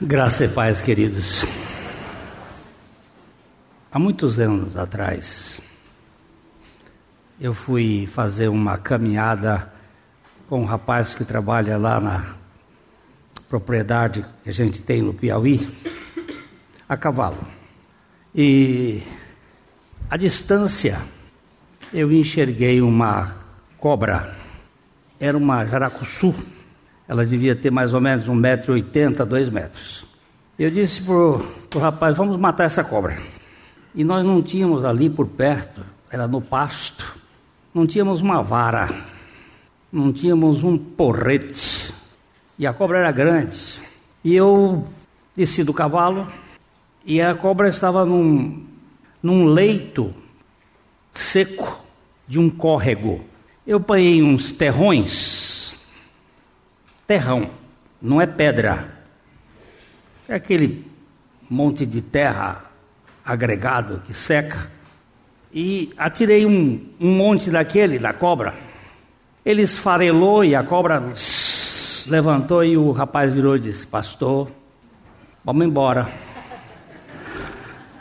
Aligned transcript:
Graça 0.00 0.44
e 0.44 0.48
paz, 0.48 0.80
queridos. 0.80 1.44
Há 3.90 3.98
muitos 3.98 4.38
anos 4.38 4.76
atrás, 4.76 5.60
eu 7.40 7.52
fui 7.52 8.06
fazer 8.14 8.46
uma 8.46 8.78
caminhada 8.78 9.72
com 10.48 10.60
um 10.60 10.64
rapaz 10.64 11.16
que 11.16 11.24
trabalha 11.24 11.76
lá 11.76 11.98
na 11.98 12.36
propriedade 13.48 14.24
que 14.44 14.50
a 14.50 14.52
gente 14.52 14.82
tem 14.82 15.02
no 15.02 15.12
Piauí, 15.12 15.68
a 16.88 16.96
cavalo. 16.96 17.42
E 18.32 19.02
a 20.08 20.16
distância, 20.16 21.00
eu 21.92 22.12
enxerguei 22.12 22.80
uma 22.80 23.34
cobra, 23.80 24.32
era 25.18 25.36
uma 25.36 25.66
jaracuçu 25.66 26.32
ela 27.08 27.24
devia 27.24 27.56
ter 27.56 27.70
mais 27.70 27.94
ou 27.94 28.00
menos 28.02 28.28
1,80m, 28.28 29.24
2 29.24 29.48
metros. 29.48 30.04
Eu 30.58 30.70
disse 30.70 31.00
para 31.00 31.12
o 31.14 31.80
rapaz, 31.80 32.16
vamos 32.16 32.36
matar 32.36 32.64
essa 32.64 32.84
cobra. 32.84 33.16
E 33.94 34.04
nós 34.04 34.24
não 34.24 34.42
tínhamos 34.42 34.84
ali 34.84 35.08
por 35.08 35.26
perto, 35.26 35.80
era 36.10 36.28
no 36.28 36.42
pasto, 36.42 37.16
não 37.72 37.86
tínhamos 37.86 38.20
uma 38.20 38.42
vara, 38.42 38.88
não 39.90 40.12
tínhamos 40.12 40.62
um 40.62 40.76
porrete. 40.76 41.92
E 42.58 42.66
a 42.66 42.72
cobra 42.74 42.98
era 42.98 43.10
grande. 43.10 43.56
E 44.22 44.34
eu 44.34 44.86
desci 45.34 45.64
do 45.64 45.72
cavalo 45.72 46.26
e 47.06 47.22
a 47.22 47.34
cobra 47.34 47.68
estava 47.68 48.04
num, 48.04 48.66
num 49.22 49.46
leito 49.46 50.12
seco 51.14 51.80
de 52.26 52.38
um 52.38 52.50
córrego. 52.50 53.24
Eu 53.66 53.78
apanhei 53.78 54.22
uns 54.22 54.52
terrões 54.52 55.67
terrão, 57.08 57.48
não 58.02 58.20
é 58.20 58.26
pedra. 58.26 58.86
É 60.28 60.34
aquele 60.34 60.84
monte 61.48 61.86
de 61.86 62.02
terra 62.02 62.66
agregado 63.24 64.02
que 64.04 64.12
seca. 64.12 64.70
E 65.50 65.90
atirei 65.96 66.44
um, 66.44 66.86
um 67.00 67.10
monte 67.16 67.50
daquele, 67.50 67.98
da 67.98 68.12
cobra. 68.12 68.54
Ele 69.42 69.62
esfarelou 69.62 70.44
e 70.44 70.54
a 70.54 70.62
cobra 70.62 71.02
levantou 72.08 72.62
e 72.62 72.76
o 72.76 72.92
rapaz 72.92 73.32
virou 73.32 73.56
e 73.56 73.60
disse: 73.60 73.86
Pastor, 73.86 74.50
vamos 75.42 75.64
embora. 75.64 76.06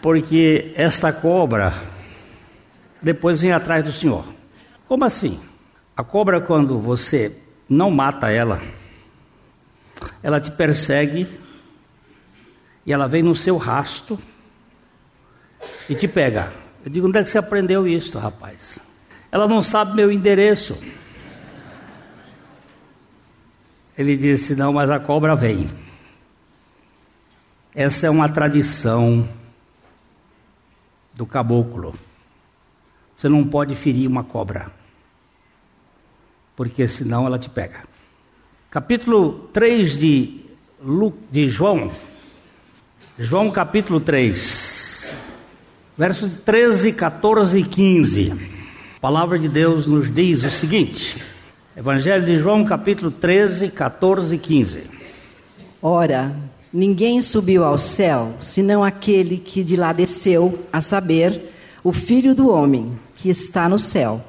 Porque 0.02 0.74
esta 0.76 1.14
cobra 1.14 1.74
depois 3.02 3.40
vem 3.40 3.54
atrás 3.54 3.82
do 3.86 3.94
senhor. 3.94 4.26
Como 4.86 5.06
assim? 5.06 5.40
A 5.96 6.04
cobra, 6.04 6.42
quando 6.42 6.78
você 6.80 7.36
não 7.70 7.90
mata 7.90 8.30
ela, 8.30 8.60
ela 10.22 10.40
te 10.40 10.52
persegue 10.52 11.28
e 12.86 12.94
ela 12.94 13.08
vem 13.08 13.24
no 13.24 13.36
seu 13.36 13.58
rasto 13.58 14.18
e 15.90 15.96
te 15.96 16.08
pega. 16.08 16.52
Eu 16.86 16.92
digo, 16.92 17.08
onde 17.08 17.20
é 17.20 17.24
que 17.24 17.30
você 17.30 17.38
aprendeu 17.38 17.88
isso, 17.88 18.18
rapaz? 18.18 18.80
Ela 19.32 19.48
não 19.48 19.62
sabe 19.62 19.96
meu 19.96 20.12
endereço. 20.12 20.78
Ele 23.98 24.16
disse, 24.16 24.56
não, 24.56 24.72
mas 24.74 24.90
a 24.90 25.00
cobra 25.00 25.36
vem. 25.36 25.70
Essa 27.74 28.08
é 28.08 28.10
uma 28.10 28.30
tradição 28.30 29.28
do 31.14 31.26
caboclo. 31.26 31.94
Você 33.16 33.28
não 33.28 33.46
pode 33.46 33.74
ferir 33.76 34.08
uma 34.08 34.24
cobra, 34.24 34.72
porque 36.56 36.88
senão 36.88 37.26
ela 37.26 37.40
te 37.40 37.50
pega 37.50 37.80
capítulo 38.70 39.50
3 39.54 39.98
de, 40.00 40.30
Lu, 40.84 41.14
de 41.32 41.48
João, 41.48 41.90
João 43.18 43.50
capítulo 43.50 44.00
3, 44.02 45.14
versos 45.98 46.32
13, 46.44 46.92
14 46.92 47.60
e 47.60 47.64
15. 47.64 48.34
A 48.98 49.00
palavra 49.00 49.40
de 49.40 49.48
Deus 49.48 49.88
nos 49.88 50.14
diz 50.14 50.44
o 50.44 50.50
seguinte: 50.50 51.22
Evangelho 51.76 52.26
de 52.26 52.38
João, 52.38 52.66
capítulo 52.66 53.10
13, 53.10 53.70
14 53.70 54.36
e 54.36 54.38
15. 54.38 54.82
Ora, 55.82 56.36
ninguém 56.74 57.22
subiu 57.22 57.64
ao 57.64 57.78
céu 57.78 58.36
senão 58.42 58.84
aquele 58.84 59.38
que 59.38 59.64
de 59.64 59.78
lá 59.78 59.94
desceu, 59.94 60.62
a 60.74 60.82
saber, 60.82 61.54
o 61.84 61.94
filho 61.94 62.36
do 62.36 62.50
homem 62.50 63.00
que 63.16 63.30
está 63.30 63.70
no 63.70 63.80
céu. 63.80 64.22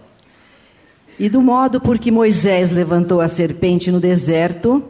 E 1.18 1.28
do 1.28 1.40
modo 1.42 1.80
por 1.80 1.98
que 1.98 2.12
Moisés 2.12 2.70
levantou 2.70 3.20
a 3.20 3.26
serpente 3.26 3.90
no 3.90 3.98
deserto, 3.98 4.82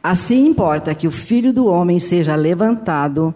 assim 0.00 0.46
importa 0.46 0.94
que 0.94 1.08
o 1.08 1.10
filho 1.10 1.52
do 1.52 1.66
homem 1.66 1.98
seja 1.98 2.36
levantado, 2.36 3.34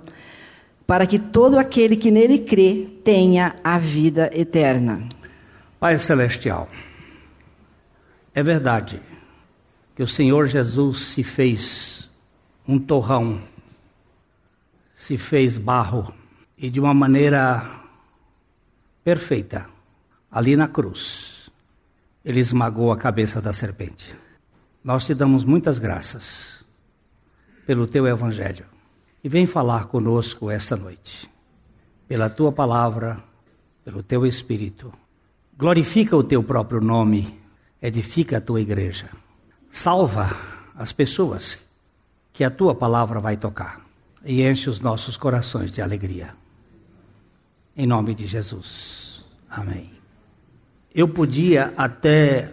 para 0.86 1.06
que 1.08 1.18
todo 1.18 1.58
aquele 1.58 1.96
que 1.96 2.08
nele 2.12 2.38
crê 2.38 2.86
tenha 3.02 3.56
a 3.64 3.78
vida 3.78 4.30
eterna. 4.32 5.02
Pai 5.80 5.98
Celestial, 5.98 6.68
é 8.32 8.42
verdade 8.44 9.00
que 9.96 10.02
o 10.02 10.06
Senhor 10.06 10.46
Jesus 10.46 10.98
se 11.06 11.24
fez 11.24 12.08
um 12.68 12.78
torrão, 12.78 13.40
se 14.94 15.18
fez 15.18 15.58
barro, 15.58 16.14
e 16.56 16.70
de 16.70 16.78
uma 16.78 16.94
maneira 16.94 17.68
perfeita, 19.02 19.66
ali 20.30 20.54
na 20.56 20.68
cruz 20.68 21.35
ele 22.26 22.40
esmagou 22.40 22.90
a 22.90 22.96
cabeça 22.96 23.40
da 23.40 23.52
serpente. 23.52 24.12
Nós 24.82 25.04
te 25.06 25.14
damos 25.14 25.44
muitas 25.44 25.78
graças 25.78 26.64
pelo 27.64 27.86
teu 27.86 28.04
evangelho 28.04 28.66
e 29.22 29.28
vem 29.28 29.46
falar 29.46 29.86
conosco 29.86 30.50
esta 30.50 30.74
noite. 30.76 31.30
Pela 32.08 32.28
tua 32.28 32.50
palavra, 32.50 33.16
pelo 33.84 34.02
teu 34.02 34.26
espírito. 34.26 34.92
Glorifica 35.56 36.16
o 36.16 36.22
teu 36.24 36.42
próprio 36.42 36.80
nome, 36.80 37.38
edifica 37.80 38.38
a 38.38 38.40
tua 38.40 38.60
igreja. 38.60 39.08
Salva 39.70 40.28
as 40.74 40.92
pessoas 40.92 41.58
que 42.32 42.42
a 42.42 42.50
tua 42.50 42.74
palavra 42.74 43.20
vai 43.20 43.36
tocar 43.36 43.80
e 44.24 44.42
enche 44.42 44.68
os 44.68 44.80
nossos 44.80 45.16
corações 45.16 45.70
de 45.70 45.80
alegria. 45.80 46.34
Em 47.76 47.86
nome 47.86 48.16
de 48.16 48.26
Jesus. 48.26 49.24
Amém. 49.48 49.94
Eu 50.96 51.06
podia 51.06 51.74
até 51.76 52.52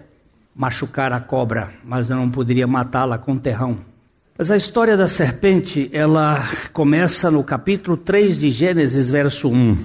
machucar 0.54 1.14
a 1.14 1.22
cobra, 1.22 1.70
mas 1.82 2.10
eu 2.10 2.18
não 2.18 2.30
poderia 2.30 2.68
matá-la 2.68 3.18
com 3.18 3.38
terrão. 3.38 3.78
Mas 4.38 4.52
a 4.52 4.58
história 4.58 4.98
da 4.98 5.08
serpente, 5.08 5.90
ela 5.94 6.42
começa 6.74 7.32
no 7.32 7.42
capítulo 7.42 7.96
3 7.96 8.38
de 8.38 8.52
Gênesis, 8.52 9.10
verso 9.10 9.50
1. 9.50 9.78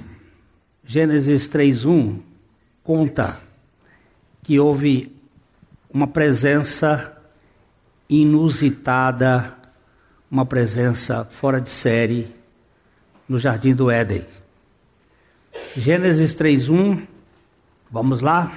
Gênesis 0.85 1.47
3:1 1.47 2.19
conta 2.83 3.33
que 4.43 4.59
houve 4.59 5.15
uma 5.89 6.07
presença 6.07 7.15
inusitada, 8.09 9.53
uma 10.29 10.45
presença 10.45 11.23
fora 11.31 11.61
de 11.61 11.69
série 11.69 12.27
no 13.25 13.39
jardim 13.39 13.73
do 13.73 13.89
Éden. 13.89 14.25
Gênesis 15.77 16.35
3:1 16.35 17.07
Vamos 17.91 18.21
lá? 18.21 18.51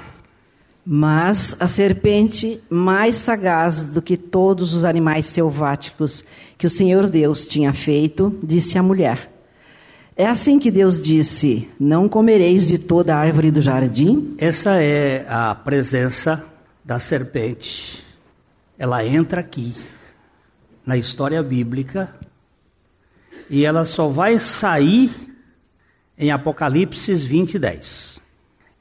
Mas 0.84 1.56
a 1.58 1.66
serpente, 1.66 2.60
mais 2.68 3.16
sagaz 3.16 3.86
do 3.86 4.02
que 4.02 4.16
todos 4.16 4.74
os 4.74 4.84
animais 4.84 5.26
selváticos 5.26 6.22
que 6.58 6.66
o 6.66 6.70
Senhor 6.70 7.08
Deus 7.08 7.46
tinha 7.46 7.72
feito, 7.72 8.38
disse 8.42 8.76
à 8.76 8.82
mulher: 8.82 9.30
É 10.14 10.26
assim 10.26 10.58
que 10.58 10.70
Deus 10.70 11.00
disse: 11.02 11.66
Não 11.80 12.10
comereis 12.10 12.66
de 12.66 12.78
toda 12.78 13.14
a 13.14 13.18
árvore 13.18 13.50
do 13.50 13.62
jardim? 13.62 14.34
Essa 14.36 14.82
é 14.82 15.24
a 15.30 15.54
presença 15.54 16.44
da 16.84 16.98
serpente. 16.98 18.04
Ela 18.78 19.06
entra 19.06 19.40
aqui, 19.40 19.72
na 20.84 20.96
história 20.98 21.42
bíblica, 21.42 22.14
e 23.48 23.64
ela 23.64 23.84
só 23.86 24.08
vai 24.08 24.38
sair 24.38 25.10
em 26.18 26.30
Apocalipse 26.30 27.14
20, 27.14 27.58
10. 27.58 28.21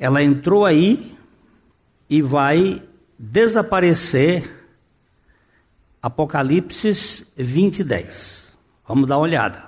Ela 0.02 0.24
entrou 0.24 0.66
aí 0.66 1.14
e 2.10 2.24
vai 2.24 2.82
desaparecer. 3.20 4.52
Apocalipse 6.02 7.28
20, 7.38 7.84
10. 7.84 8.58
Vamos 8.88 9.08
dar 9.08 9.18
uma 9.18 9.24
olhada. 9.26 9.66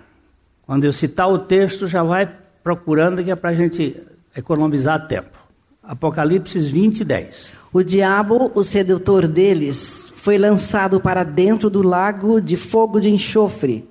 Quando 0.64 0.86
eu 0.86 0.92
citar 0.92 1.30
o 1.32 1.38
texto, 1.38 1.86
já 1.86 2.02
vai 2.04 2.28
procurando 2.64 3.24
que 3.24 3.30
é 3.30 3.36
para 3.36 3.52
a 3.52 3.54
gente 3.54 3.96
economizar 4.36 5.08
tempo. 5.08 5.38
Apocalipse 5.84 6.60
20, 6.60 7.06
10. 7.06 7.52
O 7.72 7.84
diabo, 7.84 8.52
o 8.56 8.64
sedutor 8.64 9.28
deles, 9.28 10.12
foi 10.16 10.40
lançado 10.40 11.00
para 11.00 11.24
dentro 11.24 11.70
do 11.70 11.84
lago 11.84 12.42
de 12.42 12.58
fogo 12.58 13.00
de 13.00 13.08
enxofre, 13.12 13.88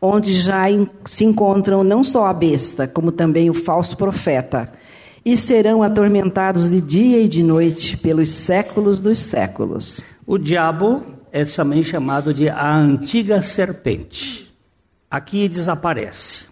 onde 0.00 0.32
já 0.32 0.62
se 1.04 1.24
encontram 1.26 1.84
não 1.84 2.02
só 2.02 2.24
a 2.26 2.32
besta, 2.32 2.88
como 2.88 3.12
também 3.12 3.50
o 3.50 3.54
falso 3.54 3.98
profeta 3.98 4.72
e 5.24 5.36
serão 5.38 5.82
atormentados 5.82 6.68
de 6.68 6.80
dia 6.82 7.18
e 7.22 7.28
de 7.28 7.42
noite 7.42 7.96
pelos 7.96 8.30
séculos 8.30 9.00
dos 9.00 9.18
séculos. 9.18 10.02
O 10.26 10.36
diabo 10.36 11.02
é 11.32 11.44
também 11.46 11.82
chamado 11.82 12.34
de 12.34 12.48
a 12.50 12.76
antiga 12.76 13.40
serpente. 13.40 14.54
Aqui 15.10 15.48
desaparece. 15.48 16.44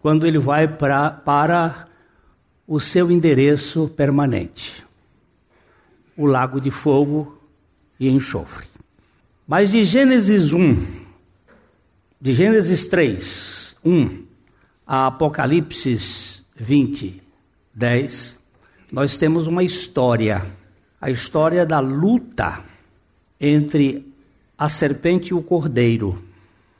Quando 0.00 0.24
ele 0.26 0.38
vai 0.38 0.68
pra, 0.68 1.10
para 1.10 1.88
o 2.66 2.78
seu 2.78 3.10
endereço 3.10 3.88
permanente, 3.96 4.84
o 6.16 6.26
lago 6.26 6.60
de 6.60 6.70
fogo 6.70 7.38
e 7.98 8.08
enxofre. 8.08 8.68
Mas 9.46 9.70
de 9.72 9.82
Gênesis 9.82 10.52
1, 10.52 10.76
de 12.20 12.34
Gênesis 12.34 12.86
3, 12.86 13.76
1 13.84 14.24
a 14.86 15.06
Apocalipse 15.08 16.38
20, 16.54 17.22
10, 17.78 18.40
nós 18.92 19.16
temos 19.16 19.46
uma 19.46 19.62
história, 19.62 20.44
a 21.00 21.08
história 21.10 21.64
da 21.64 21.78
luta 21.78 22.58
entre 23.40 24.04
a 24.58 24.68
serpente 24.68 25.28
e 25.30 25.34
o 25.34 25.40
cordeiro, 25.40 26.20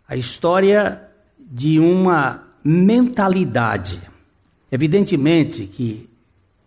a 0.08 0.16
história 0.16 1.00
de 1.40 1.78
uma 1.78 2.42
mentalidade. 2.64 4.02
Evidentemente 4.72 5.66
que 5.66 6.10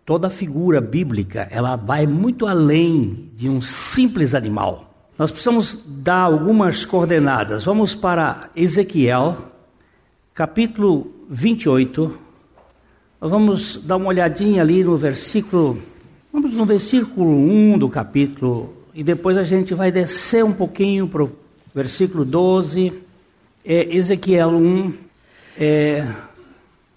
toda 0.06 0.30
figura 0.30 0.80
bíblica, 0.80 1.46
ela 1.50 1.76
vai 1.76 2.06
muito 2.06 2.46
além 2.46 3.30
de 3.36 3.50
um 3.50 3.60
simples 3.60 4.34
animal. 4.34 4.88
Nós 5.18 5.30
precisamos 5.30 5.84
dar 5.86 6.22
algumas 6.22 6.86
coordenadas. 6.86 7.64
Vamos 7.64 7.94
para 7.94 8.48
Ezequiel, 8.56 9.52
capítulo 10.34 11.12
28, 11.28 12.18
vamos 13.28 13.78
dar 13.84 13.96
uma 13.96 14.08
olhadinha 14.08 14.62
ali 14.62 14.82
no 14.82 14.96
versículo, 14.96 15.78
vamos 16.32 16.52
no 16.54 16.64
versículo 16.64 17.26
1 17.28 17.78
do 17.78 17.88
capítulo, 17.88 18.74
e 18.94 19.02
depois 19.02 19.36
a 19.36 19.42
gente 19.44 19.74
vai 19.74 19.92
descer 19.92 20.44
um 20.44 20.52
pouquinho 20.52 21.06
para 21.08 21.22
o 21.24 21.30
versículo 21.74 22.24
12, 22.24 22.92
é 23.64 23.94
Ezequiel 23.96 24.48
1. 24.50 24.92
É... 25.56 26.06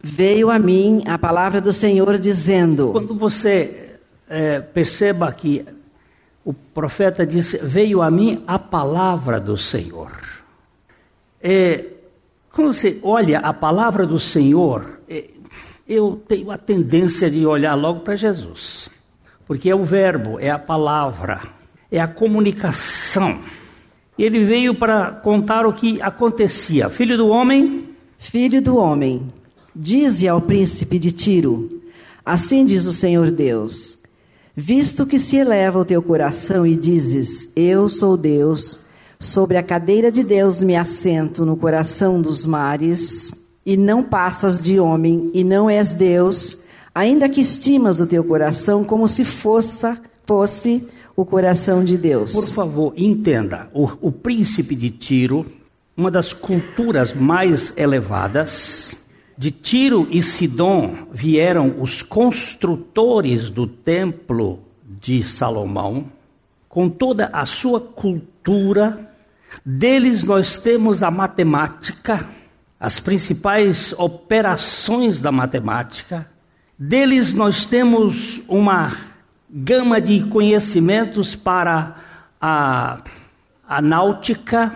Veio 0.02 0.50
a 0.52 0.58
mim 0.60 1.04
a 1.08 1.18
palavra 1.18 1.60
do 1.62 1.72
Senhor 1.74 2.18
dizendo. 2.20 2.90
Quando 2.92 3.16
você 3.16 3.98
é, 4.30 4.60
perceba 4.60 5.32
que 5.32 5.66
o 6.44 6.54
profeta 6.54 7.26
disse: 7.26 7.58
Veio 7.66 8.04
a 8.04 8.12
mim 8.12 8.44
a 8.46 8.60
palavra 8.60 9.40
do 9.40 9.58
Senhor. 9.58 10.12
É, 11.42 11.88
quando 12.54 12.72
você 12.72 13.00
olha 13.02 13.40
a 13.40 13.52
palavra 13.52 14.06
do 14.06 14.20
Senhor, 14.20 15.00
é, 15.10 15.28
eu 15.88 16.20
tenho 16.28 16.50
a 16.50 16.58
tendência 16.58 17.30
de 17.30 17.46
olhar 17.46 17.76
logo 17.76 18.00
para 18.02 18.16
Jesus, 18.16 18.90
porque 19.48 19.70
é 19.70 19.76
o 19.76 19.84
Verbo, 19.84 20.40
é 20.40 20.50
a 20.50 20.58
palavra, 20.60 21.42
é 21.92 22.00
a 22.00 22.08
comunicação. 22.08 23.40
Ele 24.18 24.44
veio 24.44 24.74
para 24.74 25.12
contar 25.12 25.66
o 25.66 25.74
que 25.74 26.02
acontecia. 26.02 26.90
Filho 26.90 27.18
do 27.18 27.28
homem? 27.28 27.90
Filho 28.18 28.62
do 28.62 28.78
homem, 28.78 29.32
dize 29.76 30.28
ao 30.28 30.42
príncipe 30.42 30.98
de 30.98 31.12
Tiro: 31.12 31.84
Assim 32.26 32.66
diz 32.66 32.86
o 32.86 32.94
Senhor 32.94 33.30
Deus: 33.30 34.00
Visto 34.56 35.06
que 35.06 35.20
se 35.20 35.36
eleva 35.36 35.80
o 35.80 35.86
teu 35.86 36.02
coração 36.02 36.66
e 36.66 36.76
dizes: 36.76 37.52
Eu 37.56 37.88
sou 37.90 38.18
Deus, 38.18 38.80
sobre 39.20 39.58
a 39.58 39.64
cadeira 39.64 40.12
de 40.12 40.24
Deus 40.24 40.60
me 40.62 40.76
assento 40.76 41.46
no 41.46 41.56
coração 41.58 42.20
dos 42.22 42.46
mares 42.46 43.45
e 43.66 43.76
não 43.76 44.04
passas 44.04 44.60
de 44.60 44.80
homem, 44.80 45.32
e 45.34 45.44
não 45.44 45.68
és 45.70 45.92
Deus, 45.92 46.60
ainda 46.94 47.28
que 47.28 47.42
estimas 47.42 48.00
o 48.00 48.06
teu 48.06 48.24
coração 48.24 48.84
como 48.84 49.08
se 49.08 49.26
fosse, 49.26 49.88
fosse 50.26 50.88
o 51.16 51.26
coração 51.26 51.84
de 51.84 51.98
Deus. 51.98 52.32
Por 52.32 52.46
favor, 52.48 52.94
entenda: 52.96 53.68
o, 53.74 53.90
o 54.02 54.12
príncipe 54.12 54.76
de 54.76 54.92
Tiro, 54.92 55.46
uma 55.98 56.12
das 56.12 56.32
culturas 56.32 57.14
mais 57.14 57.74
elevadas, 57.76 58.96
de 59.36 59.50
Tiro 59.50 60.08
e 60.12 60.22
Sidom 60.22 60.94
vieram 61.12 61.82
os 61.82 62.04
construtores 62.04 63.50
do 63.50 63.66
templo 63.66 64.60
de 65.02 65.24
Salomão, 65.24 66.06
com 66.70 66.88
toda 66.88 67.30
a 67.34 67.46
sua 67.46 67.80
cultura, 67.82 69.10
deles 69.66 70.24
nós 70.24 70.60
temos 70.60 71.02
a 71.02 71.10
matemática 71.10 72.26
as 72.86 73.00
principais 73.00 73.96
operações 73.98 75.20
da 75.20 75.32
matemática, 75.32 76.30
deles 76.78 77.34
nós 77.34 77.66
temos 77.66 78.44
uma 78.48 78.96
gama 79.50 80.00
de 80.00 80.20
conhecimentos 80.26 81.34
para 81.34 81.96
a, 82.40 83.02
a 83.68 83.82
náutica, 83.82 84.72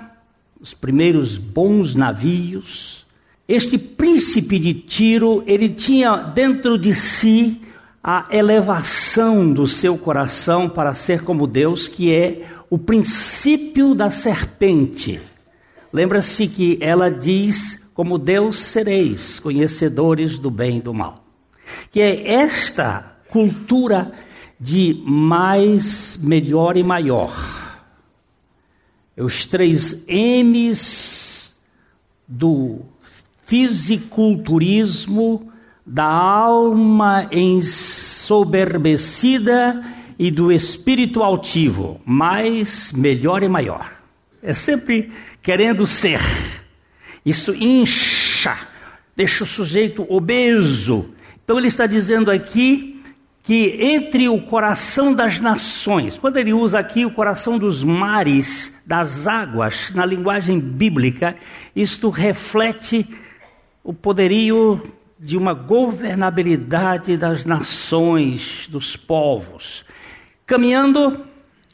os 0.60 0.74
primeiros 0.74 1.38
bons 1.38 1.94
navios. 1.94 3.06
Este 3.48 3.78
príncipe 3.78 4.58
de 4.58 4.74
Tiro, 4.74 5.44
ele 5.46 5.70
tinha 5.70 6.16
dentro 6.18 6.80
de 6.80 6.96
si 6.96 7.62
a 8.04 8.26
elevação 8.32 9.54
do 9.54 9.68
seu 9.68 10.00
coração 10.00 10.68
para 10.68 10.96
ser 10.96 11.22
como 11.24 11.46
Deus, 11.46 11.88
que 11.88 12.12
é 12.12 12.42
o 12.72 12.80
princípio 12.80 13.94
da 13.94 14.10
serpente. 14.10 15.22
Lembra-se 15.94 16.48
que 16.48 16.76
ela 16.82 17.12
diz 17.12 17.79
como 18.00 18.18
Deus 18.18 18.58
sereis 18.60 19.42
conhecedores 19.42 20.38
do 20.40 20.50
bem 20.50 20.78
e 20.78 20.82
do 20.82 20.94
mal. 20.94 21.22
Que 21.92 22.00
é 22.00 22.32
esta 22.34 23.18
cultura 23.28 24.14
de 24.58 25.04
mais, 25.06 26.16
melhor 26.24 26.78
e 26.78 26.84
maior. 26.84 27.84
É 29.18 29.22
os 29.22 29.46
três 29.46 30.06
M's 30.08 31.54
do 32.26 32.84
fisiculturismo, 33.44 35.52
da 35.86 36.06
alma 36.06 37.28
ensoberbecida 37.34 39.84
e 40.18 40.32
do 40.32 40.54
espírito 40.54 41.22
altivo, 41.22 42.00
mais, 42.06 42.94
melhor 42.94 43.44
e 43.44 43.50
maior. 43.50 43.92
É 44.42 44.54
sempre 44.54 45.12
querendo 45.42 45.86
ser. 45.86 46.22
Isso 47.30 47.54
incha, 47.54 48.58
deixa 49.16 49.44
o 49.44 49.48
sujeito 49.48 50.04
obeso. 50.12 51.14
Então 51.44 51.60
ele 51.60 51.68
está 51.68 51.86
dizendo 51.86 52.32
aqui 52.32 53.04
que 53.44 53.76
entre 53.80 54.28
o 54.28 54.42
coração 54.42 55.14
das 55.14 55.38
nações, 55.40 56.18
quando 56.18 56.38
ele 56.38 56.54
usa 56.54 56.80
aqui 56.80 57.06
o 57.06 57.12
coração 57.12 57.60
dos 57.60 57.84
mares, 57.84 58.76
das 58.84 59.28
águas, 59.28 59.94
na 59.94 60.08
linguagem 60.08 60.60
bíblica, 60.60 61.36
isto 61.76 62.10
reflete 62.10 63.08
o 63.84 63.94
poderio 63.94 64.82
de 65.20 65.38
uma 65.38 65.54
governabilidade 65.54 67.16
das 67.16 67.46
nações, 67.46 68.68
dos 68.72 68.96
povos. 68.96 69.86
Caminhando, 70.48 71.24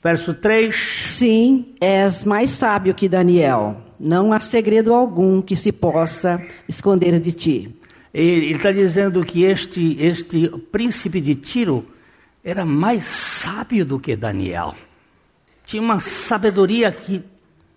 verso 0.04 0.34
3. 0.34 1.05
Sim, 1.18 1.74
és 1.80 2.26
mais 2.26 2.50
sábio 2.50 2.94
que 2.94 3.08
Daniel. 3.08 3.82
Não 3.98 4.34
há 4.34 4.40
segredo 4.42 4.94
algum 4.94 5.42
que 5.42 5.56
se 5.56 5.72
possa 5.72 6.46
esconder 6.68 7.18
de 7.22 7.32
ti. 7.32 7.76
Ele 8.14 8.52
está 8.54 8.70
dizendo 8.70 9.24
que 9.24 9.46
este, 9.46 9.96
este 9.98 10.50
príncipe 10.74 11.22
de 11.22 11.34
Tiro 11.36 11.88
era 12.44 12.66
mais 12.66 13.06
sábio 13.06 13.86
do 13.86 13.98
que 13.98 14.14
Daniel. 14.18 14.76
Tinha 15.66 15.82
uma 15.82 16.02
sabedoria 16.02 16.92
que 16.92 17.24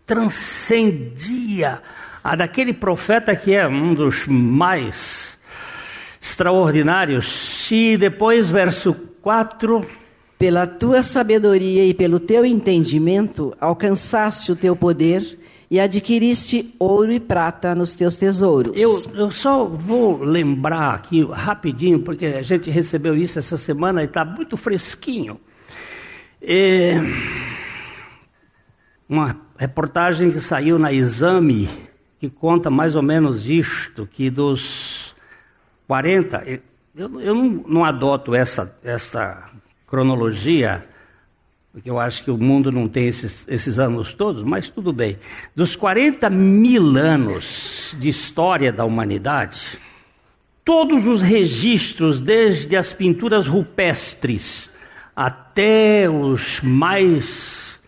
transcendia 0.04 1.80
a 2.24 2.34
daquele 2.34 2.72
profeta 2.72 3.36
que 3.36 3.54
é 3.54 3.68
um 3.68 3.94
dos 3.94 4.26
mais 4.26 5.38
extraordinários. 6.20 7.70
E 7.70 7.96
depois, 7.96 8.50
verso 8.50 8.92
4, 9.22 9.86
pela 10.38 10.66
tua 10.68 11.02
sabedoria 11.02 11.84
e 11.84 11.92
pelo 11.92 12.20
teu 12.20 12.46
entendimento, 12.46 13.52
alcançaste 13.60 14.52
o 14.52 14.56
teu 14.56 14.76
poder 14.76 15.40
e 15.68 15.80
adquiriste 15.80 16.74
ouro 16.78 17.12
e 17.12 17.18
prata 17.18 17.74
nos 17.74 17.94
teus 17.96 18.16
tesouros. 18.16 18.72
Eu, 18.78 19.02
eu 19.14 19.30
só 19.32 19.64
vou 19.64 20.22
lembrar 20.22 20.94
aqui 20.94 21.24
rapidinho, 21.24 22.00
porque 22.00 22.24
a 22.26 22.42
gente 22.42 22.70
recebeu 22.70 23.16
isso 23.16 23.38
essa 23.38 23.56
semana 23.56 24.00
e 24.02 24.04
está 24.06 24.24
muito 24.24 24.56
fresquinho. 24.56 25.40
É 26.40 26.94
uma 29.08 29.36
reportagem 29.56 30.30
que 30.30 30.40
saiu 30.40 30.78
na 30.78 30.92
Exame, 30.92 31.68
que 32.20 32.30
conta 32.30 32.70
mais 32.70 32.94
ou 32.94 33.02
menos 33.02 33.48
isto, 33.50 34.06
que 34.06 34.30
dos 34.30 35.16
40... 35.88 36.44
Eu, 36.96 37.20
eu 37.20 37.34
não, 37.34 37.48
não 37.66 37.84
adoto 37.84 38.34
essa, 38.34 38.76
essa 38.82 39.50
cronologia, 39.88 40.86
porque 41.72 41.88
eu 41.90 41.98
acho 41.98 42.22
que 42.22 42.30
o 42.30 42.38
mundo 42.38 42.70
não 42.70 42.86
tem 42.88 43.08
esses, 43.08 43.46
esses 43.48 43.78
anos 43.78 44.12
todos, 44.14 44.42
mas 44.44 44.68
tudo 44.68 44.92
bem. 44.92 45.18
Dos 45.56 45.74
40 45.76 46.28
mil 46.30 46.96
anos 46.96 47.96
de 47.98 48.08
história 48.08 48.72
da 48.72 48.84
humanidade, 48.84 49.78
todos 50.64 51.06
os 51.06 51.22
registros, 51.22 52.20
desde 52.20 52.76
as 52.76 52.92
pinturas 52.92 53.46
rupestres 53.46 54.70
até 55.16 56.08
os 56.08 56.60
mais 56.62 57.80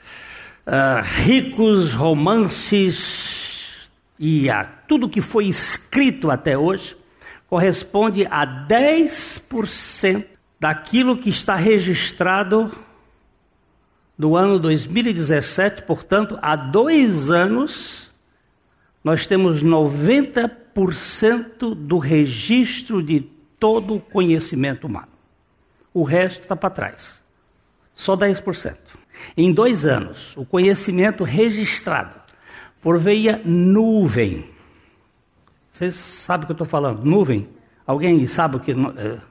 uh, 0.66 1.00
ricos 1.25 1.92
romances 1.95 3.88
e 4.19 4.50
a 4.50 4.64
tudo 4.64 5.09
que 5.09 5.21
foi 5.21 5.47
escrito 5.47 6.28
até 6.30 6.57
hoje, 6.59 6.97
corresponde 7.49 8.26
a 8.30 8.45
10% 8.47 10.25
daquilo 10.60 11.16
que 11.16 11.30
está 11.30 11.56
registrado 11.56 12.70
no 14.16 14.36
ano 14.36 14.56
2017, 14.58 15.82
portanto, 15.84 16.38
há 16.42 16.54
dois 16.54 17.28
anos, 17.30 18.12
nós 19.02 19.26
temos 19.26 19.64
90% 19.64 21.74
do 21.74 21.96
registro 21.96 23.02
de 23.02 23.22
todo 23.58 23.94
o 23.96 24.00
conhecimento 24.00 24.86
humano. 24.86 25.08
O 25.94 26.02
resto 26.04 26.42
está 26.42 26.54
para 26.54 26.68
trás. 26.68 27.24
Só 27.94 28.14
10%. 28.14 28.76
Em 29.36 29.52
dois 29.54 29.84
anos, 29.86 30.36
o 30.36 30.44
conhecimento 30.44 31.24
registrado 31.24 32.20
por 32.82 32.98
via 32.98 33.40
nuvem. 33.42 34.44
Vocês 35.72 35.94
sabem 35.94 36.44
o 36.44 36.46
que 36.46 36.52
eu 36.52 36.54
estou 36.54 36.66
falando? 36.66 37.02
Nuvem? 37.04 37.48
Alguém 37.86 38.26
sabe 38.26 38.56
o 38.56 38.60
que. 38.60 38.72
Uh, 38.72 39.22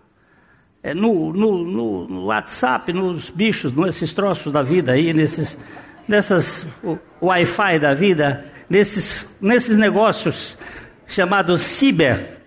é, 0.81 0.93
no, 0.93 1.33
no, 1.33 1.63
no, 1.67 2.07
no, 2.07 2.21
WhatsApp, 2.25 2.91
nos 2.93 3.29
bichos, 3.29 3.73
nesses 3.75 4.13
troços 4.13 4.51
da 4.51 4.61
vida 4.61 4.93
aí, 4.93 5.13
nesses, 5.13 5.57
nessas 6.07 6.65
Wi-Fi 7.21 7.79
da 7.79 7.93
vida, 7.93 8.45
nesses, 8.69 9.35
nesses 9.41 9.77
negócios 9.77 10.57
chamados 11.05 11.61
ciber, 11.61 12.37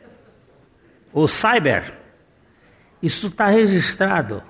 ou 1.12 1.28
cyber. 1.28 1.92
Isso 3.02 3.26
está 3.26 3.48
registrado. 3.48 4.42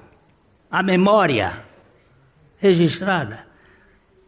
A 0.70 0.82
memória 0.82 1.64
registrada 2.58 3.44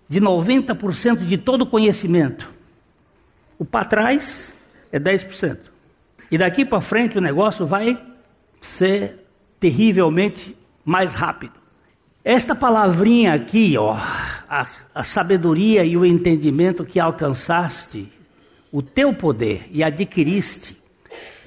de 0.08 0.20
90% 0.20 1.24
de 1.24 1.38
todo 1.38 1.62
o 1.62 1.66
conhecimento. 1.66 2.52
O 3.58 3.64
para 3.64 3.84
trás 3.86 4.52
é 4.90 4.98
10%. 4.98 5.58
E 6.30 6.36
daqui 6.36 6.64
para 6.64 6.80
frente 6.80 7.16
o 7.16 7.20
negócio 7.20 7.64
vai 7.64 8.02
ser 8.60 9.23
terrivelmente 9.68 10.54
mais 10.84 11.14
rápido. 11.14 11.54
Esta 12.22 12.54
palavrinha 12.54 13.32
aqui, 13.32 13.78
ó, 13.78 13.92
a, 14.46 14.66
a 14.94 15.02
sabedoria 15.02 15.86
e 15.86 15.96
o 15.96 16.04
entendimento 16.04 16.84
que 16.84 17.00
alcançaste, 17.00 18.12
o 18.70 18.82
teu 18.82 19.14
poder 19.14 19.66
e 19.72 19.82
adquiriste, 19.82 20.76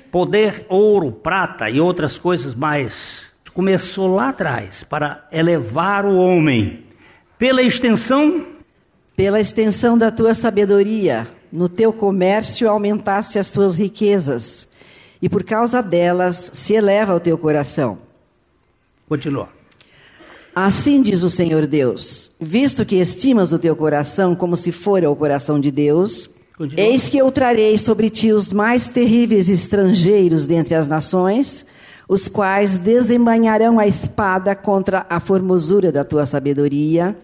poder, 0.10 0.66
ouro, 0.68 1.12
prata 1.12 1.70
e 1.70 1.80
outras 1.80 2.18
coisas 2.18 2.56
mais, 2.56 3.28
começou 3.54 4.16
lá 4.16 4.30
atrás 4.30 4.84
para 4.84 5.28
elevar 5.32 6.04
o 6.04 6.18
homem 6.18 6.84
pela 7.38 7.62
extensão 7.62 8.48
pela 9.16 9.40
extensão 9.40 9.96
da 9.98 10.12
tua 10.12 10.34
sabedoria, 10.36 11.28
no 11.52 11.68
teu 11.70 11.92
comércio 11.94 12.70
aumentaste 12.70 13.40
as 13.40 13.50
tuas 13.50 13.76
riquezas, 13.76 14.68
e 15.20 15.28
por 15.28 15.44
causa 15.44 15.82
delas 15.82 16.52
se 16.54 16.76
eleva 16.76 17.16
o 17.16 17.20
teu 17.20 17.36
coração. 17.36 17.98
Continua. 19.08 19.48
Assim 20.54 21.02
diz 21.02 21.24
o 21.24 21.30
Senhor 21.30 21.66
Deus: 21.66 22.30
visto 22.42 22.86
que 22.86 22.98
estimas 22.98 23.52
o 23.54 23.58
teu 23.60 23.74
coração 23.76 24.36
como 24.36 24.58
se 24.58 24.70
fora 24.72 25.10
o 25.10 25.16
coração 25.16 25.60
de 25.62 25.72
Deus, 25.72 26.30
Continua. 26.58 26.84
eis 26.86 27.08
que 27.08 27.18
eu 27.18 27.32
trarei 27.32 27.78
sobre 27.78 28.10
ti 28.10 28.32
os 28.34 28.52
mais 28.52 28.90
terríveis 28.90 29.48
estrangeiros 29.48 30.46
dentre 30.46 30.76
as 30.76 30.90
nações, 30.90 31.66
os 32.10 32.28
quais 32.28 32.78
desembanharão 32.78 33.80
a 33.80 33.88
espada 33.88 34.54
contra 34.54 35.06
a 35.10 35.22
formosura 35.22 35.90
da 35.90 36.04
tua 36.04 36.26
sabedoria 36.26 37.18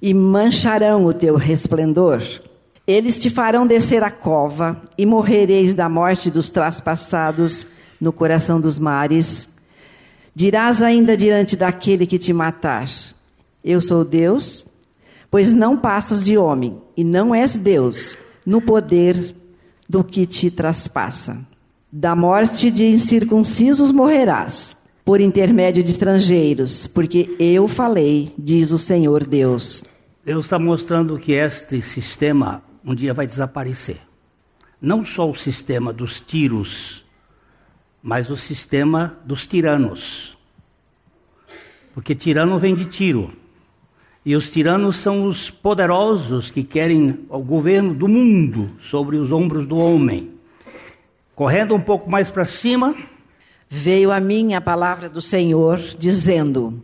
e 0.00 0.14
mancharão 0.14 1.04
o 1.04 1.12
teu 1.12 1.36
resplendor. 1.36 2.22
Eles 2.86 3.18
te 3.18 3.28
farão 3.28 3.66
descer 3.66 4.02
a 4.02 4.10
cova 4.10 4.80
e 4.96 5.04
morrereis 5.04 5.74
da 5.74 5.86
morte 5.88 6.30
dos 6.30 6.48
traspassados 6.48 7.66
no 8.00 8.10
coração 8.12 8.58
dos 8.60 8.78
mares 8.78 9.50
Dirás 10.38 10.82
ainda 10.82 11.16
diante 11.16 11.56
daquele 11.56 12.06
que 12.06 12.18
te 12.18 12.30
matar: 12.30 12.84
Eu 13.64 13.80
sou 13.80 14.04
Deus, 14.04 14.66
pois 15.30 15.50
não 15.50 15.78
passas 15.78 16.22
de 16.22 16.36
homem, 16.36 16.76
e 16.94 17.02
não 17.02 17.34
és 17.34 17.56
Deus, 17.56 18.18
no 18.44 18.60
poder 18.60 19.34
do 19.88 20.04
que 20.04 20.26
te 20.26 20.50
traspassa. 20.50 21.38
Da 21.90 22.14
morte 22.14 22.70
de 22.70 22.86
incircuncisos 22.86 23.90
morrerás, 23.90 24.76
por 25.06 25.22
intermédio 25.22 25.82
de 25.82 25.92
estrangeiros, 25.92 26.86
porque 26.86 27.34
eu 27.38 27.66
falei, 27.66 28.30
diz 28.36 28.72
o 28.72 28.78
Senhor 28.78 29.26
Deus. 29.26 29.82
Deus 30.22 30.44
está 30.44 30.58
mostrando 30.58 31.18
que 31.18 31.32
este 31.32 31.80
sistema 31.80 32.62
um 32.84 32.94
dia 32.94 33.14
vai 33.14 33.26
desaparecer. 33.26 34.02
Não 34.82 35.02
só 35.02 35.30
o 35.30 35.34
sistema 35.34 35.94
dos 35.94 36.20
tiros 36.20 37.05
mas 38.06 38.30
o 38.30 38.36
sistema 38.36 39.18
dos 39.24 39.48
tiranos. 39.48 40.38
Porque 41.92 42.14
tirano 42.14 42.56
vem 42.56 42.72
de 42.72 42.84
tiro. 42.84 43.32
E 44.24 44.36
os 44.36 44.48
tiranos 44.48 44.94
são 44.98 45.24
os 45.24 45.50
poderosos 45.50 46.48
que 46.48 46.62
querem 46.62 47.26
o 47.28 47.40
governo 47.40 47.92
do 47.92 48.06
mundo 48.06 48.70
sobre 48.80 49.16
os 49.16 49.32
ombros 49.32 49.66
do 49.66 49.76
homem. 49.78 50.30
Correndo 51.34 51.74
um 51.74 51.80
pouco 51.80 52.08
mais 52.08 52.30
para 52.30 52.44
cima. 52.44 52.94
Veio 53.68 54.12
a 54.12 54.20
mim 54.20 54.54
a 54.54 54.60
palavra 54.60 55.08
do 55.08 55.20
Senhor, 55.20 55.80
dizendo: 55.98 56.80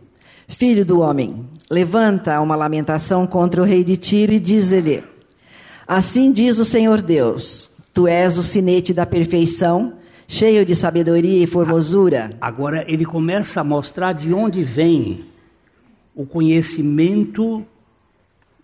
Filho 0.49 0.85
do 0.85 0.99
homem, 0.99 1.47
levanta 1.71 2.37
uma 2.41 2.57
lamentação 2.57 3.25
contra 3.25 3.61
o 3.61 3.65
rei 3.65 3.85
de 3.85 3.95
Tiro 3.95 4.33
e 4.33 4.41
diz-lhe: 4.41 5.01
Assim 5.87 6.33
diz 6.33 6.59
o 6.59 6.65
Senhor 6.65 7.01
Deus: 7.01 7.71
Tu 7.93 8.09
és 8.09 8.37
o 8.37 8.43
sinete 8.43 8.93
da 8.93 9.05
perfeição 9.05 9.93
cheio 10.33 10.65
de 10.65 10.75
sabedoria 10.75 11.43
e 11.43 11.45
formosura. 11.45 12.31
Agora 12.41 12.83
ele 12.91 13.05
começa 13.05 13.61
a 13.61 13.63
mostrar 13.63 14.13
de 14.13 14.33
onde 14.33 14.63
vem 14.63 15.25
o 16.15 16.25
conhecimento 16.25 17.63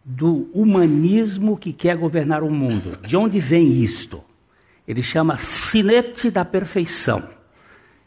do 0.03 0.49
humanismo 0.51 1.55
que 1.55 1.71
quer 1.71 1.95
governar 1.95 2.41
o 2.41 2.49
mundo. 2.49 2.97
De 3.05 3.15
onde 3.15 3.39
vem 3.39 3.67
isto? 3.83 4.19
Ele 4.87 5.03
chama 5.03 5.37
sinete 5.37 6.31
da 6.31 6.43
perfeição. 6.43 7.21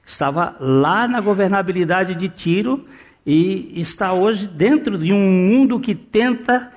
Estava 0.05 0.57
lá 0.59 1.07
na 1.07 1.21
governabilidade 1.21 2.17
de 2.17 2.29
Tiro 2.29 2.85
e 3.25 3.81
está 3.81 4.13
hoje 4.13 4.49
dentro 4.49 4.99
de 4.99 5.13
um 5.13 5.31
mundo 5.31 5.79
que 5.79 5.95
tenta 5.95 6.73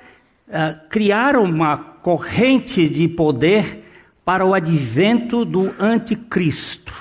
uh, 0.46 0.88
criar 0.88 1.34
uma 1.36 1.76
corrente 1.76 2.88
de 2.88 3.08
poder 3.08 3.82
para 4.26 4.44
o 4.44 4.52
advento 4.54 5.44
do 5.44 5.72
anticristo. 5.78 6.92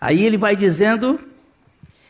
Aí 0.00 0.24
ele 0.24 0.38
vai 0.38 0.56
dizendo, 0.56 1.20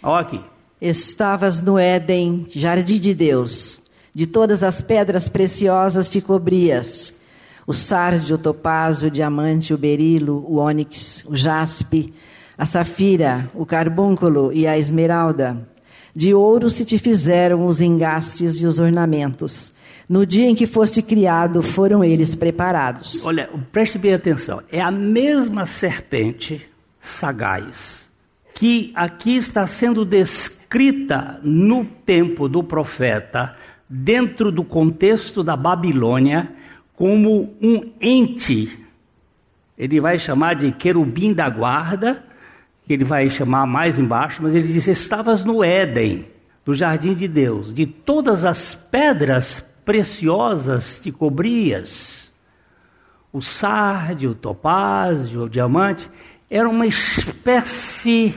ó 0.00 0.14
aqui. 0.18 0.40
Estavas 0.80 1.60
no 1.60 1.76
Éden, 1.76 2.46
jardim 2.54 3.00
de 3.00 3.12
Deus. 3.12 3.82
De 4.14 4.28
todas 4.28 4.62
as 4.62 4.80
pedras 4.80 5.28
preciosas 5.28 6.08
te 6.08 6.20
cobrias. 6.20 7.12
O 7.66 7.72
sardio, 7.74 8.36
o 8.36 8.38
topázio, 8.38 9.08
o 9.08 9.10
diamante, 9.10 9.74
o 9.74 9.78
berilo, 9.78 10.44
o 10.48 10.58
ônix, 10.58 11.24
o 11.26 11.36
jaspe, 11.36 12.14
a 12.56 12.64
safira, 12.66 13.50
o 13.52 13.66
carbúnculo 13.66 14.52
e 14.52 14.64
a 14.64 14.78
esmeralda. 14.78 15.66
De 16.14 16.32
ouro 16.34 16.68
se 16.70 16.84
te 16.84 16.98
fizeram 16.98 17.66
os 17.66 17.80
engastes 17.80 18.60
e 18.60 18.66
os 18.66 18.78
ornamentos. 18.78 19.72
No 20.08 20.26
dia 20.26 20.48
em 20.48 20.56
que 20.56 20.66
foste 20.66 21.00
criado, 21.02 21.62
foram 21.62 22.02
eles 22.02 22.34
preparados. 22.34 23.24
Olha, 23.24 23.48
preste 23.70 23.96
bem 23.96 24.12
atenção. 24.12 24.60
É 24.70 24.80
a 24.80 24.90
mesma 24.90 25.66
serpente 25.66 26.68
sagaz 27.00 28.10
que 28.54 28.90
aqui 28.94 29.36
está 29.36 29.66
sendo 29.66 30.04
descrita 30.04 31.40
no 31.42 31.84
tempo 31.84 32.48
do 32.48 32.62
profeta, 32.62 33.54
dentro 33.88 34.50
do 34.50 34.64
contexto 34.64 35.42
da 35.44 35.56
Babilônia, 35.56 36.52
como 36.94 37.54
um 37.62 37.90
ente. 38.00 38.78
Ele 39.78 40.00
vai 40.00 40.18
chamar 40.18 40.54
de 40.54 40.72
querubim 40.72 41.32
da 41.32 41.48
guarda 41.48 42.24
que 42.90 42.94
ele 42.94 43.04
vai 43.04 43.30
chamar 43.30 43.66
mais 43.68 44.00
embaixo, 44.00 44.42
mas 44.42 44.52
ele 44.52 44.66
diz: 44.66 44.88
Estavas 44.88 45.44
no 45.44 45.62
Éden, 45.62 46.24
no 46.66 46.74
jardim 46.74 47.14
de 47.14 47.28
Deus, 47.28 47.72
de 47.72 47.86
todas 47.86 48.44
as 48.44 48.74
pedras 48.74 49.64
preciosas 49.84 50.98
te 50.98 51.12
cobrias. 51.12 52.32
O 53.32 53.40
sardio, 53.40 54.30
o 54.32 54.34
topázio, 54.34 55.42
o 55.44 55.48
diamante, 55.48 56.10
era 56.50 56.68
uma 56.68 56.84
espécie 56.84 58.34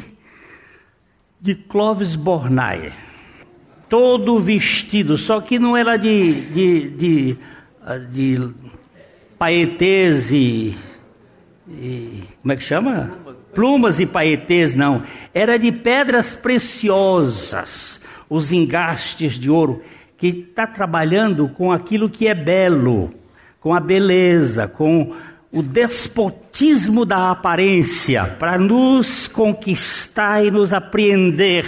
de 1.42 1.56
Clovis 1.56 2.16
Bornai, 2.16 2.92
todo 3.90 4.38
vestido, 4.40 5.18
só 5.18 5.42
que 5.42 5.58
não 5.58 5.76
era 5.76 5.98
de, 5.98 6.42
de, 6.52 6.90
de, 6.92 7.38
de 8.12 8.54
paetese, 9.36 10.78
e, 11.68 12.24
como 12.42 12.54
é 12.54 12.56
que 12.56 12.64
chama? 12.64 13.23
plumas 13.54 14.00
e 14.00 14.06
paetês, 14.06 14.74
não. 14.74 15.04
Era 15.34 15.58
de 15.58 15.72
pedras 15.72 16.36
preciosas, 16.36 18.00
os 18.30 18.52
engastes 18.52 19.34
de 19.40 19.50
ouro, 19.50 19.82
que 20.18 20.28
está 20.28 20.66
trabalhando 20.68 21.48
com 21.50 21.72
aquilo 21.72 22.10
que 22.10 22.28
é 22.28 22.34
belo, 22.36 23.14
com 23.60 23.74
a 23.74 23.80
beleza, 23.80 24.68
com 24.68 25.14
o 25.52 25.62
despotismo 25.62 27.06
da 27.06 27.30
aparência, 27.32 28.26
para 28.40 28.58
nos 28.58 29.28
conquistar 29.28 30.44
e 30.44 30.50
nos 30.50 30.74
apreender 30.74 31.66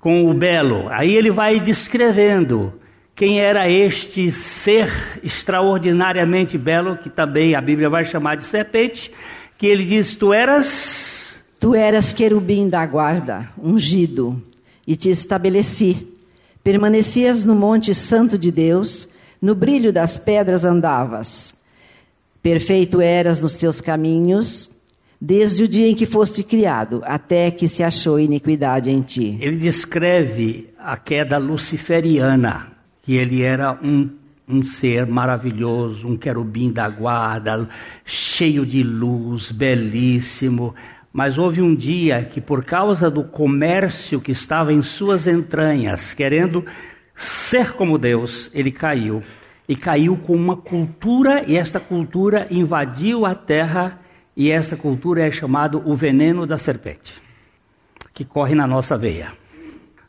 com 0.00 0.26
o 0.28 0.34
belo. 0.34 0.86
Aí 0.90 1.14
ele 1.14 1.30
vai 1.30 1.60
descrevendo 1.60 2.72
quem 3.14 3.38
era 3.40 3.68
este 3.70 4.30
ser 4.32 4.90
extraordinariamente 5.22 6.56
belo, 6.56 6.96
que 6.96 7.10
também 7.10 7.54
a 7.54 7.60
Bíblia 7.60 7.88
vai 7.88 8.04
chamar 8.04 8.36
de 8.36 8.44
serpente, 8.44 9.12
que 9.60 9.66
ele 9.66 9.84
diz: 9.84 10.16
Tu 10.16 10.32
eras. 10.32 11.34
Tu 11.60 11.74
eras 11.74 12.14
querubim 12.14 12.66
da 12.70 12.86
guarda, 12.86 13.50
ungido, 13.62 14.42
e 14.86 14.96
te 14.96 15.10
estabeleci. 15.10 16.08
Permanecias 16.64 17.44
no 17.44 17.54
Monte 17.54 17.94
Santo 17.94 18.38
de 18.38 18.50
Deus, 18.50 19.06
no 19.42 19.54
brilho 19.54 19.92
das 19.92 20.18
pedras 20.18 20.64
andavas. 20.64 21.54
Perfeito 22.42 23.02
eras 23.02 23.38
nos 23.40 23.56
teus 23.56 23.78
caminhos, 23.82 24.70
desde 25.20 25.64
o 25.64 25.68
dia 25.68 25.86
em 25.88 25.94
que 25.94 26.06
foste 26.06 26.42
criado, 26.42 27.02
até 27.04 27.50
que 27.50 27.68
se 27.68 27.82
achou 27.82 28.18
iniquidade 28.18 28.90
em 28.90 29.02
ti. 29.02 29.36
Ele 29.38 29.56
descreve 29.58 30.70
a 30.78 30.96
queda 30.96 31.36
luciferiana, 31.36 32.72
que 33.02 33.14
ele 33.14 33.42
era 33.42 33.78
um 33.82 34.08
um 34.52 34.64
ser 34.64 35.06
maravilhoso, 35.06 36.08
um 36.08 36.16
querubim 36.16 36.72
da 36.72 36.88
guarda, 36.88 37.68
cheio 38.04 38.66
de 38.66 38.82
luz, 38.82 39.52
belíssimo. 39.52 40.74
Mas 41.12 41.38
houve 41.38 41.60
um 41.62 41.74
dia 41.74 42.22
que, 42.24 42.40
por 42.40 42.64
causa 42.64 43.10
do 43.10 43.24
comércio 43.24 44.20
que 44.20 44.32
estava 44.32 44.72
em 44.72 44.82
suas 44.82 45.26
entranhas, 45.26 46.14
querendo 46.14 46.64
ser 47.14 47.72
como 47.72 47.96
Deus, 47.98 48.50
ele 48.52 48.70
caiu. 48.70 49.22
E 49.68 49.76
caiu 49.76 50.16
com 50.16 50.34
uma 50.34 50.56
cultura, 50.56 51.44
e 51.46 51.56
esta 51.56 51.78
cultura 51.78 52.46
invadiu 52.50 53.24
a 53.24 53.34
terra, 53.34 54.00
e 54.36 54.50
esta 54.50 54.76
cultura 54.76 55.26
é 55.26 55.30
chamada 55.30 55.76
o 55.78 55.94
veneno 55.94 56.44
da 56.46 56.58
serpente, 56.58 57.14
que 58.12 58.24
corre 58.24 58.54
na 58.54 58.66
nossa 58.66 58.96
veia. 58.96 59.32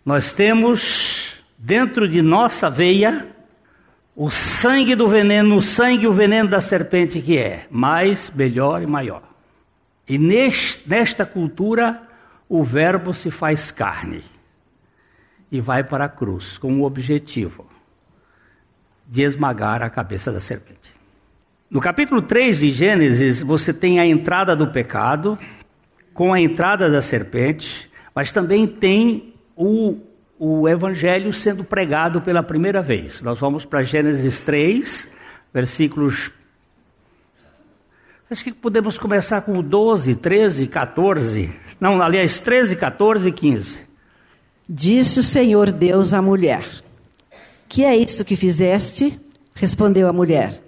Nós 0.03 0.33
temos 0.33 1.33
dentro 1.59 2.07
de 2.07 2.23
nossa 2.23 2.69
veia 2.71 3.27
o 4.15 4.29
sangue 4.29 4.95
do 4.95 5.07
veneno, 5.07 5.57
o 5.57 5.61
sangue 5.61 6.03
e 6.03 6.07
o 6.07 6.13
veneno 6.13 6.49
da 6.49 6.59
serpente 6.61 7.21
que 7.21 7.37
é, 7.37 7.65
mais, 7.71 8.29
melhor 8.31 8.81
e 8.81 8.87
maior. 8.87 9.23
E 10.07 10.17
neste, 10.17 10.87
nesta 10.89 11.25
cultura, 11.25 12.01
o 12.49 12.63
Verbo 12.63 13.13
se 13.13 13.31
faz 13.31 13.71
carne 13.71 14.21
e 15.51 15.61
vai 15.61 15.83
para 15.83 16.05
a 16.05 16.09
cruz 16.09 16.57
com 16.57 16.81
o 16.81 16.83
objetivo 16.83 17.65
de 19.07 19.21
esmagar 19.21 19.81
a 19.81 19.89
cabeça 19.89 20.31
da 20.31 20.41
serpente. 20.41 20.91
No 21.69 21.79
capítulo 21.79 22.21
3 22.21 22.59
de 22.59 22.69
Gênesis, 22.69 23.41
você 23.41 23.73
tem 23.73 23.99
a 24.01 24.05
entrada 24.05 24.55
do 24.55 24.67
pecado 24.67 25.37
com 26.13 26.33
a 26.33 26.39
entrada 26.39 26.89
da 26.89 27.01
serpente, 27.01 27.89
mas 28.13 28.29
também 28.33 28.67
tem 28.67 29.33
o 29.55 29.97
o 30.43 30.67
evangelho 30.67 31.31
sendo 31.31 31.63
pregado 31.63 32.19
pela 32.19 32.41
primeira 32.41 32.81
vez. 32.81 33.21
Nós 33.21 33.37
vamos 33.37 33.63
para 33.63 33.83
Gênesis 33.83 34.41
3, 34.41 35.07
versículos. 35.53 36.31
Acho 38.29 38.43
que 38.45 38.51
podemos 38.51 38.97
começar 38.97 39.41
com 39.41 39.59
o 39.59 39.61
12, 39.61 40.15
13, 40.15 40.65
14. 40.65 41.53
Não, 41.79 42.01
aliás, 42.01 42.39
13, 42.39 42.75
14 42.75 43.27
e 43.29 43.31
15. 43.31 43.77
Disse 44.67 45.19
o 45.19 45.23
Senhor 45.23 45.71
Deus 45.71 46.11
à 46.11 46.23
mulher: 46.23 46.67
Que 47.69 47.83
é 47.85 47.95
isto 47.95 48.25
que 48.25 48.35
fizeste? 48.35 49.19
Respondeu 49.53 50.07
a 50.07 50.13
mulher: 50.13 50.59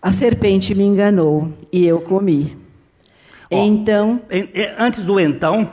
A 0.00 0.10
serpente 0.10 0.74
me 0.74 0.82
enganou 0.82 1.52
e 1.70 1.86
eu 1.86 2.00
comi. 2.00 2.58
Ó, 3.48 3.64
então. 3.64 4.20
Antes 4.76 5.04
do 5.04 5.20
então, 5.20 5.72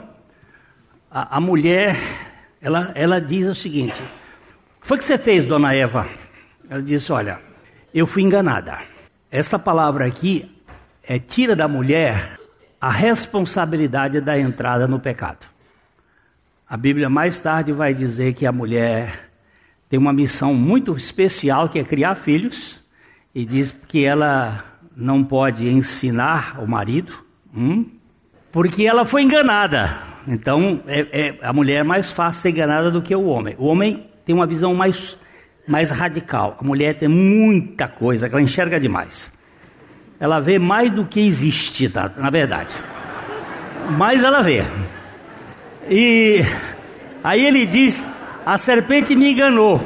a, 1.10 1.38
a 1.38 1.40
mulher 1.40 1.96
ela, 2.62 2.92
ela 2.94 3.20
diz 3.20 3.48
o 3.48 3.54
seguinte: 3.54 4.00
O 4.76 4.80
que 4.82 4.86
foi 4.86 4.98
que 4.98 5.04
você 5.04 5.16
fez, 5.16 5.46
dona 5.46 5.72
Eva? 5.74 6.06
Ela 6.68 6.82
disse: 6.82 7.10
Olha, 7.10 7.38
eu 7.92 8.06
fui 8.06 8.22
enganada. 8.22 8.78
Essa 9.30 9.58
palavra 9.58 10.04
aqui 10.06 10.50
é 11.02 11.18
tira 11.18 11.56
da 11.56 11.66
mulher 11.66 12.38
a 12.78 12.90
responsabilidade 12.90 14.20
da 14.20 14.38
entrada 14.38 14.86
no 14.86 15.00
pecado. 15.00 15.46
A 16.68 16.76
Bíblia 16.76 17.08
mais 17.08 17.40
tarde 17.40 17.72
vai 17.72 17.94
dizer 17.94 18.34
que 18.34 18.44
a 18.44 18.52
mulher 18.52 19.30
tem 19.88 19.98
uma 19.98 20.12
missão 20.12 20.52
muito 20.54 20.94
especial 20.96 21.68
que 21.68 21.78
é 21.78 21.84
criar 21.84 22.14
filhos 22.14 22.80
e 23.34 23.44
diz 23.44 23.74
que 23.88 24.04
ela 24.04 24.64
não 24.94 25.24
pode 25.24 25.66
ensinar 25.68 26.60
o 26.62 26.66
marido, 26.66 27.12
hum, 27.54 27.86
porque 28.52 28.84
ela 28.84 29.04
foi 29.06 29.22
enganada. 29.22 30.09
Então, 30.26 30.80
é, 30.86 31.00
é, 31.28 31.38
a 31.42 31.52
mulher 31.52 31.80
é 31.80 31.82
mais 31.82 32.10
fácil 32.10 32.42
ser 32.42 32.50
enganada 32.50 32.90
do 32.90 33.00
que 33.00 33.14
o 33.14 33.24
homem. 33.26 33.54
O 33.58 33.66
homem 33.66 34.04
tem 34.24 34.34
uma 34.34 34.46
visão 34.46 34.74
mais, 34.74 35.18
mais 35.66 35.90
radical. 35.90 36.56
A 36.60 36.64
mulher 36.64 36.94
tem 36.94 37.08
muita 37.08 37.88
coisa, 37.88 38.26
ela 38.26 38.42
enxerga 38.42 38.78
demais. 38.78 39.32
Ela 40.18 40.38
vê 40.38 40.58
mais 40.58 40.90
do 40.92 41.06
que 41.06 41.20
existe, 41.20 41.88
na, 41.94 42.08
tá? 42.08 42.20
na 42.20 42.28
verdade. 42.28 42.74
Mas 43.96 44.22
ela 44.22 44.42
vê. 44.42 44.62
E 45.88 46.42
aí 47.24 47.46
ele 47.46 47.64
diz: 47.64 48.04
A 48.44 48.58
serpente 48.58 49.16
me 49.16 49.32
enganou. 49.32 49.80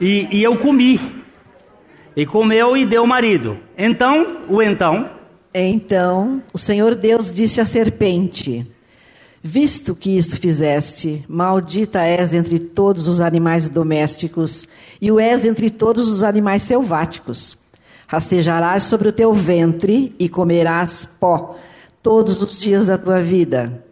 E, 0.00 0.28
e 0.38 0.42
eu 0.44 0.56
comi. 0.56 1.00
E 2.16 2.24
comeu 2.24 2.76
e 2.76 2.86
deu 2.86 3.04
marido. 3.04 3.58
Então, 3.76 4.42
o 4.48 4.62
então. 4.62 5.10
Então, 5.52 6.40
o 6.52 6.58
Senhor 6.58 6.94
Deus 6.94 7.32
disse 7.32 7.60
à 7.60 7.64
serpente: 7.66 8.64
Visto 9.46 9.94
que 9.94 10.08
isto 10.16 10.38
fizeste, 10.38 11.22
maldita 11.28 12.02
és 12.02 12.32
entre 12.32 12.58
todos 12.58 13.06
os 13.06 13.20
animais 13.20 13.68
domésticos, 13.68 14.66
e 14.98 15.12
o 15.12 15.20
és 15.20 15.44
entre 15.44 15.68
todos 15.68 16.08
os 16.08 16.22
animais 16.22 16.62
selváticos. 16.62 17.54
Rastejarás 18.08 18.84
sobre 18.84 19.10
o 19.10 19.12
teu 19.12 19.34
ventre 19.34 20.14
e 20.18 20.30
comerás 20.30 21.04
pó 21.20 21.58
todos 22.02 22.38
os 22.42 22.58
dias 22.58 22.86
da 22.86 22.96
tua 22.96 23.20
vida. 23.20 23.84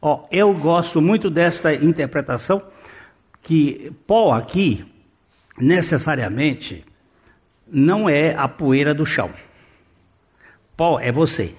Ó, 0.00 0.14
oh, 0.14 0.26
eu 0.30 0.54
gosto 0.54 1.02
muito 1.02 1.28
desta 1.28 1.74
interpretação 1.74 2.62
que 3.42 3.90
pó 4.06 4.32
aqui 4.32 4.84
necessariamente 5.58 6.84
não 7.68 8.08
é 8.08 8.36
a 8.36 8.46
poeira 8.46 8.94
do 8.94 9.04
chão. 9.04 9.30
Pó 10.76 11.00
é 11.00 11.10
você 11.10 11.56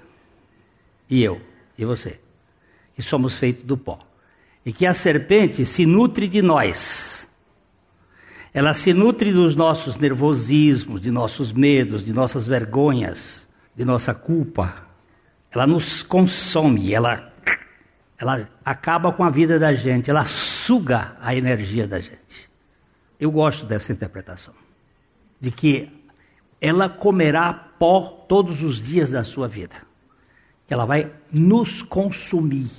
e 1.10 1.22
eu 1.22 1.42
e 1.78 1.84
você 1.84 2.18
que 3.04 3.10
somos 3.10 3.36
feitos 3.36 3.66
do 3.66 3.78
pó. 3.78 4.00
E 4.66 4.72
que 4.72 4.86
a 4.86 4.94
serpente 4.94 5.66
se 5.66 5.86
nutre 5.86 6.28
de 6.28 6.42
nós. 6.42 7.28
Ela 8.54 8.74
se 8.74 8.94
nutre 8.94 9.32
dos 9.32 9.56
nossos 9.56 9.98
nervosismos, 9.98 11.02
de 11.02 11.10
nossos 11.10 11.52
medos, 11.52 12.06
de 12.06 12.14
nossas 12.14 12.46
vergonhas, 12.46 13.48
de 13.76 13.84
nossa 13.84 14.14
culpa. 14.14 14.88
Ela 15.50 15.66
nos 15.66 16.04
consome, 16.04 16.94
ela, 16.94 17.34
ela 18.18 18.50
acaba 18.64 19.12
com 19.12 19.24
a 19.24 19.30
vida 19.30 19.58
da 19.58 19.74
gente, 19.74 20.10
ela 20.10 20.26
suga 20.26 21.16
a 21.22 21.34
energia 21.34 21.88
da 21.88 22.00
gente. 22.00 22.50
Eu 23.20 23.32
gosto 23.32 23.66
dessa 23.66 23.92
interpretação, 23.92 24.54
de 25.40 25.50
que 25.50 25.90
ela 26.60 26.90
comerá 26.90 27.52
pó 27.54 28.26
todos 28.28 28.62
os 28.62 28.82
dias 28.82 29.10
da 29.12 29.24
sua 29.24 29.48
vida. 29.48 29.76
Ela 30.70 30.86
vai 30.86 31.12
nos 31.32 31.82
consumir. 31.82 32.70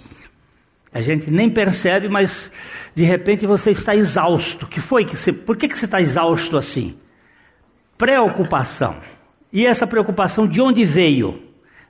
A 0.93 1.01
gente 1.01 1.31
nem 1.31 1.49
percebe, 1.49 2.09
mas 2.09 2.51
de 2.95 3.03
repente 3.03 3.47
você 3.47 3.71
está 3.71 3.97
exausto. 3.97 4.67
Que 4.67 4.81
foi 4.81 5.05
que 5.05 5.17
você, 5.17 5.33
por 5.33 5.57
que, 5.57 5.69
que 5.69 5.79
você 5.79 5.87
está 5.87 6.01
exausto 6.03 6.57
assim? 6.59 6.95
Preocupação. 7.97 8.97
E 9.53 9.65
essa 9.67 9.87
preocupação 9.87 10.47
de 10.47 10.61
onde 10.61 10.85
veio? 10.85 11.41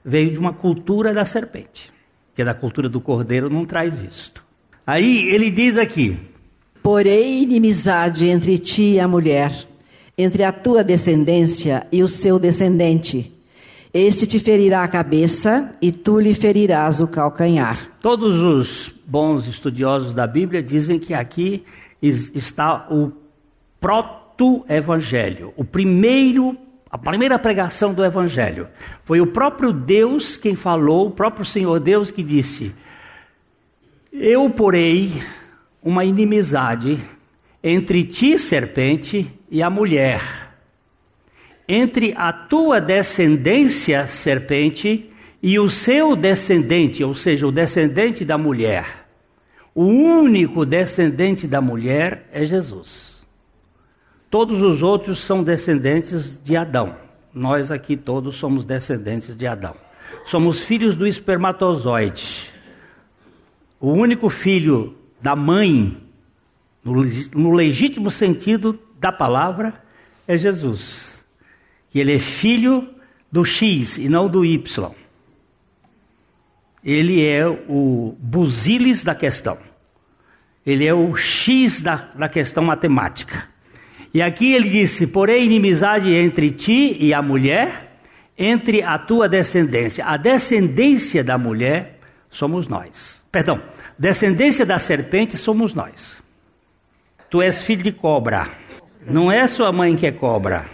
Veio 0.04 0.30
de 0.30 0.38
uma 0.38 0.52
cultura 0.52 1.12
da 1.12 1.24
serpente, 1.24 1.92
que 2.34 2.42
é 2.42 2.44
da 2.44 2.54
cultura 2.54 2.88
do 2.88 3.00
cordeiro 3.00 3.48
não 3.48 3.64
traz 3.64 4.00
isto. 4.02 4.44
Aí 4.86 5.28
ele 5.28 5.50
diz 5.50 5.78
aqui: 5.78 6.18
Porém, 6.82 7.42
inimizade 7.42 8.26
entre 8.28 8.58
ti 8.58 8.94
e 8.94 9.00
a 9.00 9.06
mulher, 9.06 9.64
entre 10.18 10.42
a 10.42 10.50
tua 10.50 10.82
descendência 10.82 11.86
e 11.92 12.02
o 12.02 12.08
seu 12.08 12.38
descendente. 12.38 13.32
Este 13.94 14.26
te 14.26 14.40
ferirá 14.40 14.84
a 14.84 14.88
cabeça 14.88 15.76
e 15.80 15.92
tu 15.92 16.18
lhe 16.18 16.32
ferirás 16.32 16.98
o 17.00 17.06
calcanhar. 17.06 17.90
Todos 18.00 18.40
os 18.40 18.90
bons 19.06 19.46
estudiosos 19.46 20.14
da 20.14 20.26
Bíblia 20.26 20.62
dizem 20.62 20.98
que 20.98 21.12
aqui 21.12 21.62
está 22.00 22.86
o 22.90 23.12
proto-evangelho, 23.78 25.52
o 25.56 25.64
primeiro 25.64 26.56
a 26.90 26.96
primeira 26.96 27.38
pregação 27.38 27.92
do 27.94 28.02
evangelho. 28.04 28.66
Foi 29.04 29.20
o 29.20 29.26
próprio 29.26 29.70
Deus 29.72 30.36
quem 30.38 30.54
falou, 30.54 31.08
o 31.08 31.10
próprio 31.10 31.44
Senhor 31.44 31.78
Deus 31.78 32.10
que 32.10 32.22
disse: 32.22 32.74
Eu 34.10 34.48
porei 34.48 35.12
uma 35.82 36.02
inimizade 36.02 36.98
entre 37.62 38.04
ti, 38.04 38.38
serpente, 38.38 39.30
e 39.50 39.62
a 39.62 39.68
mulher 39.68 40.41
entre 41.68 42.12
a 42.16 42.32
tua 42.32 42.80
descendência, 42.80 44.06
serpente, 44.08 45.08
e 45.42 45.58
o 45.58 45.68
seu 45.68 46.14
descendente, 46.14 47.02
ou 47.02 47.14
seja, 47.16 47.46
o 47.46 47.50
descendente 47.52 48.24
da 48.24 48.38
mulher. 48.38 49.08
O 49.74 49.82
único 49.84 50.64
descendente 50.64 51.48
da 51.48 51.60
mulher 51.60 52.28
é 52.32 52.44
Jesus. 52.46 53.26
Todos 54.30 54.62
os 54.62 54.82
outros 54.82 55.18
são 55.18 55.42
descendentes 55.42 56.40
de 56.40 56.56
Adão. 56.56 56.94
Nós 57.34 57.70
aqui 57.72 57.96
todos 57.96 58.36
somos 58.36 58.64
descendentes 58.64 59.34
de 59.34 59.46
Adão. 59.46 59.74
Somos 60.26 60.62
filhos 60.64 60.96
do 60.96 61.06
espermatozoide. 61.06 62.52
O 63.80 63.90
único 63.90 64.28
filho 64.28 64.94
da 65.20 65.34
mãe, 65.34 65.96
no 66.84 67.50
legítimo 67.52 68.10
sentido 68.12 68.78
da 69.00 69.10
palavra, 69.10 69.74
é 70.28 70.36
Jesus 70.36 71.11
que 71.92 72.00
ele 72.00 72.14
é 72.14 72.18
filho 72.18 72.88
do 73.30 73.44
X 73.44 73.98
e 73.98 74.08
não 74.08 74.26
do 74.26 74.46
Y. 74.46 74.90
Ele 76.82 77.24
é 77.26 77.46
o 77.46 78.16
busilis 78.18 79.04
da 79.04 79.14
questão. 79.14 79.58
Ele 80.64 80.86
é 80.86 80.94
o 80.94 81.14
X 81.14 81.82
da, 81.82 81.96
da 82.14 82.30
questão 82.30 82.64
matemática. 82.64 83.46
E 84.14 84.22
aqui 84.22 84.54
ele 84.54 84.70
disse: 84.70 85.06
porém, 85.06 85.44
inimizade 85.44 86.14
entre 86.14 86.50
ti 86.50 86.96
e 86.98 87.12
a 87.12 87.20
mulher, 87.20 87.98
entre 88.38 88.82
a 88.82 88.98
tua 88.98 89.28
descendência. 89.28 90.06
A 90.06 90.16
descendência 90.16 91.22
da 91.22 91.36
mulher 91.36 91.98
somos 92.30 92.68
nós. 92.68 93.22
Perdão, 93.30 93.60
descendência 93.98 94.64
da 94.64 94.78
serpente 94.78 95.36
somos 95.36 95.74
nós. 95.74 96.22
Tu 97.28 97.42
és 97.42 97.62
filho 97.64 97.82
de 97.82 97.92
cobra. 97.92 98.48
Não 99.06 99.30
é 99.30 99.46
sua 99.46 99.70
mãe 99.70 99.94
que 99.94 100.06
é 100.06 100.12
cobra. 100.12 100.64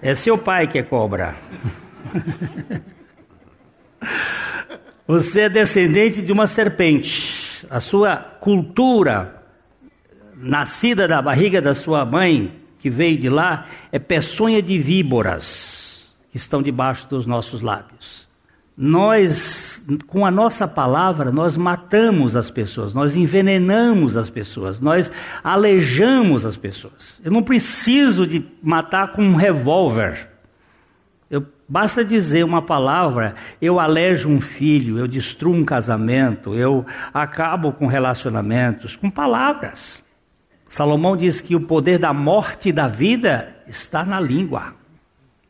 É 0.00 0.14
seu 0.14 0.38
pai 0.38 0.66
que 0.66 0.78
é 0.78 0.82
cobra. 0.82 1.34
Você 5.06 5.42
é 5.42 5.48
descendente 5.48 6.22
de 6.22 6.30
uma 6.32 6.46
serpente. 6.46 7.66
A 7.68 7.80
sua 7.80 8.16
cultura, 8.16 9.42
nascida 10.36 11.08
da 11.08 11.20
barriga 11.20 11.60
da 11.60 11.74
sua 11.74 12.04
mãe, 12.04 12.52
que 12.78 12.88
veio 12.88 13.18
de 13.18 13.28
lá, 13.28 13.66
é 13.90 13.98
peçonha 13.98 14.62
de 14.62 14.78
víboras 14.78 16.08
que 16.30 16.36
estão 16.36 16.62
debaixo 16.62 17.08
dos 17.08 17.26
nossos 17.26 17.60
lábios 17.60 18.27
nós, 18.80 19.82
com 20.06 20.24
a 20.24 20.30
nossa 20.30 20.68
palavra, 20.68 21.32
nós 21.32 21.56
matamos 21.56 22.36
as 22.36 22.48
pessoas, 22.48 22.94
nós 22.94 23.12
envenenamos 23.16 24.16
as 24.16 24.30
pessoas, 24.30 24.78
nós 24.78 25.10
alejamos 25.42 26.46
as 26.46 26.56
pessoas. 26.56 27.20
Eu 27.24 27.32
não 27.32 27.42
preciso 27.42 28.24
de 28.24 28.46
matar 28.62 29.08
com 29.10 29.20
um 29.20 29.34
revólver. 29.34 30.28
Eu, 31.28 31.44
basta 31.68 32.04
dizer 32.04 32.44
uma 32.44 32.62
palavra, 32.62 33.34
eu 33.60 33.80
alejo 33.80 34.28
um 34.28 34.40
filho, 34.40 34.96
eu 34.96 35.08
destruo 35.08 35.56
um 35.56 35.64
casamento, 35.64 36.54
eu 36.54 36.86
acabo 37.12 37.72
com 37.72 37.88
relacionamentos, 37.88 38.94
com 38.94 39.10
palavras. 39.10 40.04
Salomão 40.68 41.16
diz 41.16 41.40
que 41.40 41.56
o 41.56 41.60
poder 41.62 41.98
da 41.98 42.12
morte 42.12 42.68
e 42.68 42.72
da 42.72 42.86
vida 42.86 43.56
está 43.66 44.04
na 44.04 44.20
língua, 44.20 44.72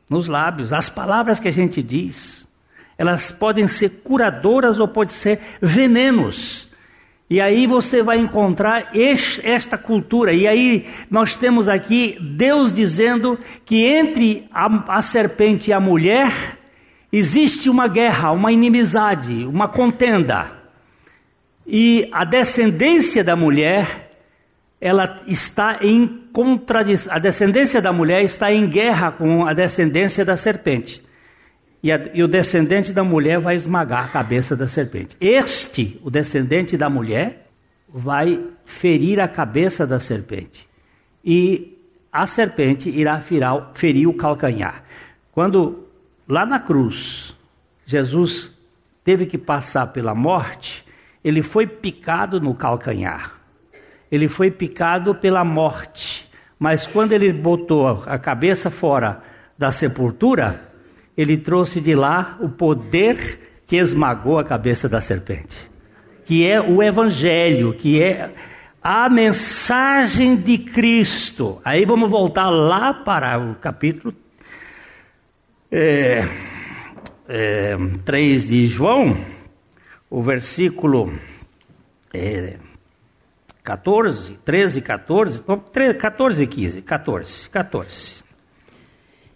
nos 0.09 0.29
lábios, 0.29 0.73
as 0.73 0.89
palavras 0.89 1.39
que 1.39 1.49
a 1.49 1.53
gente 1.53 1.83
diz. 1.83 2.48
Elas 2.99 3.31
podem 3.31 3.69
ser 3.69 4.01
curadoras 4.03 4.81
ou 4.81 4.89
pode 4.89 5.13
ser 5.13 5.39
venenos. 5.63 6.69
E 7.31 7.41
aí 7.41 7.65
você 7.67 8.03
vai 8.03 8.19
encontrar 8.19 8.89
esta 9.45 9.79
cultura. 9.79 10.33
E 10.33 10.49
aí 10.49 10.87
nós 11.09 11.37
temos 11.37 11.69
aqui 11.69 12.19
Deus 12.21 12.73
dizendo 12.73 13.39
que 13.65 13.85
entre 13.87 14.49
a, 14.53 14.97
a 14.99 15.03
serpente 15.03 15.71
e 15.71 15.73
a 15.73 15.79
mulher 15.79 16.59
existe 17.13 17.69
uma 17.71 17.87
guerra, 17.87 18.33
uma 18.33 18.51
inimizade, 18.51 19.47
uma 19.47 19.69
contenda. 19.69 20.51
E 21.65 22.09
a 22.11 22.25
descendência 22.25 23.23
da 23.23 23.37
mulher, 23.37 24.11
ela 24.81 25.21
está 25.29 25.79
em 25.83 26.25
contradição. 26.33 27.15
A 27.15 27.19
descendência 27.21 27.81
da 27.81 27.93
mulher 27.93 28.25
está 28.25 28.51
em 28.51 28.67
guerra 28.67 29.13
com 29.13 29.47
a 29.47 29.53
descendência 29.53 30.25
da 30.25 30.37
serpente 30.37 31.07
e, 31.83 31.93
a, 31.93 32.09
e 32.13 32.23
o 32.23 32.29
descendente 32.29 32.93
da 32.93 33.05
mulher 33.05 33.39
vai 33.39 33.55
esmagar 33.55 34.05
a 34.05 34.09
cabeça 34.09 34.57
da 34.57 34.67
serpente. 34.69 35.17
Este, 35.21 35.99
o 36.03 36.11
descendente 36.11 36.77
da 36.77 36.89
mulher, 36.91 37.47
vai 37.91 38.45
ferir 38.67 39.19
a 39.21 39.27
cabeça 39.29 39.87
da 39.87 39.99
serpente. 39.99 40.69
E 41.25 41.79
a 42.13 42.27
serpente 42.27 42.89
irá 42.91 43.19
firar, 43.21 43.71
ferir 43.75 44.07
o 44.09 44.13
calcanhar. 44.15 44.85
Quando 45.33 45.87
lá 46.29 46.45
na 46.45 46.61
cruz 46.61 47.35
Jesus 47.87 48.53
teve 49.05 49.25
que 49.25 49.39
passar 49.39 49.87
pela 49.89 50.15
morte, 50.15 50.85
ele 51.25 51.43
foi 51.43 51.67
picado 51.67 52.39
no 52.41 52.55
calcanhar. 52.55 53.41
Ele 54.13 54.29
foi 54.29 54.51
picado 54.51 55.15
pela 55.15 55.43
morte. 55.45 56.31
Mas 56.59 56.87
quando 56.87 57.13
ele 57.13 57.33
botou 57.33 57.87
a 57.89 58.19
cabeça 58.19 58.69
fora 58.69 59.23
da 59.57 59.71
sepultura, 59.71 60.61
ele 61.19 61.37
trouxe 61.37 61.81
de 61.81 61.97
lá 61.97 62.37
o 62.41 62.49
poder 62.49 63.59
que 63.67 63.75
esmagou 63.77 64.39
a 64.39 64.45
cabeça 64.45 64.89
da 64.89 65.01
serpente, 65.01 65.69
que 66.25 66.47
é 66.47 66.61
o 66.61 66.81
evangelho, 66.81 67.75
que 67.75 68.01
é 68.01 68.33
a 68.81 69.11
mensagem 69.11 70.37
de 70.37 70.59
Cristo. 70.59 71.61
Aí 71.65 71.85
vamos 71.85 72.09
voltar 72.09 72.49
lá 72.49 72.95
para 72.95 73.37
o 73.37 73.57
capítulo 73.57 74.15
é, 75.73 76.23
é, 77.29 77.77
3 78.05 78.47
de 78.49 78.69
João, 78.69 79.17
o 80.09 80.23
versículo 80.23 81.13
é, 82.15 82.59
14, 83.65 84.35
13, 84.45 84.81
14, 84.81 85.43
14, 85.99 86.43
e 86.45 86.47
15, 86.47 86.83
14, 86.83 87.51
14 87.51 88.28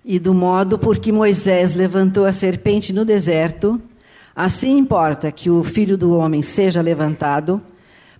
e 0.04 0.18
do 0.18 0.34
modo 0.34 0.78
por 0.78 0.98
que 0.98 1.12
Moisés 1.12 1.74
levantou 1.74 2.24
a 2.26 2.32
serpente 2.32 2.92
no 2.92 3.04
deserto, 3.04 3.80
assim 4.34 4.76
importa 4.78 5.30
que 5.30 5.48
o 5.50 5.62
filho 5.62 5.96
do 5.96 6.16
homem 6.16 6.42
seja 6.42 6.80
levantado, 6.82 7.62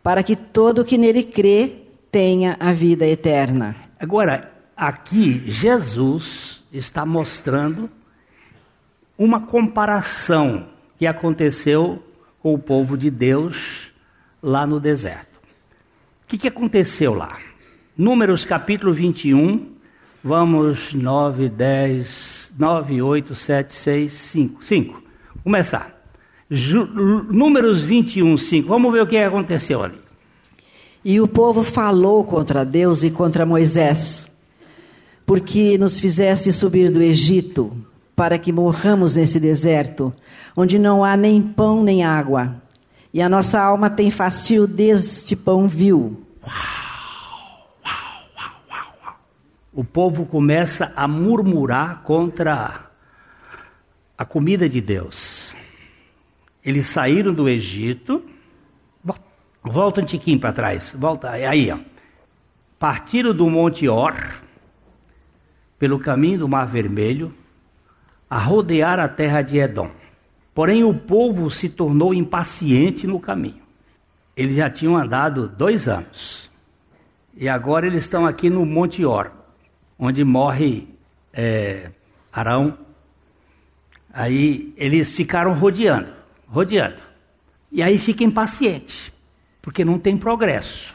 para 0.03 0.23
que 0.23 0.35
todo 0.37 0.85
que 0.85 0.97
nele 0.99 1.23
crê 1.25 1.75
tenha 2.11 2.57
a 2.61 2.73
vida 2.73 3.07
eterna. 3.07 3.75
Agora, 3.99 4.53
aqui 4.77 5.43
Jesus 5.51 6.63
está 6.73 7.05
mostrando 7.07 7.91
uma 9.19 9.41
comparação 9.41 10.67
que 10.99 11.07
aconteceu 11.07 12.03
com 12.43 12.55
o 12.55 12.59
povo 12.59 12.97
de 12.97 13.11
Deus 13.11 13.93
lá 14.43 14.67
no 14.67 14.81
deserto. 14.81 15.33
O 16.25 16.29
que, 16.29 16.39
que 16.39 16.49
aconteceu 16.49 17.15
lá? 17.15 17.39
Números 17.97 18.45
capítulo 18.45 18.93
21, 18.93 19.72
Vamos 20.25 20.95
9, 20.95 21.49
10, 21.49 22.53
9, 22.57 23.03
8, 23.03 23.35
7, 23.35 23.73
6, 23.73 24.13
5. 24.13 24.65
5. 24.65 25.03
Começar. 25.43 26.01
Ju, 26.49 26.87
números 27.29 27.83
21, 27.83 28.39
5. 28.39 28.69
Vamos 28.69 28.93
ver 28.93 29.03
o 29.03 29.07
que 29.07 29.17
aconteceu 29.17 29.83
ali. 29.83 29.99
E 31.05 31.21
o 31.21 31.27
povo 31.27 31.65
falou 31.65 32.23
contra 32.23 32.65
Deus 32.65 33.03
e 33.03 33.11
contra 33.11 33.45
Moisés, 33.45 34.29
porque 35.27 35.77
nos 35.77 35.99
fizesse 35.99 36.53
subir 36.53 36.93
do 36.93 37.03
Egito, 37.03 37.77
para 38.15 38.39
que 38.39 38.53
morramos 38.53 39.17
nesse 39.17 39.41
deserto, 39.41 40.13
onde 40.57 40.79
não 40.79 41.05
há 41.05 41.17
nem 41.17 41.43
pão 41.43 41.83
nem 41.83 42.05
água, 42.05 42.55
e 43.13 43.21
a 43.21 43.29
nossa 43.29 43.61
alma 43.61 43.91
tem 43.91 44.09
fastio 44.13 44.69
deste 44.69 45.35
pão 45.35 45.67
vil. 45.67 46.17
Uau! 46.47 46.82
o 49.73 49.83
povo 49.83 50.27
começa 50.27 50.93
a 50.95 51.09
murmurar 51.09 52.03
contra 52.03 52.91
a 54.19 54.25
comida 54.25 54.69
de 54.69 54.83
Deus. 54.83 55.57
Eles 56.63 56.87
saíram 56.87 57.33
do 57.33 57.49
Egito, 57.49 58.23
volta 59.63 60.03
um 60.03 60.05
tiquinho 60.05 60.39
para 60.39 60.53
trás, 60.53 60.95
volta 60.97 61.39
é 61.39 61.47
aí, 61.47 61.71
ó. 61.73 61.79
Partiram 62.79 63.33
do 63.35 63.49
Monte 63.49 63.89
Or, 63.89 64.15
pelo 65.79 65.99
caminho 65.99 66.41
do 66.41 66.49
Mar 66.49 66.67
Vermelho, 66.67 67.33
a 68.29 68.39
rodear 68.39 69.01
a 69.01 69.09
terra 69.09 69.41
de 69.41 69.59
Edom. 69.59 69.91
Porém, 70.55 70.85
o 70.85 70.93
povo 70.93 71.51
se 71.51 71.69
tornou 71.71 72.13
impaciente 72.13 73.07
no 73.07 73.19
caminho. 73.19 73.63
Eles 74.37 74.55
já 74.57 74.69
tinham 74.69 74.97
andado 74.97 75.49
dois 75.49 75.89
anos. 75.89 76.51
E 77.35 77.49
agora 77.49 77.87
eles 77.87 78.03
estão 78.03 78.27
aqui 78.27 78.51
no 78.51 78.67
Monte 78.67 79.05
Or 79.05 79.31
onde 80.05 80.25
morre 80.25 80.89
é, 81.33 81.89
Arão. 82.33 82.77
Aí 84.13 84.75
eles 84.77 85.13
ficaram 85.13 85.55
rodeando, 85.55 86.13
rodeando. 86.49 87.01
E 87.71 87.81
aí 87.85 87.99
fica 88.01 88.25
impaciente, 88.25 89.15
porque 89.63 89.85
não 89.85 90.01
tem 90.01 90.17
progresso. 90.17 90.93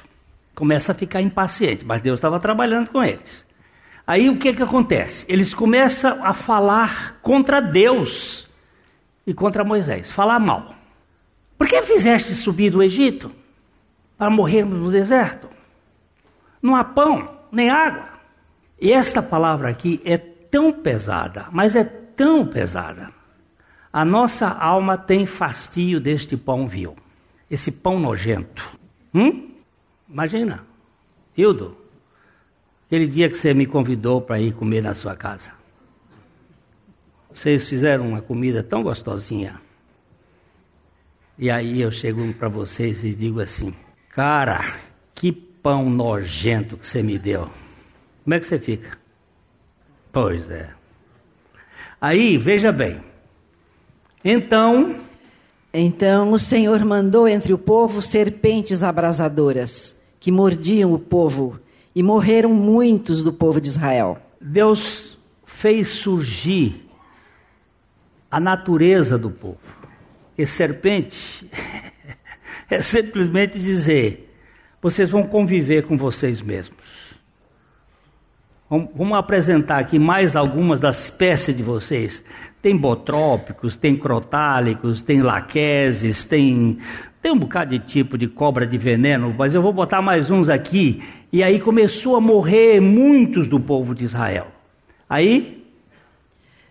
Começa 0.54 0.92
a 0.92 0.96
ficar 0.96 1.22
impaciente, 1.22 1.86
mas 1.86 2.02
Deus 2.02 2.18
estava 2.18 2.38
trabalhando 2.38 2.90
com 2.90 3.02
eles. 3.02 3.46
Aí 4.06 4.30
o 4.30 4.38
que, 4.38 4.54
que 4.54 4.62
acontece? 4.62 5.26
Eles 5.30 5.54
começam 5.54 6.24
a 6.24 6.34
falar 6.34 7.18
contra 7.22 7.62
Deus 7.62 8.48
e 9.26 9.34
contra 9.34 9.64
Moisés, 9.64 10.12
falar 10.12 10.38
mal. 10.40 10.76
Por 11.58 11.66
que 11.66 11.82
fizeste 11.82 12.36
subir 12.36 12.70
do 12.72 12.84
Egito 12.84 13.32
para 14.18 14.30
morrermos 14.30 14.78
no 14.80 14.92
deserto? 14.92 15.48
Não 16.62 16.76
há 16.76 16.84
pão 16.84 17.38
nem 17.54 17.70
água. 17.70 18.17
E 18.80 18.92
esta 18.92 19.24
palavra 19.24 19.70
aqui 19.70 20.00
é 20.06 20.18
tão 20.18 20.72
pesada, 20.72 21.48
mas 21.52 21.76
é 21.76 21.84
tão 21.84 22.46
pesada. 22.46 23.10
A 23.92 24.06
nossa 24.06 24.48
alma 24.48 24.98
tem 24.98 25.26
fastio 25.26 26.00
deste 26.00 26.38
pão 26.38 26.68
vil, 26.68 26.96
esse 27.50 27.72
pão 27.72 28.00
nojento. 28.00 28.78
Hum? 29.14 29.50
Imagina, 30.08 30.64
Hildo, 31.36 31.76
aquele 32.86 33.08
dia 33.08 33.28
que 33.30 33.36
você 33.36 33.54
me 33.54 33.66
convidou 33.66 34.22
para 34.22 34.40
ir 34.40 34.54
comer 34.54 34.82
na 34.82 34.94
sua 34.94 35.16
casa. 35.16 35.52
Vocês 37.34 37.68
fizeram 37.68 38.08
uma 38.10 38.22
comida 38.22 38.62
tão 38.62 38.84
gostosinha. 38.84 39.60
E 41.38 41.50
aí 41.52 41.82
eu 41.82 41.92
chego 41.92 42.32
para 42.34 42.48
vocês 42.50 43.04
e 43.04 43.14
digo 43.14 43.40
assim: 43.40 43.76
Cara, 44.10 44.62
que 45.16 45.32
pão 45.32 45.90
nojento 45.90 46.78
que 46.78 46.86
você 46.86 47.02
me 47.02 47.18
deu. 47.18 47.50
Como 48.28 48.36
é 48.36 48.42
que 48.42 48.46
você 48.46 48.60
fica? 48.60 48.98
Pois 50.12 50.50
é. 50.52 50.70
Aí, 52.02 52.38
veja 52.38 52.74
bem. 52.74 53.00
Então. 54.22 55.00
Então 55.74 56.34
o 56.34 56.38
Senhor 56.38 56.84
mandou 56.84 57.26
entre 57.26 57.54
o 57.54 57.58
povo 57.58 58.02
serpentes 58.02 58.84
abrasadoras, 58.84 59.96
que 60.20 60.30
mordiam 60.30 60.92
o 60.94 61.00
povo, 61.00 61.58
e 61.96 62.04
morreram 62.04 62.54
muitos 62.54 63.24
do 63.24 63.32
povo 63.32 63.62
de 63.62 63.70
Israel. 63.70 64.18
Deus 64.42 65.18
fez 65.46 65.88
surgir 65.88 66.84
a 68.30 68.42
natureza 68.42 69.18
do 69.18 69.30
povo. 69.32 69.56
E 70.38 70.46
serpente 70.46 71.50
é 72.70 72.82
simplesmente 72.82 73.58
dizer: 73.58 74.36
vocês 74.82 75.10
vão 75.10 75.24
conviver 75.26 75.88
com 75.88 75.96
vocês 75.96 76.42
mesmos. 76.42 77.07
Vamos 78.70 79.18
apresentar 79.18 79.78
aqui 79.80 79.98
mais 79.98 80.36
algumas 80.36 80.82
das 80.82 81.06
espécies 81.06 81.56
de 81.56 81.64
vocês. 81.64 82.22
Tem 82.62 82.76
botrópicos, 82.76 83.78
tem 83.78 83.96
crotálicos, 83.98 85.02
tem 85.02 85.22
laqueses, 85.22 86.26
tem, 86.26 86.78
tem 87.22 87.32
um 87.32 87.38
bocado 87.40 87.72
de 87.72 87.80
tipo 87.80 88.18
de 88.18 88.28
cobra 88.28 88.68
de 88.68 88.78
veneno, 88.78 89.34
mas 89.38 89.54
eu 89.56 89.62
vou 89.62 89.72
botar 89.72 90.02
mais 90.02 90.30
uns 90.30 90.50
aqui. 90.50 91.02
E 91.32 91.42
aí 91.44 91.62
começou 91.62 92.18
a 92.18 92.22
morrer 92.22 92.82
muitos 92.82 93.48
do 93.48 93.58
povo 93.58 93.96
de 93.96 94.04
Israel. 94.04 94.48
Aí 95.10 95.66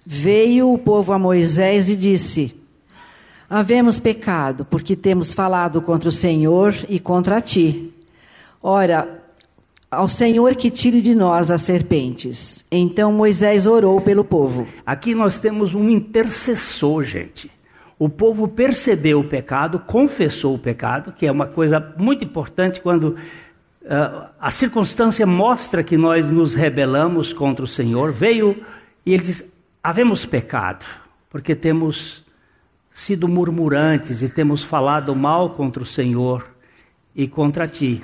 veio 0.05 0.71
o 0.71 0.77
povo 0.79 1.15
a 1.15 1.19
Moisés 1.19 1.89
e 1.89 1.97
disse: 1.97 2.61
Havemos 3.49 3.99
pecado, 3.99 4.67
porque 4.67 4.95
temos 4.95 5.33
falado 5.33 5.81
contra 5.81 6.11
o 6.11 6.13
Senhor 6.13 6.75
e 6.91 7.01
contra 7.01 7.41
ti. 7.41 7.91
Ora, 8.63 9.23
ao 9.99 10.07
Senhor 10.07 10.55
que 10.57 10.71
tire 10.71 11.01
de 11.01 11.15
nós 11.15 11.51
as 11.51 11.63
serpentes. 11.63 12.67
Então 12.71 13.11
Moisés 13.11 13.67
orou 13.67 13.99
pelo 13.99 14.23
povo. 14.23 14.69
Aqui 14.85 15.15
nós 15.15 15.41
temos 15.41 15.75
um 15.75 15.89
intercessor, 15.89 17.03
gente. 17.03 17.51
O 17.99 18.11
povo 18.11 18.47
percebeu 18.47 19.21
o 19.21 19.25
pecado, 19.25 19.79
confessou 19.81 20.55
o 20.55 20.59
pecado, 20.59 21.13
que 21.13 21.27
é 21.27 21.33
uma 21.33 21.47
coisa 21.47 21.95
muito 21.97 22.23
importante 22.27 22.79
quando 22.83 23.17
uh, 23.85 24.27
a 24.39 24.51
circunstância 24.51 25.27
mostra 25.27 25.83
que 25.83 25.97
nós 25.97 26.29
nos 26.29 26.53
rebelamos 26.55 27.33
contra 27.33 27.65
o 27.65 27.69
Senhor. 27.69 28.13
Veio 28.13 28.55
e 29.05 29.15
ele 29.15 29.23
diz: 29.23 29.47
Havemos 29.83 30.27
pecado, 30.27 30.85
porque 31.31 31.55
temos 31.55 32.23
sido 32.93 33.27
murmurantes 33.27 34.21
e 34.21 34.29
temos 34.29 34.63
falado 34.63 35.17
mal 35.17 35.51
contra 35.51 35.83
o 35.83 35.87
Senhor 35.87 36.47
e 37.15 37.27
contra 37.27 37.67
ti. 37.67 38.03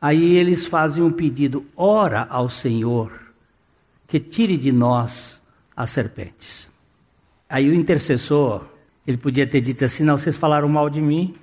Aí 0.00 0.36
eles 0.36 0.66
fazem 0.66 1.02
um 1.02 1.10
pedido: 1.10 1.64
ora 1.76 2.26
ao 2.30 2.48
Senhor 2.48 3.20
que 4.06 4.18
tire 4.18 4.56
de 4.56 4.72
nós 4.72 5.42
as 5.76 5.90
serpentes. 5.90 6.70
Aí 7.48 7.68
o 7.68 7.74
intercessor, 7.74 8.64
ele 9.06 9.16
podia 9.16 9.46
ter 9.46 9.60
dito 9.60 9.84
assim: 9.84 10.04
não, 10.04 10.16
vocês 10.16 10.36
falaram 10.36 10.68
mal 10.68 10.88
de 10.88 11.00
mim, 11.00 11.34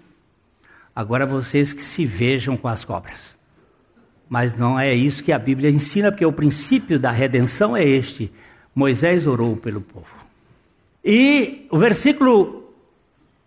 agora 0.95 1.25
vocês 1.25 1.73
que 1.73 1.83
se 1.83 2.05
vejam 2.05 2.55
com 2.55 2.67
as 2.67 2.85
cobras. 2.85 3.35
Mas 4.27 4.55
não 4.55 4.79
é 4.79 4.93
isso 4.93 5.23
que 5.23 5.31
a 5.31 5.37
Bíblia 5.37 5.69
ensina, 5.69 6.11
porque 6.11 6.25
o 6.25 6.31
princípio 6.33 6.97
da 6.97 7.11
redenção 7.11 7.75
é 7.75 7.83
este: 7.85 8.31
Moisés 8.73 9.27
orou 9.27 9.57
pelo 9.57 9.81
povo. 9.81 10.25
E 11.03 11.67
o 11.69 11.77
versículo 11.77 12.73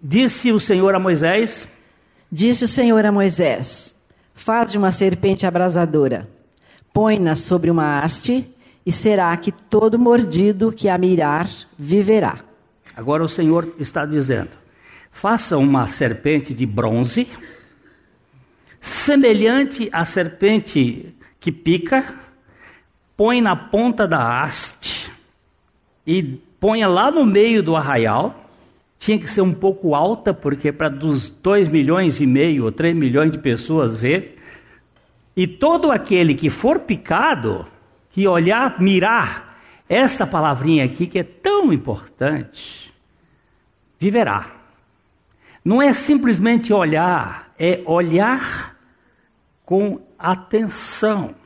disse 0.01 0.53
o 0.53 0.61
Senhor 0.61 0.95
a 0.95 0.99
Moisés: 1.01 1.67
Disse 2.31 2.67
o 2.67 2.69
Senhor 2.69 3.05
a 3.07 3.11
Moisés: 3.11 3.98
Faz 4.49 4.75
uma 4.75 4.91
serpente 4.93 5.45
abrasadora, 5.45 6.27
põe-na 6.91 7.37
sobre 7.37 7.71
uma 7.71 7.99
haste, 8.01 8.49
e 8.87 8.91
será 8.91 9.37
que 9.37 9.53
todo 9.53 9.99
mordido 9.99 10.73
que 10.73 10.89
a 10.89 10.97
mirar 10.97 11.47
viverá. 11.79 12.39
Agora 12.97 13.23
o 13.23 13.29
Senhor 13.29 13.75
está 13.79 14.07
dizendo: 14.07 14.49
faça 15.13 15.59
uma 15.59 15.87
serpente 15.87 16.55
de 16.55 16.65
bronze, 16.65 17.29
semelhante 18.81 19.91
à 19.93 20.07
serpente 20.07 21.15
que 21.39 21.53
pica, 21.53 22.15
põe 23.15 23.43
na 23.43 23.55
ponta 23.55 24.09
da 24.09 24.43
haste 24.43 25.13
e 26.07 26.23
ponha 26.59 26.89
lá 26.89 27.11
no 27.11 27.27
meio 27.27 27.63
do 27.63 27.77
arraial. 27.77 28.47
Tinha 28.99 29.19
que 29.19 29.29
ser 29.29 29.43
um 29.43 29.53
pouco 29.53 29.95
alta, 29.95 30.33
porque 30.33 30.73
para 30.73 30.89
dos 30.89 31.29
2 31.29 31.69
milhões 31.69 32.19
e 32.19 32.25
meio 32.27 32.65
ou 32.65 32.73
3 32.73 32.97
milhões 32.97 33.31
de 33.31 33.39
pessoas 33.39 33.95
ver, 33.95 34.38
e 35.39 35.47
todo 35.47 35.93
aquele 35.93 36.35
que 36.35 36.51
for 36.51 36.81
picado, 36.81 37.65
que 38.11 38.27
olhar, 38.27 38.81
mirar 38.81 39.57
esta 39.89 40.27
palavrinha 40.27 40.85
aqui 40.85 41.07
que 41.07 41.17
é 41.21 41.23
tão 41.23 41.73
importante, 41.73 42.93
viverá. 44.01 44.51
Não 45.65 45.81
é 45.81 45.93
simplesmente 45.93 46.73
olhar, 46.73 47.53
é 47.57 47.81
olhar 47.87 48.77
com 49.65 50.01
atenção, 50.19 51.37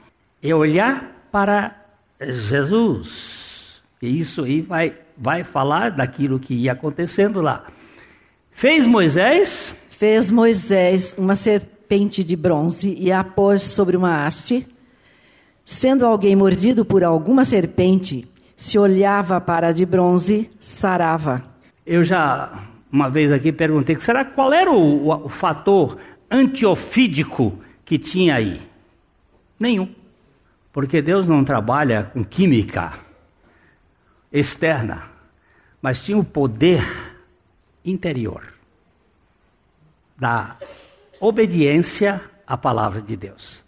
é 0.43 0.55
olhar 0.55 1.29
para 1.31 1.79
Jesus. 2.19 3.83
E 4.01 4.19
isso 4.19 4.45
aí 4.45 4.63
vai, 4.63 4.97
vai 5.19 5.45
falar 5.45 5.91
daquilo 5.91 6.41
que 6.41 6.55
ia 6.55 6.73
acontecendo 6.73 7.43
lá. 7.43 7.67
Fez 8.53 8.87
Moisés? 8.87 9.77
Fez 9.91 10.31
Moisés 10.31 11.15
uma 11.19 11.37
serpente 11.37 11.82
Pente 11.89 12.23
de 12.25 12.37
bronze 12.37 12.95
e 12.99 13.13
a 13.13 13.23
pôs 13.25 13.63
sobre 13.63 13.97
uma 13.97 14.27
haste. 14.27 14.67
Sendo 15.65 16.07
alguém 16.07 16.35
mordido 16.35 16.85
por 16.85 17.05
alguma 17.05 17.45
serpente, 17.45 18.29
se 18.57 18.79
olhava 18.79 19.41
para 19.41 19.69
a 19.69 19.73
de 19.73 19.85
bronze, 19.85 20.51
sarava. 20.59 21.43
Eu 21.85 22.03
já 22.05 22.69
uma 22.91 23.09
vez 23.09 23.33
aqui 23.33 23.53
perguntei 23.53 23.97
que 23.97 24.03
será 24.05 24.25
qual 24.25 24.53
era 24.53 24.71
o, 24.71 25.09
o, 25.09 25.25
o 25.25 25.29
fator 25.29 25.99
antiofídico 26.31 27.59
que 27.85 27.99
tinha 27.99 28.37
aí? 28.37 28.61
Nenhum. 29.59 29.89
Porque 30.73 31.03
Deus 31.03 31.27
não 31.29 31.45
trabalha 31.45 32.05
com 32.13 32.25
química 32.25 32.93
externa, 34.33 35.03
mas 35.81 36.05
tinha 36.05 36.19
o 36.19 36.25
poder 36.25 36.83
interior 37.85 38.55
da 40.17 40.57
obediência 41.23 42.21
à 42.45 42.57
palavra 42.57 43.01
de 43.01 43.17
Deus. 43.17 43.63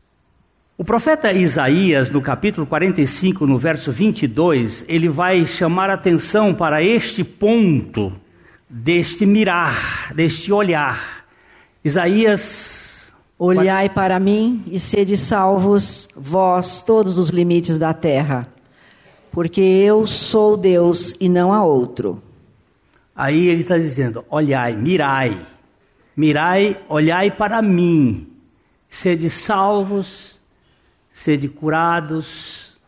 O 0.76 0.84
profeta 0.84 1.30
Isaías, 1.32 2.10
no 2.10 2.20
capítulo 2.20 2.66
45, 2.66 3.46
no 3.46 3.56
verso 3.56 3.92
22, 3.92 4.84
ele 4.88 5.08
vai 5.08 5.46
chamar 5.46 5.88
atenção 5.88 6.52
para 6.52 6.82
este 6.82 7.22
ponto, 7.22 8.10
deste 8.68 9.24
mirar, 9.24 10.12
deste 10.12 10.52
olhar. 10.52 11.24
Isaías. 11.84 12.82
Olhai 13.38 13.88
para 13.88 14.18
mim 14.18 14.64
e 14.66 14.78
sede 14.80 15.16
salvos, 15.16 16.08
vós, 16.16 16.82
todos 16.82 17.18
os 17.20 17.28
limites 17.30 17.78
da 17.78 17.92
terra, 17.94 18.48
porque 19.30 19.60
eu 19.60 20.06
sou 20.08 20.56
Deus 20.56 21.14
e 21.20 21.28
não 21.28 21.52
há 21.52 21.62
outro. 21.64 22.20
Aí 23.14 23.46
ele 23.46 23.60
está 23.62 23.76
dizendo: 23.76 24.24
olhai, 24.30 24.74
mirai 24.76 25.44
Mirai, 26.16 26.78
olhai 26.88 27.28
para 27.30 27.60
mim, 27.60 28.32
sede 28.88 29.28
salvos, 29.28 30.40
sede 31.12 31.48
curados, 31.48 32.78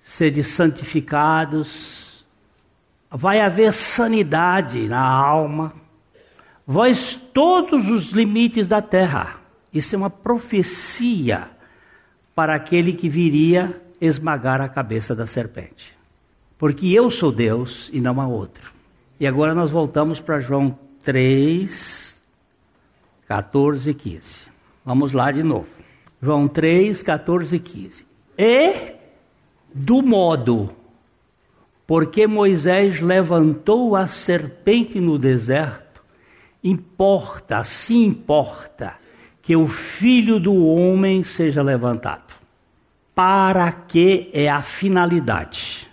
sede 0.00 0.44
santificados. 0.44 2.24
Vai 3.10 3.40
haver 3.40 3.72
sanidade 3.72 4.86
na 4.88 5.00
alma. 5.00 5.72
Vós 6.66 7.16
todos 7.16 7.88
os 7.88 8.10
limites 8.12 8.68
da 8.68 8.80
terra. 8.80 9.40
Isso 9.72 9.94
é 9.94 9.98
uma 9.98 10.10
profecia 10.10 11.48
para 12.34 12.54
aquele 12.54 12.92
que 12.92 13.08
viria 13.08 13.80
esmagar 14.00 14.60
a 14.60 14.68
cabeça 14.68 15.14
da 15.14 15.26
serpente. 15.26 15.96
Porque 16.56 16.86
eu 16.88 17.10
sou 17.10 17.32
Deus 17.32 17.90
e 17.92 18.00
não 18.00 18.20
há 18.20 18.28
outro. 18.28 18.72
E 19.18 19.26
agora 19.26 19.54
nós 19.54 19.70
voltamos 19.70 20.20
para 20.20 20.38
João 20.40 20.78
3, 21.04 22.07
14 23.28 23.90
e 23.90 23.94
15. 23.94 24.40
Vamos 24.84 25.12
lá 25.12 25.30
de 25.30 25.42
novo. 25.42 25.68
João 26.20 26.48
3, 26.48 27.02
14 27.02 27.54
e 27.56 27.60
15. 27.60 28.06
E 28.38 28.92
do 29.74 30.00
modo 30.02 30.70
porque 31.86 32.26
Moisés 32.26 33.00
levantou 33.00 33.94
a 33.96 34.06
serpente 34.06 35.00
no 35.00 35.18
deserto, 35.18 36.02
importa, 36.62 37.64
se 37.64 37.94
importa, 37.94 38.96
que 39.40 39.56
o 39.56 39.66
filho 39.66 40.38
do 40.38 40.64
homem 40.66 41.24
seja 41.24 41.62
levantado. 41.62 42.34
Para 43.14 43.72
que 43.72 44.30
é 44.32 44.48
a 44.50 44.62
finalidade? 44.62 45.88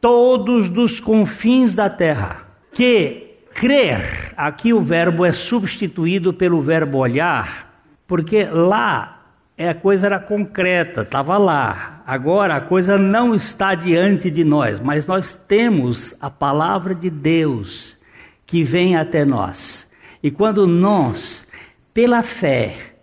Todos 0.00 0.68
dos 0.70 1.00
confins 1.00 1.74
da 1.74 1.88
terra, 1.90 2.46
que 2.72 3.29
Crer, 3.60 4.32
aqui 4.38 4.72
o 4.72 4.80
verbo 4.80 5.22
é 5.22 5.34
substituído 5.34 6.32
pelo 6.32 6.62
verbo 6.62 6.96
olhar, 6.96 7.78
porque 8.06 8.44
lá 8.44 9.22
é 9.54 9.68
a 9.68 9.74
coisa 9.74 10.06
era 10.06 10.18
concreta, 10.18 11.02
estava 11.02 11.36
lá. 11.36 12.02
Agora 12.06 12.56
a 12.56 12.60
coisa 12.62 12.96
não 12.96 13.34
está 13.34 13.74
diante 13.74 14.30
de 14.30 14.44
nós, 14.44 14.80
mas 14.80 15.06
nós 15.06 15.34
temos 15.34 16.14
a 16.22 16.30
palavra 16.30 16.94
de 16.94 17.10
Deus 17.10 17.98
que 18.46 18.62
vem 18.64 18.96
até 18.96 19.26
nós. 19.26 19.86
E 20.22 20.30
quando 20.30 20.66
nós, 20.66 21.46
pela 21.92 22.22
fé, 22.22 22.94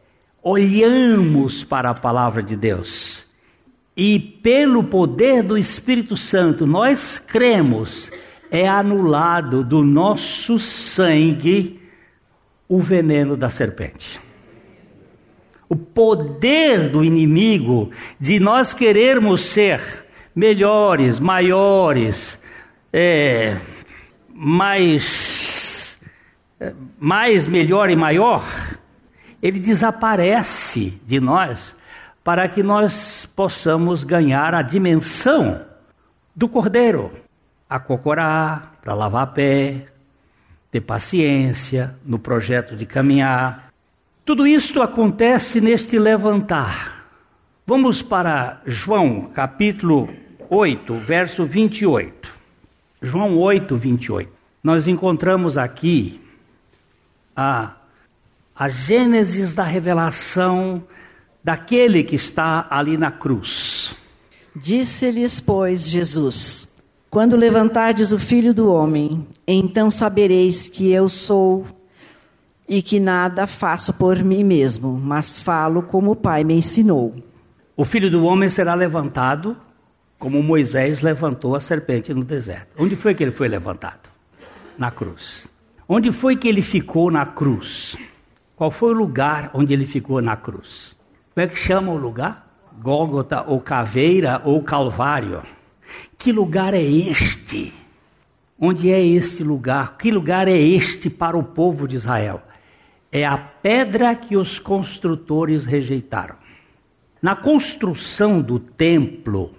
olhamos 0.41 1.63
para 1.63 1.91
a 1.91 1.93
palavra 1.93 2.41
de 2.41 2.55
Deus 2.55 3.27
e 3.95 4.17
pelo 4.41 4.83
poder 4.83 5.43
do 5.43 5.55
Espírito 5.55 6.17
Santo 6.17 6.65
nós 6.65 7.19
cremos 7.19 8.11
é 8.51 8.67
anulado 8.67 9.63
do 9.63 9.83
nosso 9.83 10.57
sangue 10.59 11.79
o 12.67 12.79
veneno 12.79 13.35
da 13.35 13.49
serpente. 13.49 14.19
O 15.69 15.75
poder 15.75 16.89
do 16.89 17.03
inimigo 17.03 17.91
de 18.19 18.39
nós 18.39 18.73
querermos 18.73 19.41
ser 19.43 20.05
melhores, 20.33 21.19
maiores, 21.19 22.39
é, 22.93 23.57
mais, 24.33 25.97
é, 26.59 26.73
mais 26.99 27.45
melhor 27.47 27.89
e 27.89 27.95
maior, 27.95 28.43
ele 29.41 29.59
desaparece 29.59 30.99
de 31.05 31.19
nós 31.19 31.75
para 32.23 32.47
que 32.47 32.63
nós 32.63 33.25
possamos 33.35 34.03
ganhar 34.03 34.53
a 34.53 34.61
dimensão 34.61 35.61
do 36.35 36.47
Cordeiro 36.47 37.11
acocorar, 37.69 38.73
para 38.81 38.93
lavar 38.93 39.33
pé, 39.33 39.87
ter 40.71 40.81
paciência 40.81 41.95
no 42.05 42.17
projeto 42.19 42.75
de 42.75 42.85
caminhar. 42.85 43.71
Tudo 44.25 44.45
isto 44.47 44.81
acontece 44.81 45.61
neste 45.61 45.97
levantar. 45.99 47.07
Vamos 47.65 48.01
para 48.01 48.61
João 48.65 49.23
capítulo 49.33 50.09
8, 50.49 50.95
verso 50.95 51.45
28. 51.45 52.31
João 53.01 53.37
8, 53.37 53.75
28. 53.75 54.31
Nós 54.63 54.87
encontramos 54.87 55.57
aqui 55.57 56.21
a, 57.35 57.73
a 58.55 58.69
gênesis 58.69 59.53
da 59.53 59.63
revelação 59.63 60.83
daquele 61.43 62.03
que 62.03 62.15
está 62.15 62.65
ali 62.69 62.97
na 62.97 63.11
cruz. 63.11 63.95
Disse-lhes, 64.55 65.39
pois, 65.39 65.87
Jesus: 65.87 66.66
quando 67.09 67.37
levantardes 67.37 68.11
o 68.11 68.19
filho 68.19 68.53
do 68.53 68.69
homem, 68.69 69.25
então 69.47 69.89
sabereis 69.89 70.67
que 70.67 70.91
eu 70.91 71.07
sou 71.07 71.65
e 72.67 72.81
que 72.81 72.99
nada 72.99 73.47
faço 73.47 73.93
por 73.93 74.21
mim 74.21 74.43
mesmo, 74.43 74.99
mas 75.01 75.39
falo 75.39 75.81
como 75.83 76.11
o 76.11 76.15
Pai 76.15 76.43
me 76.43 76.55
ensinou. 76.55 77.15
O 77.77 77.85
filho 77.85 78.11
do 78.11 78.25
homem 78.25 78.49
será 78.49 78.73
levantado 78.75 79.55
como 80.19 80.41
Moisés 80.43 80.99
levantou 81.01 81.55
a 81.55 81.59
serpente 81.59 82.13
no 82.13 82.23
deserto. 82.23 82.71
Onde 82.77 82.95
foi 82.95 83.13
que 83.15 83.23
ele 83.23 83.31
foi 83.31 83.47
levantado? 83.47 84.09
Na 84.77 84.91
cruz. 84.91 85.47
Onde 85.87 86.11
foi 86.11 86.35
que 86.35 86.47
ele 86.47 86.63
ficou 86.63 87.09
na 87.09 87.25
cruz? 87.25 87.95
Qual 88.55 88.71
foi 88.71 88.93
o 88.93 88.97
lugar 88.97 89.51
onde 89.53 89.71
ele 89.73 89.85
ficou 89.85 90.19
na 90.21 90.35
cruz? 90.35 90.95
Como 91.33 91.45
é 91.45 91.47
que 91.47 91.55
chama 91.55 91.91
o 91.91 91.97
lugar? 91.97 92.45
Gólgota 92.81 93.43
ou 93.47 93.61
caveira 93.61 94.41
ou 94.43 94.61
calvário. 94.63 95.41
Que 96.17 96.31
lugar 96.31 96.73
é 96.73 96.81
este? 96.81 97.73
Onde 98.59 98.89
é 98.91 98.99
este 99.05 99.43
lugar? 99.43 99.95
Que 99.97 100.09
lugar 100.09 100.47
é 100.47 100.57
este 100.57 101.09
para 101.11 101.37
o 101.37 101.43
povo 101.43 101.85
de 101.87 101.95
Israel? 101.95 102.41
É 103.11 103.23
a 103.23 103.37
pedra 103.37 104.15
que 104.15 104.35
os 104.35 104.57
construtores 104.59 105.63
rejeitaram. 105.63 106.35
Na 107.21 107.35
construção 107.35 108.41
do 108.41 108.57
templo 108.59 109.51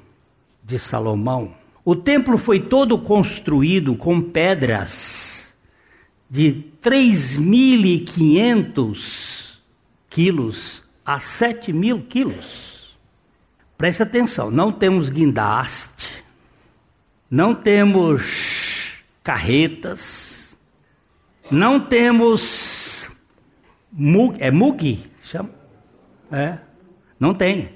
de 0.62 0.78
Salomão, 0.80 1.54
o 1.84 1.94
templo 1.94 2.36
foi 2.36 2.58
todo 2.60 2.98
construído 2.98 3.94
com 3.96 4.20
pedras 4.20 5.54
de 6.28 6.64
3.500 6.82 9.58
quilos 10.10 10.82
a 11.06 11.18
7.000 11.18 12.04
quilos. 12.08 12.98
Preste 13.78 14.02
atenção, 14.02 14.50
não 14.50 14.70
temos 14.72 15.08
guindaste, 15.08 16.22
não 17.30 17.54
temos 17.54 18.94
carretas, 19.22 20.56
não 21.50 21.78
temos 21.78 23.06
mug, 23.92 24.34
é 24.40 24.50
mug, 24.50 24.98
chama? 25.22 25.50
É, 26.32 26.56
não 27.20 27.34
tem. 27.34 27.68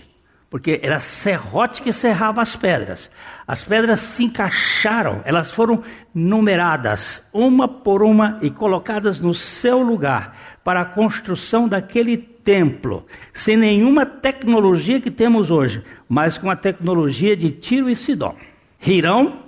porque 0.49 0.79
era 0.81 1.01
serrote 1.01 1.83
que 1.83 1.93
serrava 1.93 2.41
as 2.41 2.55
pedras. 2.55 3.11
As 3.47 3.65
pedras 3.65 3.99
se 3.99 4.23
encaixaram, 4.23 5.21
elas 5.25 5.51
foram 5.51 5.83
numeradas, 6.15 7.27
uma 7.33 7.67
por 7.67 8.01
uma, 8.03 8.39
e 8.41 8.49
colocadas 8.49 9.19
no 9.21 9.35
seu 9.35 9.83
lugar 9.83 10.59
para 10.63 10.83
a 10.83 10.85
construção 10.85 11.67
daquele 11.69 12.36
templo, 12.47 13.05
sem 13.35 13.57
nenhuma 13.57 14.07
tecnologia 14.07 15.01
que 15.01 15.11
temos 15.11 15.51
hoje, 15.51 15.83
mas 16.09 16.39
com 16.39 16.49
a 16.49 16.55
tecnologia 16.55 17.37
de 17.37 17.51
Tiro 17.51 17.91
e 17.91 17.97
Sidom. 17.97 18.37
Rirão, 18.79 19.41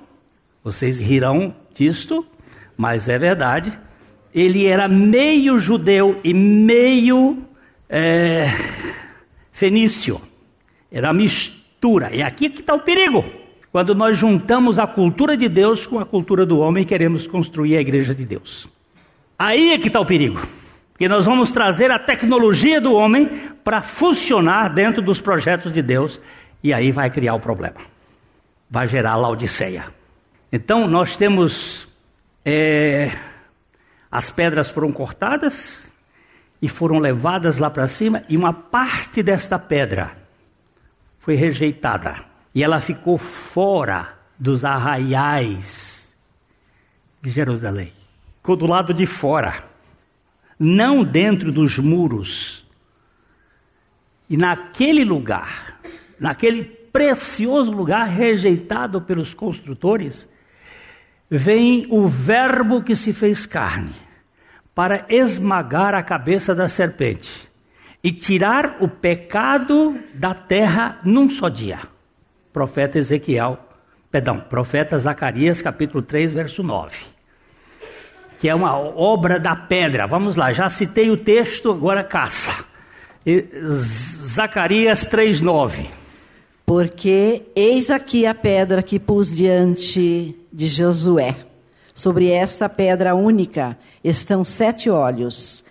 vocês 0.65 0.99
rirão 0.99 1.55
disto, 1.73 2.27
mas 2.77 3.09
é 3.09 3.17
verdade. 3.17 3.73
Ele 4.35 4.67
era 4.67 4.89
meio 4.89 5.61
judeu 5.61 6.19
e 6.25 6.35
meio 6.35 7.39
é, 7.89 8.47
fenício. 9.53 10.21
Era 10.91 11.13
mistura. 11.13 12.13
E 12.13 12.21
aqui 12.21 12.47
é 12.47 12.51
que 12.51 12.61
está 12.61 12.75
o 12.75 12.81
perigo. 12.81 13.25
Quando 13.71 13.95
nós 13.95 14.19
juntamos 14.19 14.77
a 14.79 14.87
cultura 14.89 15.37
de 15.37 15.49
Deus 15.49 15.87
com 15.87 16.01
a 16.01 16.05
cultura 16.05 16.45
do 16.45 16.59
homem 16.59 16.85
queremos 16.85 17.29
construir 17.29 17.77
a 17.77 17.81
igreja 17.81 18.13
de 18.13 18.25
Deus. 18.25 18.67
Aí 19.39 19.71
é 19.71 19.79
que 19.79 19.87
está 19.87 20.01
o 20.01 20.07
perigo 20.07 20.41
que 20.99 21.09
nós 21.09 21.25
vamos 21.25 21.53
trazer 21.53 21.93
a 21.93 21.99
tecnologia 21.99 22.81
do 22.81 22.93
homem 22.93 23.27
para 23.63 23.81
funcionar 23.81 24.75
dentro 24.75 25.01
dos 25.01 25.21
projetos 25.21 25.73
de 25.73 25.81
Deus, 25.81 26.21
e 26.63 26.75
aí 26.75 26.91
vai 26.91 27.09
criar 27.09 27.35
o 27.35 27.41
problema, 27.41 27.77
vai 28.69 28.89
gerar 28.89 29.13
a 29.13 29.17
Laodiceia. 29.17 29.95
Então 30.51 30.89
nós 30.89 31.17
temos 31.17 31.87
é, 32.45 33.13
as 34.11 34.29
pedras 34.29 34.71
foram 34.71 34.91
cortadas 34.91 35.87
e 36.61 36.69
foram 36.69 36.99
levadas 36.99 37.59
lá 37.59 37.71
para 37.71 37.87
cima, 37.87 38.25
e 38.29 38.37
uma 38.37 38.53
parte 38.53 39.23
desta 39.23 39.57
pedra 39.57 40.11
foi 41.21 41.37
rejeitada 41.37 42.17
e 42.53 42.65
ela 42.65 42.81
ficou 42.81 43.19
fora 43.19 44.15
dos 44.37 44.65
arraiais 44.65 46.13
de 47.23 47.31
Jerusalém, 47.31 47.93
ficou 48.39 48.57
do 48.57 48.67
lado 48.67 48.93
de 48.93 49.07
fora 49.07 49.68
não 50.59 51.05
dentro 51.05 51.53
dos 51.53 51.79
muros. 51.79 52.67
E 54.29 54.37
naquele 54.37 55.05
lugar, 55.05 55.81
naquele 56.19 56.65
precioso 56.65 57.71
lugar 57.71 58.05
rejeitado 58.09 59.01
pelos 59.01 59.33
construtores, 59.33 60.29
vem 61.31 61.87
o 61.91 62.09
Verbo 62.09 62.83
que 62.83 62.97
se 62.97 63.13
fez 63.13 63.47
carne 63.47 63.95
para 64.75 65.07
esmagar 65.09 65.95
a 65.95 66.03
cabeça 66.03 66.55
da 66.55 66.69
serpente 66.69 67.49
e 68.03 68.13
tirar 68.13 68.79
o 68.81 68.89
pecado 68.89 69.99
da 70.15 70.35
terra 70.35 70.99
num 71.05 71.29
só 71.29 71.49
dia. 71.49 71.81
Profeta 72.53 72.99
Ezequiel, 72.99 73.59
perdão, 74.11 74.41
profeta 74.41 74.99
Zacarias, 74.99 75.61
capítulo 75.63 76.03
3, 76.03 76.33
verso 76.33 76.63
9 76.63 77.18
que 78.39 78.49
é 78.49 78.55
uma 78.55 78.77
obra 78.77 79.39
da 79.39 79.55
pedra. 79.57 80.07
Vamos 80.07 80.37
lá, 80.37 80.53
já 80.53 80.69
citei 80.71 81.11
o 81.11 81.17
texto, 81.17 81.71
agora 81.71 82.05
caça. 82.05 82.55
Zacarias 83.77 85.05
3:9. 85.05 85.87
Porque 86.65 87.43
eis 87.57 87.91
aqui 87.91 88.27
a 88.27 88.35
pedra 88.35 88.83
que 88.83 88.99
pus 88.99 89.33
diante 89.33 90.37
de 90.53 90.67
Josué. 90.67 91.35
Sobre 91.95 92.31
esta 92.31 92.69
pedra 92.69 93.15
única 93.15 93.77
estão 94.05 94.45
sete 94.45 94.89
olhos. 94.89 95.65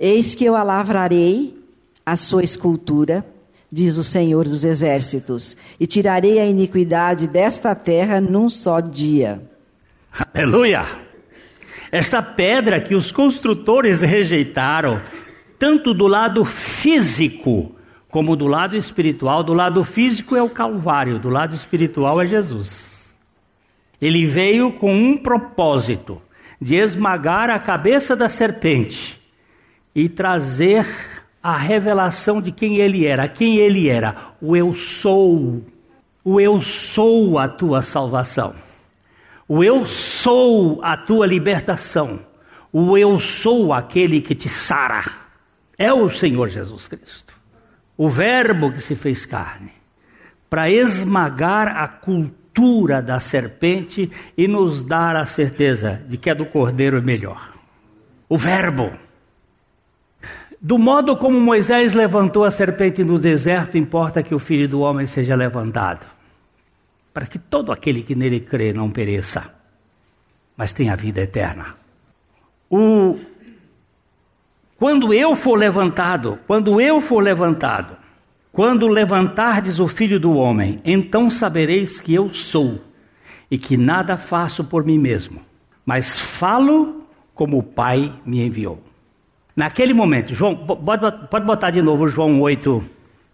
Eis 0.00 0.34
que 0.34 0.44
eu 0.44 0.56
a 0.56 0.62
lavrarei, 0.62 1.56
a 2.04 2.16
sua 2.16 2.42
escultura, 2.42 3.24
diz 3.70 3.96
o 3.96 4.02
Senhor 4.04 4.44
dos 4.48 4.64
Exércitos, 4.64 5.56
e 5.78 5.86
tirarei 5.86 6.40
a 6.40 6.46
iniquidade 6.46 7.28
desta 7.28 7.74
terra 7.74 8.20
num 8.20 8.48
só 8.48 8.80
dia. 8.80 9.40
Aleluia! 10.34 11.07
Esta 11.90 12.22
pedra 12.22 12.80
que 12.82 12.94
os 12.94 13.10
construtores 13.10 14.00
rejeitaram, 14.02 15.00
tanto 15.58 15.94
do 15.94 16.06
lado 16.06 16.44
físico 16.44 17.74
como 18.10 18.36
do 18.36 18.46
lado 18.46 18.76
espiritual. 18.76 19.42
Do 19.42 19.54
lado 19.54 19.82
físico 19.84 20.36
é 20.36 20.42
o 20.42 20.50
Calvário, 20.50 21.18
do 21.18 21.30
lado 21.30 21.54
espiritual 21.54 22.20
é 22.20 22.26
Jesus. 22.26 23.18
Ele 24.00 24.26
veio 24.26 24.72
com 24.72 24.94
um 24.94 25.16
propósito: 25.16 26.20
de 26.60 26.76
esmagar 26.76 27.48
a 27.48 27.58
cabeça 27.58 28.14
da 28.14 28.28
serpente 28.28 29.18
e 29.94 30.10
trazer 30.10 30.86
a 31.42 31.56
revelação 31.56 32.42
de 32.42 32.52
quem 32.52 32.76
ele 32.76 33.06
era. 33.06 33.26
Quem 33.26 33.56
ele 33.56 33.88
era? 33.88 34.14
O 34.42 34.54
eu 34.54 34.74
sou. 34.74 35.62
O 36.22 36.38
eu 36.38 36.60
sou 36.60 37.38
a 37.38 37.48
tua 37.48 37.80
salvação. 37.80 38.54
O 39.50 39.64
eu 39.64 39.86
sou 39.86 40.80
a 40.84 40.94
tua 40.94 41.26
libertação. 41.26 42.20
O 42.70 42.98
eu 42.98 43.18
sou 43.18 43.72
aquele 43.72 44.20
que 44.20 44.34
te 44.34 44.46
sara. 44.48 45.02
É 45.78 45.90
o 45.90 46.10
Senhor 46.10 46.50
Jesus 46.50 46.86
Cristo. 46.86 47.32
O 47.96 48.10
Verbo 48.10 48.70
que 48.70 48.80
se 48.82 48.94
fez 48.94 49.24
carne 49.24 49.72
para 50.50 50.70
esmagar 50.70 51.66
a 51.76 51.88
cultura 51.88 53.00
da 53.02 53.18
serpente 53.20 54.10
e 54.36 54.46
nos 54.48 54.82
dar 54.82 55.14
a 55.16 55.24
certeza 55.26 56.02
de 56.08 56.16
que 56.18 56.28
a 56.30 56.32
é 56.32 56.34
do 56.34 56.44
cordeiro 56.46 56.98
é 56.98 57.00
melhor. 57.00 57.52
O 58.28 58.36
Verbo. 58.36 58.90
Do 60.60 60.76
modo 60.78 61.16
como 61.16 61.40
Moisés 61.40 61.94
levantou 61.94 62.44
a 62.44 62.50
serpente 62.50 63.02
no 63.04 63.18
deserto, 63.18 63.78
importa 63.78 64.22
que 64.22 64.34
o 64.34 64.38
filho 64.38 64.68
do 64.68 64.80
homem 64.80 65.06
seja 65.06 65.34
levantado 65.36 66.04
para 67.12 67.26
que 67.26 67.38
todo 67.38 67.72
aquele 67.72 68.02
que 68.02 68.14
nele 68.14 68.40
crê 68.40 68.72
não 68.72 68.90
pereça, 68.90 69.54
mas 70.56 70.72
tenha 70.72 70.96
vida 70.96 71.20
eterna. 71.20 71.76
O 72.70 73.18
quando 74.76 75.12
eu 75.12 75.34
for 75.34 75.58
levantado, 75.58 76.38
quando 76.46 76.80
eu 76.80 77.00
for 77.00 77.20
levantado, 77.20 77.96
quando 78.52 78.86
levantardes 78.86 79.80
o 79.80 79.88
filho 79.88 80.20
do 80.20 80.34
homem, 80.34 80.80
então 80.84 81.28
sabereis 81.28 81.98
que 82.00 82.14
eu 82.14 82.32
sou 82.32 82.80
e 83.50 83.58
que 83.58 83.76
nada 83.76 84.16
faço 84.16 84.62
por 84.62 84.84
mim 84.84 84.96
mesmo, 84.98 85.40
mas 85.84 86.20
falo 86.20 87.04
como 87.34 87.58
o 87.58 87.62
Pai 87.64 88.14
me 88.24 88.40
enviou. 88.40 88.80
Naquele 89.56 89.92
momento, 89.92 90.32
João, 90.32 90.54
pode 90.54 91.44
botar 91.44 91.70
de 91.72 91.82
novo 91.82 92.06
João 92.06 92.40
8, 92.40 92.84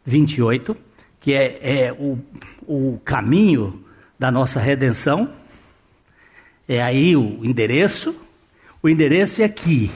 28 0.05 0.75
que 1.25 1.33
é, 1.33 1.87
é 1.87 1.93
o, 1.95 2.19
o 2.67 3.01
caminho 3.03 3.83
da 4.19 4.31
nossa 4.31 4.61
redenção, 4.61 5.27
é 6.69 6.83
aí 6.83 7.17
o 7.17 7.43
endereço. 7.43 8.15
O 8.83 8.91
endereço 8.91 9.41
é 9.41 9.47
aqui, 9.47 9.91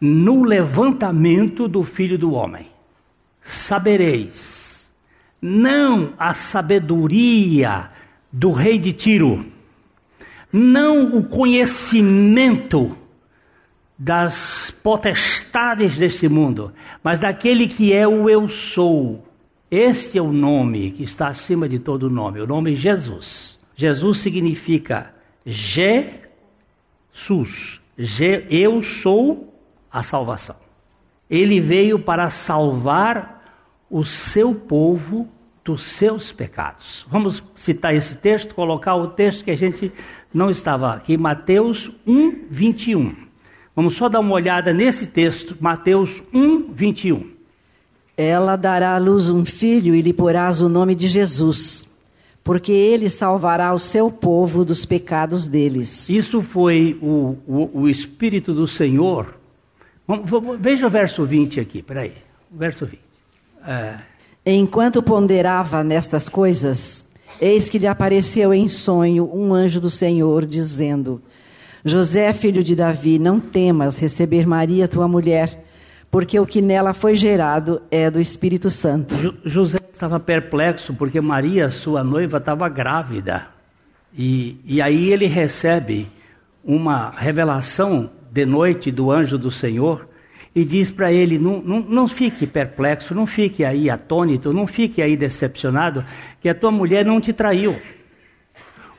no 0.00 0.42
levantamento 0.42 1.68
do 1.68 1.84
filho 1.84 2.16
do 2.18 2.32
homem. 2.32 2.68
Sabereis, 3.42 4.90
não 5.42 6.14
a 6.18 6.32
sabedoria 6.32 7.90
do 8.32 8.50
rei 8.50 8.78
de 8.78 8.94
Tiro, 8.94 9.44
não 10.50 11.18
o 11.18 11.24
conhecimento 11.28 12.96
das 13.98 14.70
potestades 14.82 15.98
deste 15.98 16.30
mundo, 16.30 16.72
mas 17.04 17.18
daquele 17.18 17.68
que 17.68 17.92
é 17.92 18.08
o 18.08 18.26
eu 18.30 18.48
sou, 18.48 19.26
este 19.72 20.18
é 20.18 20.22
o 20.22 20.32
nome 20.32 20.90
que 20.90 21.04
está 21.04 21.28
acima 21.28 21.68
de 21.68 21.78
todo 21.78 22.10
nome, 22.10 22.40
o 22.40 22.46
nome 22.46 22.74
Jesus. 22.74 23.56
Jesus 23.76 24.18
significa 24.18 25.14
Jesus. 25.46 26.18
Je, 27.96 28.44
eu 28.50 28.82
sou 28.82 29.54
a 29.92 30.02
salvação. 30.02 30.56
Ele 31.28 31.58
veio 31.60 31.98
para 32.00 32.28
salvar 32.30 33.64
o 33.88 34.04
seu 34.04 34.52
povo 34.54 35.28
dos 35.64 35.82
seus 35.82 36.32
pecados. 36.32 37.06
Vamos 37.08 37.44
citar 37.54 37.94
esse 37.94 38.16
texto, 38.18 38.56
colocar 38.56 38.96
o 38.96 39.06
texto 39.08 39.44
que 39.44 39.52
a 39.52 39.56
gente 39.56 39.92
não 40.34 40.50
estava 40.50 40.94
aqui, 40.94 41.16
Mateus 41.16 41.92
1, 42.04 42.46
21. 42.50 43.14
Vamos 43.76 43.94
só 43.94 44.08
dar 44.08 44.18
uma 44.18 44.34
olhada 44.34 44.72
nesse 44.74 45.06
texto, 45.06 45.56
Mateus 45.60 46.24
1, 46.34 46.72
21. 46.72 47.38
Ela 48.20 48.54
dará 48.54 48.94
à 48.96 48.98
luz 48.98 49.30
um 49.30 49.46
filho 49.46 49.94
e 49.94 50.02
lhe 50.02 50.12
porás 50.12 50.60
o 50.60 50.68
nome 50.68 50.94
de 50.94 51.08
Jesus, 51.08 51.88
porque 52.44 52.70
ele 52.70 53.08
salvará 53.08 53.72
o 53.72 53.78
seu 53.78 54.10
povo 54.10 54.62
dos 54.62 54.84
pecados 54.84 55.48
deles. 55.48 56.06
Isso 56.10 56.42
foi 56.42 56.98
o, 57.00 57.36
o, 57.48 57.70
o 57.80 57.88
Espírito 57.88 58.52
do 58.52 58.68
Senhor. 58.68 59.34
veja 60.60 60.86
o 60.86 60.90
verso 60.90 61.24
20 61.24 61.60
aqui, 61.60 61.80
peraí. 61.80 62.12
Verso 62.52 62.84
20. 62.84 63.00
É. 63.66 63.94
Enquanto 64.44 65.02
ponderava 65.02 65.82
nestas 65.82 66.28
coisas, 66.28 67.06
eis 67.40 67.70
que 67.70 67.78
lhe 67.78 67.86
apareceu 67.86 68.52
em 68.52 68.68
sonho 68.68 69.30
um 69.32 69.54
anjo 69.54 69.80
do 69.80 69.88
Senhor, 69.88 70.44
dizendo: 70.44 71.22
José, 71.82 72.30
filho 72.34 72.62
de 72.62 72.74
Davi, 72.76 73.18
não 73.18 73.40
temas 73.40 73.96
receber 73.96 74.46
Maria, 74.46 74.86
tua 74.86 75.08
mulher 75.08 75.64
porque 76.10 76.38
o 76.40 76.46
que 76.46 76.60
nela 76.60 76.92
foi 76.92 77.14
gerado 77.14 77.80
é 77.90 78.10
do 78.10 78.20
Espírito 78.20 78.68
Santo. 78.70 79.14
José 79.44 79.78
estava 79.92 80.18
perplexo 80.18 80.92
porque 80.94 81.20
Maria, 81.20 81.70
sua 81.70 82.02
noiva, 82.02 82.38
estava 82.38 82.68
grávida. 82.68 83.46
E, 84.12 84.56
e 84.64 84.82
aí 84.82 85.10
ele 85.12 85.26
recebe 85.26 86.10
uma 86.64 87.10
revelação 87.16 88.10
de 88.32 88.44
noite 88.44 88.90
do 88.90 89.10
anjo 89.12 89.38
do 89.38 89.52
Senhor 89.52 90.08
e 90.52 90.64
diz 90.64 90.90
para 90.90 91.12
ele: 91.12 91.38
não, 91.38 91.62
não, 91.62 91.80
não 91.82 92.08
fique 92.08 92.44
perplexo, 92.44 93.14
não 93.14 93.24
fique 93.26 93.64
aí 93.64 93.88
atônito, 93.88 94.52
não 94.52 94.66
fique 94.66 95.00
aí 95.00 95.16
decepcionado, 95.16 96.04
que 96.40 96.48
a 96.48 96.54
tua 96.54 96.72
mulher 96.72 97.04
não 97.04 97.20
te 97.20 97.32
traiu. 97.32 97.76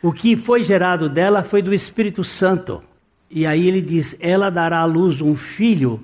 O 0.01 0.13
que 0.13 0.37
foi 0.37 0.63
gerado 0.63 1.09
dela 1.09 1.43
foi 1.43 1.61
do 1.61 1.73
Espírito 1.73 2.23
Santo. 2.23 2.81
E 3.29 3.45
aí 3.45 3.67
ele 3.67 3.81
diz: 3.81 4.15
ela 4.21 4.49
dará 4.49 4.79
à 4.79 4.85
luz 4.85 5.21
um 5.21 5.35
filho 5.35 6.01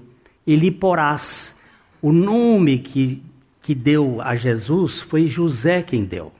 ele 0.48 0.72
porás. 0.72 1.54
O 2.02 2.14
nome 2.14 2.80
que, 2.80 3.22
que 3.62 3.76
deu 3.76 4.22
a 4.22 4.34
Jesus 4.38 5.02
foi 5.02 5.28
José 5.28 5.84
quem 5.84 6.06
deu. 6.06 6.32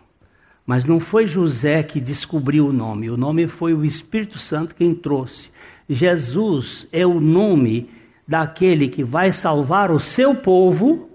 Mas 0.66 0.86
não 0.86 1.00
foi 1.02 1.28
José 1.28 1.84
que 1.84 2.00
descobriu 2.00 2.68
o 2.68 2.74
nome, 2.74 3.10
o 3.10 3.16
nome 3.18 3.48
foi 3.48 3.74
o 3.74 3.84
Espírito 3.86 4.38
Santo 4.40 4.74
quem 4.76 4.94
trouxe. 4.96 5.50
Jesus 5.90 6.86
é 6.92 7.06
o 7.06 7.20
nome 7.22 7.90
daquele 8.28 8.88
que 8.90 9.02
vai 9.04 9.32
salvar 9.34 9.92
o 9.92 10.00
seu 10.00 10.34
povo 10.36 11.10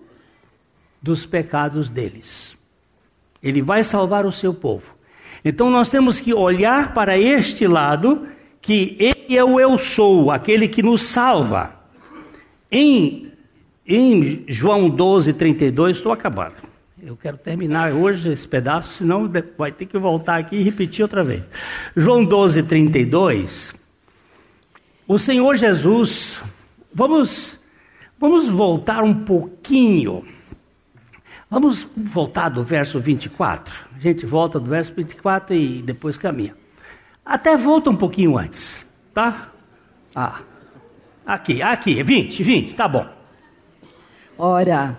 dos 1.03 1.25
pecados 1.27 1.89
deles. 1.91 2.57
Ele 3.43 3.61
vai 3.63 3.83
salvar 3.85 4.25
o 4.27 4.33
seu 4.33 4.53
povo. 4.55 4.95
Então 5.45 5.71
nós 5.71 5.89
temos 5.91 6.19
que 6.21 6.33
olhar 6.35 6.93
para 6.95 7.19
este 7.19 7.67
lado 7.67 8.27
que 8.61 8.97
ele 8.99 9.35
é 9.37 9.45
o 9.45 9.59
eu 9.61 9.79
sou, 9.79 10.31
aquele 10.31 10.67
que 10.69 10.83
nos 10.83 11.03
salva. 11.03 11.81
Em, 12.75 13.31
em 13.87 14.45
João 14.49 14.89
12, 14.89 15.35
32, 15.35 15.99
estou 15.99 16.11
acabando. 16.11 16.55
Eu 17.03 17.15
quero 17.19 17.37
terminar 17.37 17.93
hoje 17.93 18.31
esse 18.33 18.49
pedaço, 18.49 18.95
senão 18.95 19.31
vai 19.59 19.71
ter 19.71 19.85
que 19.85 19.99
voltar 19.99 20.37
aqui 20.39 20.57
e 20.57 20.63
repetir 20.63 21.03
outra 21.03 21.23
vez. 21.23 21.43
João 21.95 22.25
12, 22.25 22.63
32. 22.63 23.75
O 25.07 25.19
Senhor 25.19 25.55
Jesus, 25.57 26.43
vamos, 26.95 27.61
vamos 28.19 28.49
voltar 28.49 29.03
um 29.05 29.13
pouquinho. 29.23 30.25
Vamos 31.51 31.87
voltar 31.95 32.49
do 32.49 32.65
verso 32.65 32.99
24. 32.99 33.75
A 33.95 33.99
gente 34.01 34.25
volta 34.25 34.59
do 34.59 34.71
verso 34.71 34.95
24 34.95 35.55
e 35.55 35.83
depois 35.83 36.17
caminha. 36.17 36.55
Até 37.23 37.55
volta 37.55 37.91
um 37.91 37.97
pouquinho 37.97 38.39
antes, 38.39 38.87
tá? 39.13 39.53
Ah. 40.17 40.41
Aqui, 41.25 41.63
aqui, 41.63 42.03
20, 42.03 42.43
20, 42.43 42.75
tá 42.75 42.89
bom. 42.89 43.07
Ora, 44.37 44.99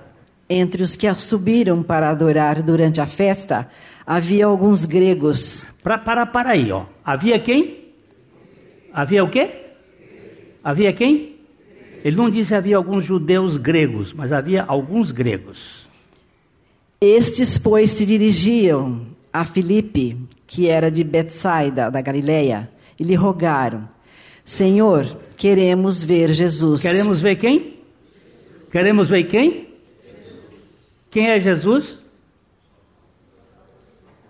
entre 0.50 0.82
os 0.82 0.96
que 0.96 1.14
subiram 1.16 1.84
para 1.84 2.10
adorar 2.10 2.62
durante 2.64 3.02
a 3.02 3.06
festa, 3.06 3.68
havia 4.08 4.46
alguns 4.46 4.86
gregos. 4.86 5.66
Para, 5.84 5.98
para, 5.98 6.26
para 6.26 6.52
aí, 6.52 6.72
ó. 6.72 6.86
Havia 7.04 7.40
quem? 7.40 7.90
Havia 8.94 9.24
o 9.24 9.30
quê? 9.30 9.50
Havia 10.64 10.94
quem? 10.94 11.36
Ele 12.06 12.16
não 12.16 12.30
disse 12.30 12.56
havia 12.56 12.78
alguns 12.78 13.04
judeus 13.04 13.58
gregos, 13.58 14.14
mas 14.14 14.32
havia 14.32 14.64
alguns 14.66 15.12
gregos. 15.12 15.90
Estes, 17.02 17.58
pois, 17.58 17.92
se 17.92 18.06
dirigiam 18.06 19.08
a 19.32 19.44
Filipe, 19.44 20.18
que 20.48 20.70
era 20.70 20.90
de 20.90 21.04
Betsaida, 21.04 21.92
da 21.92 22.00
Galileia, 22.02 22.70
e 22.98 23.04
lhe 23.04 23.16
rogaram: 23.16 23.88
Senhor, 24.46 25.06
Queremos 25.44 26.02
ver 26.06 26.32
Jesus. 26.32 26.82
Queremos 26.82 27.20
ver 27.20 27.36
quem? 27.36 27.74
Queremos 28.72 29.10
ver 29.10 29.26
quem? 29.26 29.68
Quem 31.12 31.32
é 31.32 31.38
Jesus? 31.38 32.00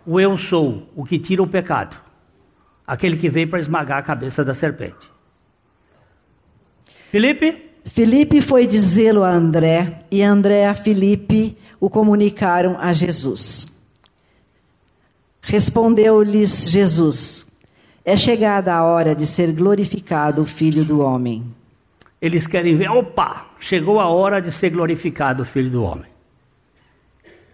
O 0.08 0.20
eu 0.20 0.36
sou, 0.40 0.90
o 0.96 1.04
que 1.06 1.20
tira 1.20 1.44
o 1.44 1.46
pecado. 1.48 1.96
Aquele 2.88 3.16
que 3.16 3.30
veio 3.30 3.48
para 3.48 3.60
esmagar 3.60 4.00
a 4.00 4.02
cabeça 4.02 4.44
da 4.44 4.56
serpente. 4.56 5.08
Felipe? 7.12 7.64
Felipe 7.86 8.42
foi 8.42 8.66
dizê-lo 8.66 9.24
a 9.24 9.32
André, 9.32 10.06
e 10.10 10.24
André 10.24 10.66
a 10.66 10.74
Felipe 10.74 11.56
o 11.80 11.92
comunicaram 11.92 12.76
a 12.80 12.92
Jesus. 12.92 13.68
Respondeu-lhes 15.44 16.72
Jesus: 16.72 17.46
é 18.06 18.18
chegada 18.18 18.76
a 18.76 18.84
hora 18.84 19.16
de 19.16 19.26
ser 19.26 19.54
glorificado 19.54 20.42
o 20.42 20.46
Filho 20.46 20.84
do 20.84 21.00
Homem. 21.00 21.46
Eles 22.22 22.46
querem 22.46 22.76
ver, 22.76 22.90
opa, 22.90 23.46
chegou 23.62 23.98
a 23.98 24.08
hora 24.10 24.42
de 24.42 24.52
ser 24.52 24.72
glorificado 24.72 25.44
o 25.44 25.46
Filho 25.46 25.70
do 25.70 25.84
Homem. 25.84 26.12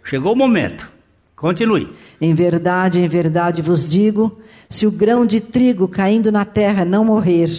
Chegou 0.04 0.34
o 0.34 0.36
momento. 0.36 0.92
Continue. 1.36 1.94
Em 2.20 2.34
verdade, 2.34 3.00
em 3.00 3.08
verdade 3.08 3.62
vos 3.62 3.88
digo: 3.88 4.40
se 4.68 4.88
o 4.88 4.92
grão 4.92 5.24
de 5.24 5.40
trigo 5.40 5.88
caindo 5.88 6.32
na 6.32 6.44
terra 6.46 6.84
não 6.84 7.06
morrer, 7.06 7.50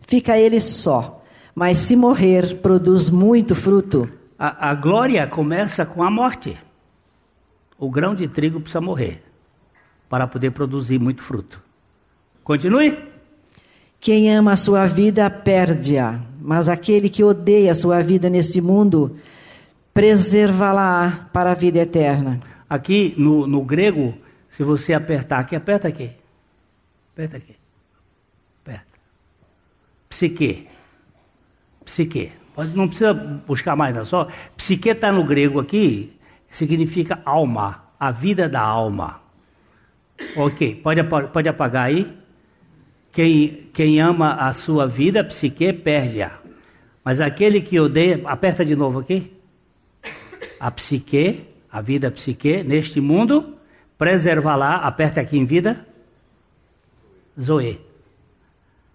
fica 0.00 0.38
ele 0.38 0.58
só. 0.58 1.22
Mas 1.54 1.76
se 1.78 1.94
morrer, 1.96 2.56
produz 2.62 3.10
muito 3.10 3.54
fruto. 3.54 4.08
A, 4.38 4.70
a 4.70 4.74
glória 4.74 5.26
começa 5.26 5.84
com 5.84 6.02
a 6.02 6.10
morte. 6.10 6.56
O 7.78 7.90
grão 7.90 8.14
de 8.14 8.26
trigo 8.26 8.58
precisa 8.58 8.80
morrer 8.80 9.22
para 10.08 10.26
poder 10.26 10.50
produzir 10.52 10.98
muito 10.98 11.20
fruto. 11.22 11.67
Continue. 12.48 12.96
Quem 14.00 14.34
ama 14.34 14.52
a 14.52 14.56
sua 14.56 14.86
vida 14.86 15.28
perde-a, 15.28 16.18
mas 16.40 16.66
aquele 16.66 17.10
que 17.10 17.22
odeia 17.22 17.72
a 17.72 17.74
sua 17.74 18.00
vida 18.00 18.30
neste 18.30 18.58
mundo 18.62 19.18
preservá-la 19.92 21.28
para 21.30 21.50
a 21.50 21.54
vida 21.54 21.78
eterna. 21.78 22.40
Aqui 22.66 23.14
no, 23.18 23.46
no 23.46 23.62
grego, 23.62 24.14
se 24.48 24.62
você 24.64 24.94
apertar 24.94 25.40
aqui, 25.40 25.54
aperta 25.56 25.88
aqui. 25.88 26.10
Aperta 27.12 27.36
aqui. 27.36 27.54
Aperta. 28.64 28.86
Psique. 30.08 30.66
Psique. 31.84 32.32
Não 32.74 32.88
precisa 32.88 33.12
buscar 33.12 33.76
mais, 33.76 33.94
não. 33.94 34.06
Só 34.06 34.26
psique 34.56 34.88
está 34.88 35.12
no 35.12 35.22
grego 35.22 35.60
aqui, 35.60 36.16
significa 36.48 37.20
alma, 37.26 37.84
a 38.00 38.10
vida 38.10 38.48
da 38.48 38.62
alma. 38.62 39.20
Ok, 40.34 40.76
pode, 40.76 41.04
pode 41.04 41.46
apagar 41.46 41.88
aí. 41.88 42.16
Quem, 43.12 43.68
quem 43.72 44.00
ama 44.00 44.34
a 44.34 44.52
sua 44.52 44.86
vida, 44.86 45.20
a 45.20 45.24
psique, 45.24 45.72
perde-a. 45.72 46.38
Mas 47.04 47.20
aquele 47.20 47.60
que 47.60 47.80
odeia, 47.80 48.20
aperta 48.26 48.64
de 48.64 48.76
novo 48.76 49.00
aqui. 49.00 49.32
A 50.60 50.70
psique, 50.70 51.44
a 51.70 51.80
vida 51.80 52.10
psique, 52.10 52.62
neste 52.62 53.00
mundo, 53.00 53.56
preservá-la, 53.96 54.76
aperta 54.76 55.20
aqui 55.20 55.38
em 55.38 55.44
vida, 55.44 55.86
zoe. 57.40 57.80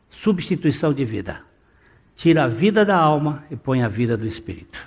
Substituição 0.09 0.93
de 0.93 1.03
vida. 1.03 1.41
Tira 2.15 2.43
a 2.43 2.47
vida 2.47 2.85
da 2.85 2.95
alma 2.95 3.43
e 3.49 3.55
põe 3.55 3.81
a 3.81 3.87
vida 3.87 4.15
do 4.15 4.27
espírito. 4.27 4.77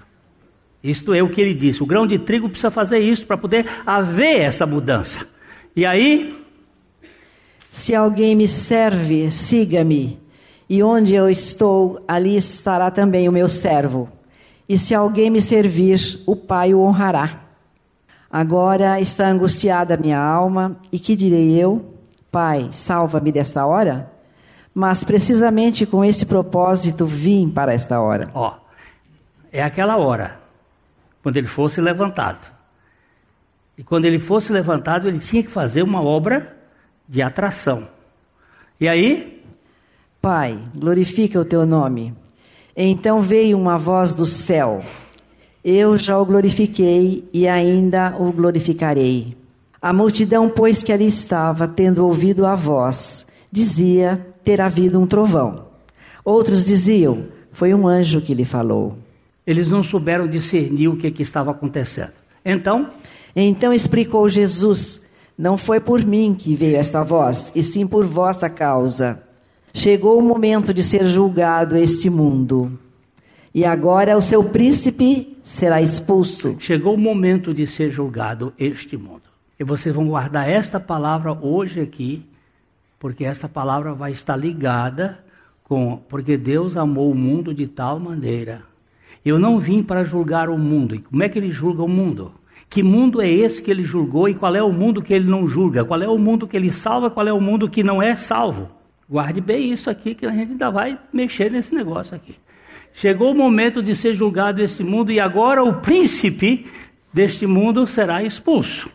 Isto 0.83 1.13
é 1.13 1.21
o 1.21 1.29
que 1.29 1.41
ele 1.41 1.55
disse. 1.55 1.83
O 1.83 1.87
grão 1.87 2.07
de 2.07 2.17
trigo 2.17 2.49
precisa 2.49 2.71
fazer 2.71 3.01
isso 3.01 3.27
para 3.27 3.37
poder 3.37 3.67
haver 3.85 4.43
essa 4.43 4.65
mudança. 4.65 5.27
E 5.75 5.85
aí, 5.85 6.46
se 7.77 7.95
alguém 7.95 8.35
me 8.35 8.49
serve, 8.49 9.31
siga-me, 9.31 10.19
e 10.67 10.83
onde 10.83 11.15
eu 11.15 11.29
estou, 11.29 12.03
ali 12.09 12.35
estará 12.35 12.91
também 12.91 13.29
o 13.29 13.33
meu 13.33 13.51
servo. 13.51 14.09
E 14.67 14.79
se 14.79 14.95
alguém 14.95 15.29
me 15.29 15.43
servir, 15.43 16.01
o 16.27 16.35
Pai 16.35 16.73
o 16.73 16.81
honrará. 16.81 17.39
Agora 18.33 18.99
está 18.99 19.29
angustiada 19.29 19.95
minha 19.97 20.19
alma, 20.19 20.79
e 20.91 20.99
que 20.99 21.15
direi 21.15 21.53
eu? 21.61 21.93
Pai, 22.33 22.71
salva-me 22.73 23.31
desta 23.31 23.67
hora? 23.67 24.11
Mas 24.75 25.05
precisamente 25.05 25.85
com 25.85 26.03
esse 26.03 26.25
propósito 26.25 27.05
vim 27.05 27.47
para 27.49 27.75
esta 27.75 28.01
hora. 28.01 28.31
Ó, 28.33 28.53
oh, 28.53 28.67
é 29.53 29.63
aquela 29.63 29.99
hora, 29.99 30.41
quando 31.23 31.37
ele 31.37 31.47
fosse 31.47 31.79
levantado. 31.83 32.51
E 33.77 33.85
quando 33.85 34.07
ele 34.07 34.19
fosse 34.19 34.51
levantado, 34.51 35.07
ele 35.09 35.19
tinha 35.19 35.43
que 35.43 35.51
fazer 35.51 35.83
uma 35.83 36.01
obra 36.03 36.55
de 37.09 37.23
atração. 37.23 37.89
E 38.81 38.89
aí? 38.89 39.43
Pai, 40.21 40.59
glorifica 40.75 41.41
o 41.41 41.45
teu 41.45 41.65
nome. 41.65 42.13
Então 42.77 43.23
veio 43.23 43.57
uma 43.57 43.79
voz 43.79 44.13
do 44.13 44.27
céu. 44.27 44.83
Eu 45.65 45.97
já 45.97 46.19
o 46.19 46.25
glorifiquei 46.25 47.29
e 47.33 47.47
ainda 47.49 48.15
o 48.19 48.33
glorificarei. 48.33 49.37
A 49.81 49.93
multidão, 49.93 50.49
pois 50.49 50.83
que 50.83 50.93
ali 50.93 51.07
estava, 51.07 51.69
tendo 51.69 52.05
ouvido 52.05 52.45
a 52.45 52.55
voz, 52.55 53.27
dizia 53.51 54.27
ter 54.45 54.61
havido 54.61 54.99
um 55.01 55.07
trovão. 55.07 55.67
Outros 56.25 56.65
diziam, 56.65 57.27
foi 57.53 57.73
um 57.73 57.87
anjo 57.87 58.21
que 58.21 58.35
lhe 58.35 58.45
falou. 58.45 58.99
Eles 59.47 59.69
não 59.69 59.83
souberam 59.83 60.27
discernir 60.27 60.89
o 60.89 60.97
que, 60.97 61.11
que 61.11 61.23
estava 61.23 61.53
acontecendo. 61.53 62.11
Então? 62.45 62.91
Então 63.35 63.73
explicou 63.73 64.29
Jesus 64.29 65.01
não 65.39 65.59
foi 65.59 65.79
por 65.81 66.03
mim 66.03 66.35
que 66.35 66.55
veio 66.57 66.77
esta 66.77 67.03
voz, 67.03 67.53
e 67.55 67.63
sim 67.63 67.87
por 67.87 68.07
vossa 68.07 68.49
causa. 68.49 69.23
Chegou 69.75 70.19
o 70.19 70.23
momento 70.23 70.73
de 70.73 70.83
ser 70.83 71.07
julgado 71.09 71.77
este 71.77 72.09
mundo. 72.09 72.79
E 73.55 73.63
agora 73.63 74.17
o 74.17 74.23
seu 74.23 74.43
príncipe 74.43 75.37
será 75.45 75.83
expulso. 75.83 76.57
Chegou 76.59 76.95
o 76.95 76.99
momento 76.99 77.53
de 77.53 77.67
ser 77.67 77.91
julgado 77.91 78.55
este 78.59 78.97
mundo. 78.97 79.23
E 79.61 79.65
vocês 79.65 79.95
vão 79.95 80.09
guardar 80.09 80.49
esta 80.49 80.81
palavra 80.81 81.33
hoje 81.33 81.81
aqui, 81.81 82.25
porque 82.99 83.25
esta 83.25 83.47
palavra 83.49 83.93
vai 83.93 84.13
estar 84.13 84.37
ligada 84.37 85.19
com. 85.65 85.99
Porque 86.09 86.39
Deus 86.39 86.79
amou 86.79 87.11
o 87.11 87.15
mundo 87.15 87.53
de 87.53 87.67
tal 87.67 87.99
maneira. 88.01 88.63
Eu 89.23 89.39
não 89.39 89.59
vim 89.59 89.83
para 89.83 90.03
julgar 90.03 90.49
o 90.49 90.57
mundo. 90.59 90.95
E 90.95 90.99
como 91.01 91.23
é 91.23 91.29
que 91.29 91.39
ele 91.39 91.51
julga 91.51 91.83
o 91.83 91.89
mundo? 91.89 92.33
Que 92.69 92.83
mundo 92.83 93.23
é 93.23 93.29
esse 93.31 93.63
que 93.63 93.71
ele 93.71 93.83
julgou 93.85 94.29
e 94.29 94.35
qual 94.35 94.55
é 94.55 94.63
o 94.63 94.73
mundo 94.73 95.01
que 95.03 95.15
ele 95.15 95.29
não 95.29 95.47
julga? 95.47 95.85
Qual 95.85 96.01
é 96.01 96.09
o 96.09 96.19
mundo 96.19 96.47
que 96.49 96.57
ele 96.57 96.71
salva? 96.71 97.11
Qual 97.11 97.27
é 97.27 97.33
o 97.33 97.41
mundo 97.41 97.69
que 97.69 97.83
não 97.83 98.03
é 98.03 98.17
salvo? 98.17 98.69
Guarde 99.09 99.41
bem 99.41 99.73
isso 99.73 99.89
aqui, 99.89 100.15
que 100.15 100.27
a 100.27 100.33
gente 100.33 100.53
ainda 100.53 100.71
vai 100.71 100.99
mexer 101.13 101.51
nesse 101.51 101.75
negócio 101.75 102.15
aqui. 102.17 102.35
Chegou 102.93 103.31
o 103.31 103.35
momento 103.35 103.83
de 103.83 103.95
ser 103.95 104.15
julgado 104.15 104.61
esse 104.63 104.83
mundo 104.83 105.13
e 105.13 105.21
agora 105.21 105.63
o 105.63 105.75
príncipe 105.81 106.67
deste 107.13 107.47
mundo 107.47 107.87
será 107.87 108.23
expulso. 108.23 108.91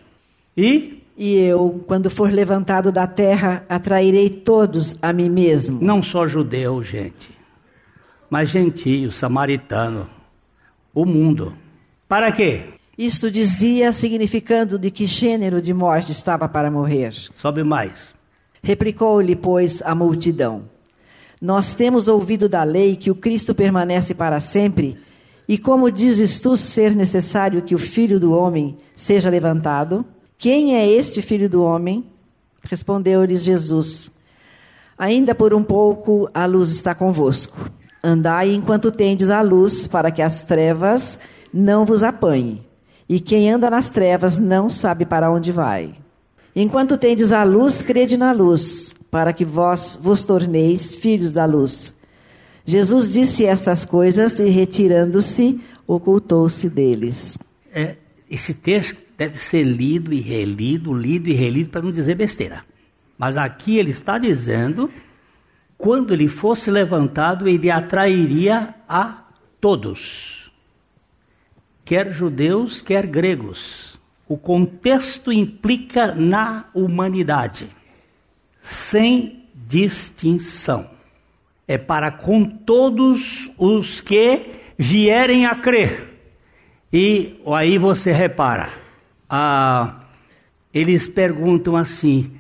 E 0.58 0.98
e 1.18 1.36
eu, 1.36 1.84
quando 1.86 2.10
for 2.10 2.32
levantado 2.32 2.92
da 2.92 3.06
terra, 3.06 3.64
atrairei 3.70 4.28
todos 4.30 4.96
a 5.02 5.14
mim 5.14 5.30
mesmo. 5.30 5.78
Não 5.80 6.02
só 6.02 6.26
judeu, 6.26 6.82
gente, 6.82 7.30
mas 8.28 8.50
gentio, 8.50 9.12
samaritano, 9.12 10.08
o 10.96 11.06
mundo. 11.06 11.54
Para 12.08 12.32
quê? 12.32 12.64
Isto 13.04 13.32
dizia, 13.32 13.92
significando 13.92 14.78
de 14.78 14.92
que 14.92 15.08
gênero 15.08 15.60
de 15.60 15.74
morte 15.74 16.12
estava 16.12 16.48
para 16.48 16.70
morrer. 16.70 17.12
Sobe 17.36 17.64
mais. 17.64 18.14
Replicou-lhe, 18.62 19.36
pois, 19.36 19.82
a 19.84 19.96
multidão: 19.96 20.70
Nós 21.42 21.74
temos 21.74 22.08
ouvido 22.08 22.48
da 22.48 22.62
lei 22.64 22.96
que 22.96 23.10
o 23.10 23.16
Cristo 23.16 23.56
permanece 23.56 24.14
para 24.14 24.40
sempre. 24.40 25.00
E 25.48 25.58
como 25.58 25.90
dizes 25.90 26.40
tu 26.40 26.56
ser 26.56 26.96
necessário 26.96 27.64
que 27.64 27.74
o 27.74 27.80
filho 27.80 28.20
do 28.20 28.32
homem 28.34 28.78
seja 28.96 29.32
levantado? 29.32 30.06
Quem 30.38 30.76
é 30.76 30.88
este 30.88 31.24
filho 31.24 31.50
do 31.50 31.64
homem? 31.64 32.06
Respondeu-lhes 32.62 33.42
Jesus: 33.42 34.12
Ainda 34.96 35.34
por 35.34 35.56
um 35.56 35.64
pouco 35.64 36.30
a 36.36 36.46
luz 36.46 36.70
está 36.70 36.94
convosco. 36.94 37.68
Andai 38.04 38.54
enquanto 38.54 38.92
tendes 38.92 39.32
a 39.32 39.42
luz, 39.42 39.88
para 39.88 40.12
que 40.12 40.22
as 40.22 40.44
trevas 40.44 41.18
não 41.52 41.84
vos 41.84 42.04
apanhem. 42.04 42.64
E 43.14 43.20
quem 43.20 43.52
anda 43.52 43.70
nas 43.70 43.90
trevas 43.90 44.38
não 44.38 44.70
sabe 44.70 45.06
para 45.06 45.30
onde 45.30 45.52
vai. 45.52 45.96
Enquanto 46.56 46.96
tendes 46.98 47.34
a 47.34 47.44
luz, 47.44 47.82
crede 47.82 48.16
na 48.16 48.32
luz, 48.32 48.96
para 49.12 49.34
que 49.34 49.44
vós 49.44 50.00
vos 50.02 50.24
torneis 50.24 50.96
filhos 50.96 51.34
da 51.34 51.44
luz. 51.44 51.94
Jesus 52.66 53.12
disse 53.12 53.44
estas 53.46 53.84
coisas 53.84 54.40
e, 54.40 54.46
retirando-se, 54.48 55.60
ocultou-se 55.86 56.70
deles. 56.70 57.38
É, 57.74 57.98
esse 58.30 58.54
texto 58.54 59.02
deve 59.18 59.36
ser 59.38 59.64
lido 59.64 60.14
e 60.14 60.22
relido, 60.22 60.94
lido 60.94 61.28
e 61.28 61.34
relido, 61.34 61.70
para 61.70 61.82
não 61.82 61.92
dizer 61.92 62.16
besteira. 62.16 62.64
Mas 63.18 63.36
aqui 63.36 63.78
ele 63.78 63.92
está 63.92 64.18
dizendo: 64.18 64.90
quando 65.78 66.14
ele 66.14 66.30
fosse 66.30 66.72
levantado, 66.72 67.46
ele 67.50 67.70
atrairia 67.70 68.74
a 68.88 69.26
todos 69.60 70.41
quer 71.84 72.12
judeus, 72.12 72.82
quer 72.82 73.06
gregos. 73.08 74.00
O 74.28 74.38
contexto 74.38 75.32
implica 75.32 76.14
na 76.16 76.66
humanidade, 76.74 77.70
sem 78.62 79.46
distinção. 79.54 80.90
É 81.68 81.78
para 81.78 82.12
com 82.12 82.44
todos 82.46 83.52
os 83.58 84.00
que 84.02 84.52
vierem 84.78 85.46
a 85.46 85.56
crer. 85.56 86.10
E 86.92 87.40
aí 87.54 87.78
você 87.78 88.12
repara, 88.12 88.70
ah, 89.30 90.02
eles 90.74 91.08
perguntam 91.08 91.76
assim: 91.78 92.32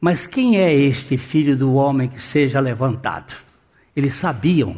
mas 0.00 0.26
quem 0.26 0.58
é 0.58 0.74
este 0.74 1.16
filho 1.18 1.56
do 1.56 1.74
homem 1.74 2.08
que 2.08 2.20
seja 2.20 2.58
levantado? 2.60 3.34
Eles 3.96 4.14
sabiam 4.14 4.76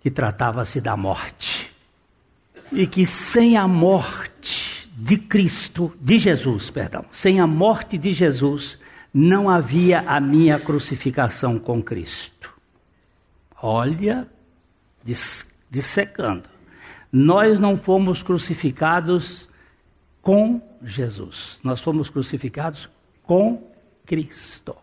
que 0.00 0.10
tratava-se 0.10 0.80
da 0.80 0.96
morte 0.96 1.65
e 2.72 2.86
que 2.86 3.06
sem 3.06 3.56
a 3.56 3.66
morte 3.68 4.90
de 4.96 5.16
Cristo, 5.16 5.92
de 6.00 6.18
Jesus, 6.18 6.70
perdão, 6.70 7.04
sem 7.10 7.40
a 7.40 7.46
morte 7.46 7.96
de 7.98 8.12
Jesus, 8.12 8.78
não 9.12 9.48
havia 9.48 10.00
a 10.06 10.18
minha 10.20 10.58
crucificação 10.58 11.58
com 11.58 11.82
Cristo. 11.82 12.50
Olha, 13.62 14.26
dissecando. 15.70 16.44
Nós 17.12 17.58
não 17.58 17.78
fomos 17.78 18.22
crucificados 18.22 19.48
com 20.20 20.60
Jesus, 20.82 21.58
nós 21.62 21.80
fomos 21.80 22.10
crucificados 22.10 22.88
com 23.22 23.62
Cristo. 24.04 24.76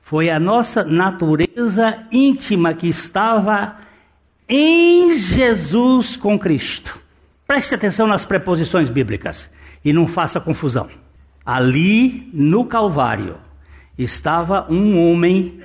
Foi 0.00 0.30
a 0.30 0.40
nossa 0.40 0.84
natureza 0.84 2.06
íntima 2.10 2.74
que 2.74 2.88
estava 2.88 3.78
em 4.48 5.14
Jesus 5.14 6.16
com 6.16 6.38
Cristo. 6.38 6.98
Preste 7.46 7.74
atenção 7.74 8.06
nas 8.06 8.24
preposições 8.24 8.90
bíblicas 8.90 9.50
e 9.84 9.92
não 9.92 10.06
faça 10.08 10.40
confusão. 10.40 10.88
Ali 11.44 12.28
no 12.32 12.64
Calvário 12.66 13.36
estava 13.96 14.66
um 14.70 14.98
homem 15.10 15.60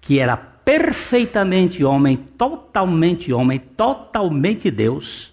que 0.00 0.18
era 0.18 0.36
perfeitamente 0.36 1.84
homem, 1.84 2.16
totalmente 2.16 3.32
homem, 3.32 3.58
totalmente 3.58 4.70
Deus. 4.70 5.32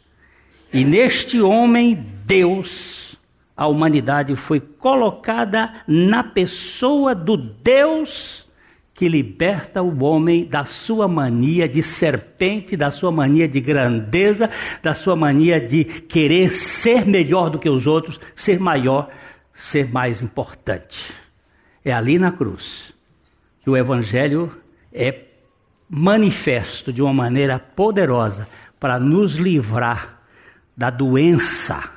E 0.71 0.83
neste 0.85 1.41
homem, 1.41 2.05
Deus, 2.25 3.17
a 3.55 3.67
humanidade 3.67 4.35
foi 4.35 4.59
colocada 4.59 5.73
na 5.87 6.23
pessoa 6.23 7.13
do 7.15 7.35
Deus 7.35 8.44
que 8.95 9.09
liberta 9.09 9.81
o 9.83 10.03
homem 10.05 10.45
da 10.45 10.65
sua 10.65 11.05
mania 11.05 11.67
de 11.67 11.83
serpente, 11.83 12.77
da 12.77 12.89
sua 12.91 13.11
mania 13.11 13.45
de 13.45 13.59
grandeza, 13.59 14.49
da 14.81 14.93
sua 14.93 15.17
mania 15.17 15.59
de 15.59 15.83
querer 15.83 16.49
ser 16.49 17.05
melhor 17.05 17.49
do 17.49 17.59
que 17.59 17.69
os 17.69 17.85
outros, 17.85 18.21
ser 18.33 18.57
maior, 18.57 19.09
ser 19.53 19.91
mais 19.91 20.21
importante. 20.21 21.11
É 21.83 21.91
ali 21.91 22.17
na 22.17 22.31
cruz 22.31 22.93
que 23.61 23.69
o 23.69 23.75
Evangelho 23.75 24.49
é 24.93 25.23
manifesto 25.89 26.93
de 26.93 27.01
uma 27.01 27.13
maneira 27.13 27.59
poderosa 27.59 28.47
para 28.79 28.97
nos 28.97 29.35
livrar 29.35 30.21
da 30.75 30.89
doença 30.89 31.91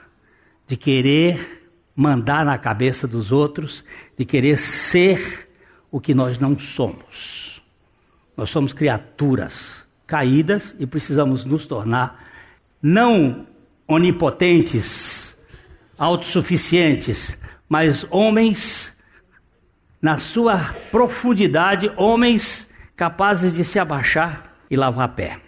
de 0.66 0.76
querer 0.76 1.64
mandar 1.94 2.44
na 2.44 2.58
cabeça 2.58 3.06
dos 3.06 3.30
outros, 3.30 3.84
de 4.16 4.24
querer 4.24 4.56
ser 4.58 5.47
o 5.90 6.00
que 6.00 6.14
nós 6.14 6.38
não 6.38 6.56
somos. 6.58 7.62
Nós 8.36 8.50
somos 8.50 8.72
criaturas 8.72 9.84
caídas 10.06 10.74
e 10.78 10.86
precisamos 10.86 11.44
nos 11.44 11.66
tornar 11.66 12.24
não 12.80 13.46
onipotentes, 13.86 15.36
autossuficientes, 15.98 17.36
mas 17.68 18.06
homens 18.10 18.92
na 20.00 20.18
sua 20.18 20.58
profundidade, 20.90 21.90
homens 21.96 22.68
capazes 22.96 23.54
de 23.54 23.64
se 23.64 23.78
abaixar 23.78 24.44
e 24.70 24.76
lavar 24.76 25.08
pé. 25.10 25.40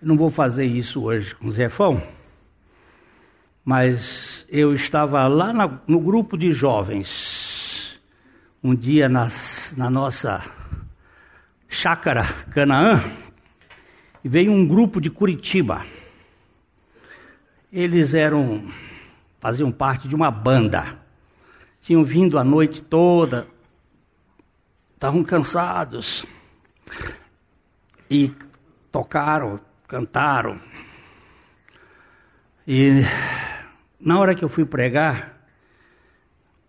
Eu 0.00 0.08
não 0.08 0.16
vou 0.16 0.30
fazer 0.30 0.64
isso 0.66 1.02
hoje 1.04 1.34
com 1.36 1.46
o 1.46 1.50
Zefão, 1.50 2.02
mas 3.64 4.44
eu 4.48 4.74
estava 4.74 5.26
lá 5.28 5.52
no 5.86 6.00
grupo 6.00 6.36
de 6.36 6.50
jovens 6.50 7.41
um 8.64 8.74
dia 8.76 9.08
nas, 9.08 9.74
na 9.76 9.90
nossa 9.90 10.40
chácara 11.68 12.22
Canaã, 12.50 13.02
e 14.22 14.28
veio 14.28 14.52
um 14.52 14.64
grupo 14.66 15.00
de 15.00 15.10
Curitiba. 15.10 15.84
Eles 17.72 18.14
eram 18.14 18.68
faziam 19.40 19.72
parte 19.72 20.06
de 20.06 20.14
uma 20.14 20.30
banda. 20.30 20.96
Tinham 21.80 22.04
vindo 22.04 22.38
a 22.38 22.44
noite 22.44 22.80
toda, 22.82 23.48
estavam 24.94 25.24
cansados 25.24 26.24
e 28.08 28.32
tocaram, 28.92 29.58
cantaram. 29.88 30.60
E 32.68 33.00
na 33.98 34.16
hora 34.20 34.32
que 34.36 34.44
eu 34.44 34.48
fui 34.48 34.64
pregar, 34.64 35.41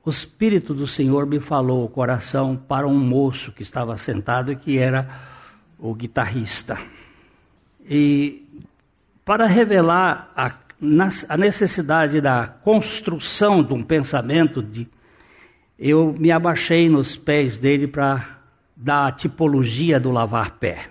o 0.06 0.10
Espírito 0.10 0.74
do 0.74 0.86
Senhor 0.86 1.26
me 1.26 1.39
falou 1.39 1.86
o 1.86 1.89
coração 1.89 2.58
para 2.58 2.86
um 2.86 2.99
moço 2.99 3.54
que 3.54 3.62
estava 3.64 3.97
sentado 3.97 4.51
e 4.51 4.56
que 4.58 4.78
era 4.78 5.08
o 5.80 5.93
guitarrista. 5.93 6.78
E 7.89 8.43
para 9.24 9.45
revelar 9.47 10.30
a, 10.36 10.51
a 11.30 11.38
necessidade 11.38 12.20
da 12.20 12.45
construção 12.49 13.64
de 13.64 13.74
um 13.74 13.82
pensamento, 13.82 14.62
de, 14.62 14.89
eu 15.80 16.14
me 16.20 16.32
abaixei 16.34 16.89
nos 16.89 17.16
pés 17.16 17.58
dele 17.58 17.88
para 17.88 18.41
dar 18.76 19.08
a 19.08 19.12
tipologia 19.12 20.01
do 20.01 20.12
lavar 20.12 20.58
pé. 20.58 20.89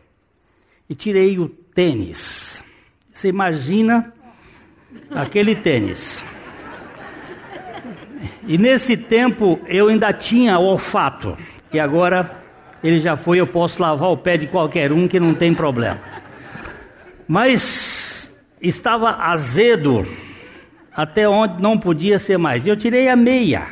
E 0.89 0.95
tirei 0.95 1.39
o 1.39 1.51
tênis. 1.51 2.65
Você 3.13 3.29
imagina 3.29 4.11
aquele 5.15 5.55
tênis. 5.55 6.19
E 8.47 8.59
nesse 8.59 8.97
tempo 8.97 9.61
eu 9.67 9.89
ainda 9.89 10.13
tinha 10.13 10.59
o 10.59 10.65
olfato. 10.65 11.37
E 11.73 11.81
agora 11.81 12.31
ele 12.83 12.99
já 12.99 13.17
foi, 13.17 13.41
eu 13.41 13.47
posso 13.47 13.81
lavar 13.81 14.11
o 14.11 14.17
pé 14.17 14.37
de 14.37 14.47
qualquer 14.47 14.93
um 14.93 15.07
que 15.09 15.21
não 15.21 15.35
tem 15.35 15.55
problema. 15.55 15.99
Mas 17.27 18.31
estava 18.61 19.11
azedo 19.25 20.03
até 20.95 21.29
onde 21.29 21.61
não 21.63 21.79
podia 21.79 22.19
ser 22.19 22.37
mais. 22.39 22.67
Eu 22.67 22.77
tirei 22.77 23.09
a 23.09 23.17
meia. 23.17 23.67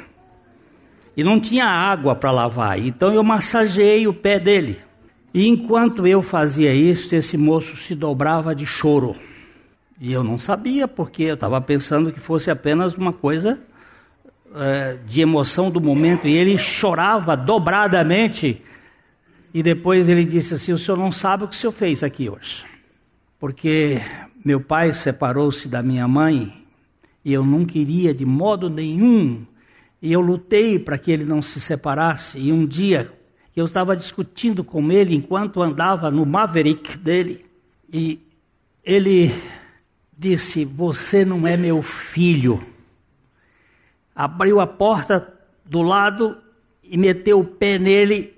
E 1.16 1.24
não 1.24 1.38
tinha 1.40 1.66
água 1.66 2.14
para 2.14 2.30
lavar. 2.30 2.78
Então 2.78 3.12
eu 3.12 3.22
massageei 3.22 4.06
o 4.06 4.14
pé 4.14 4.38
dele. 4.38 4.78
E 5.34 5.46
enquanto 5.46 6.06
eu 6.06 6.22
fazia 6.22 6.74
isso, 6.74 7.14
esse 7.14 7.36
moço 7.36 7.76
se 7.76 7.94
dobrava 7.94 8.54
de 8.54 8.64
choro. 8.64 9.14
E 10.00 10.10
eu 10.12 10.24
não 10.24 10.38
sabia, 10.38 10.88
porque 10.88 11.24
eu 11.24 11.34
estava 11.34 11.60
pensando 11.60 12.10
que 12.10 12.18
fosse 12.18 12.50
apenas 12.50 12.94
uma 12.94 13.12
coisa 13.12 13.60
é, 14.52 14.98
de 15.06 15.20
emoção 15.20 15.70
do 15.70 15.80
momento 15.80 16.26
e 16.26 16.32
ele 16.36 16.58
chorava 16.58 17.36
dobradamente. 17.36 18.60
E 19.54 19.62
depois 19.62 20.08
ele 20.08 20.24
disse 20.24 20.54
assim: 20.54 20.72
O 20.72 20.78
senhor 20.78 20.96
não 20.96 21.12
sabe 21.12 21.44
o 21.44 21.48
que 21.48 21.54
o 21.54 21.58
senhor 21.58 21.70
fez 21.72 22.02
aqui 22.02 22.28
hoje. 22.28 22.64
Porque 23.38 24.00
meu 24.44 24.60
pai 24.60 24.92
separou-se 24.92 25.68
da 25.68 25.80
minha 25.84 26.08
mãe 26.08 26.64
e 27.24 27.32
eu 27.32 27.44
não 27.44 27.64
queria 27.64 28.12
de 28.12 28.24
modo 28.24 28.68
nenhum. 28.68 29.46
E 30.02 30.12
eu 30.12 30.20
lutei 30.20 30.80
para 30.80 30.98
que 30.98 31.12
ele 31.12 31.24
não 31.24 31.40
se 31.40 31.60
separasse. 31.60 32.36
E 32.38 32.50
um 32.50 32.66
dia 32.66 33.08
eu 33.54 33.66
estava 33.66 33.96
discutindo 33.96 34.64
com 34.64 34.90
ele 34.90 35.14
enquanto 35.14 35.62
andava 35.62 36.10
no 36.10 36.26
Maverick 36.26 36.98
dele. 36.98 37.44
E 37.92 38.18
ele 38.82 39.32
disse: 40.18 40.64
Você 40.64 41.24
não 41.24 41.46
é 41.46 41.56
meu 41.56 41.80
filho 41.84 42.60
abriu 44.24 44.60
a 44.60 44.66
porta 44.66 45.32
do 45.64 45.80
lado 45.80 46.36
e 46.84 46.98
meteu 46.98 47.38
o 47.40 47.44
pé 47.44 47.78
nele, 47.78 48.34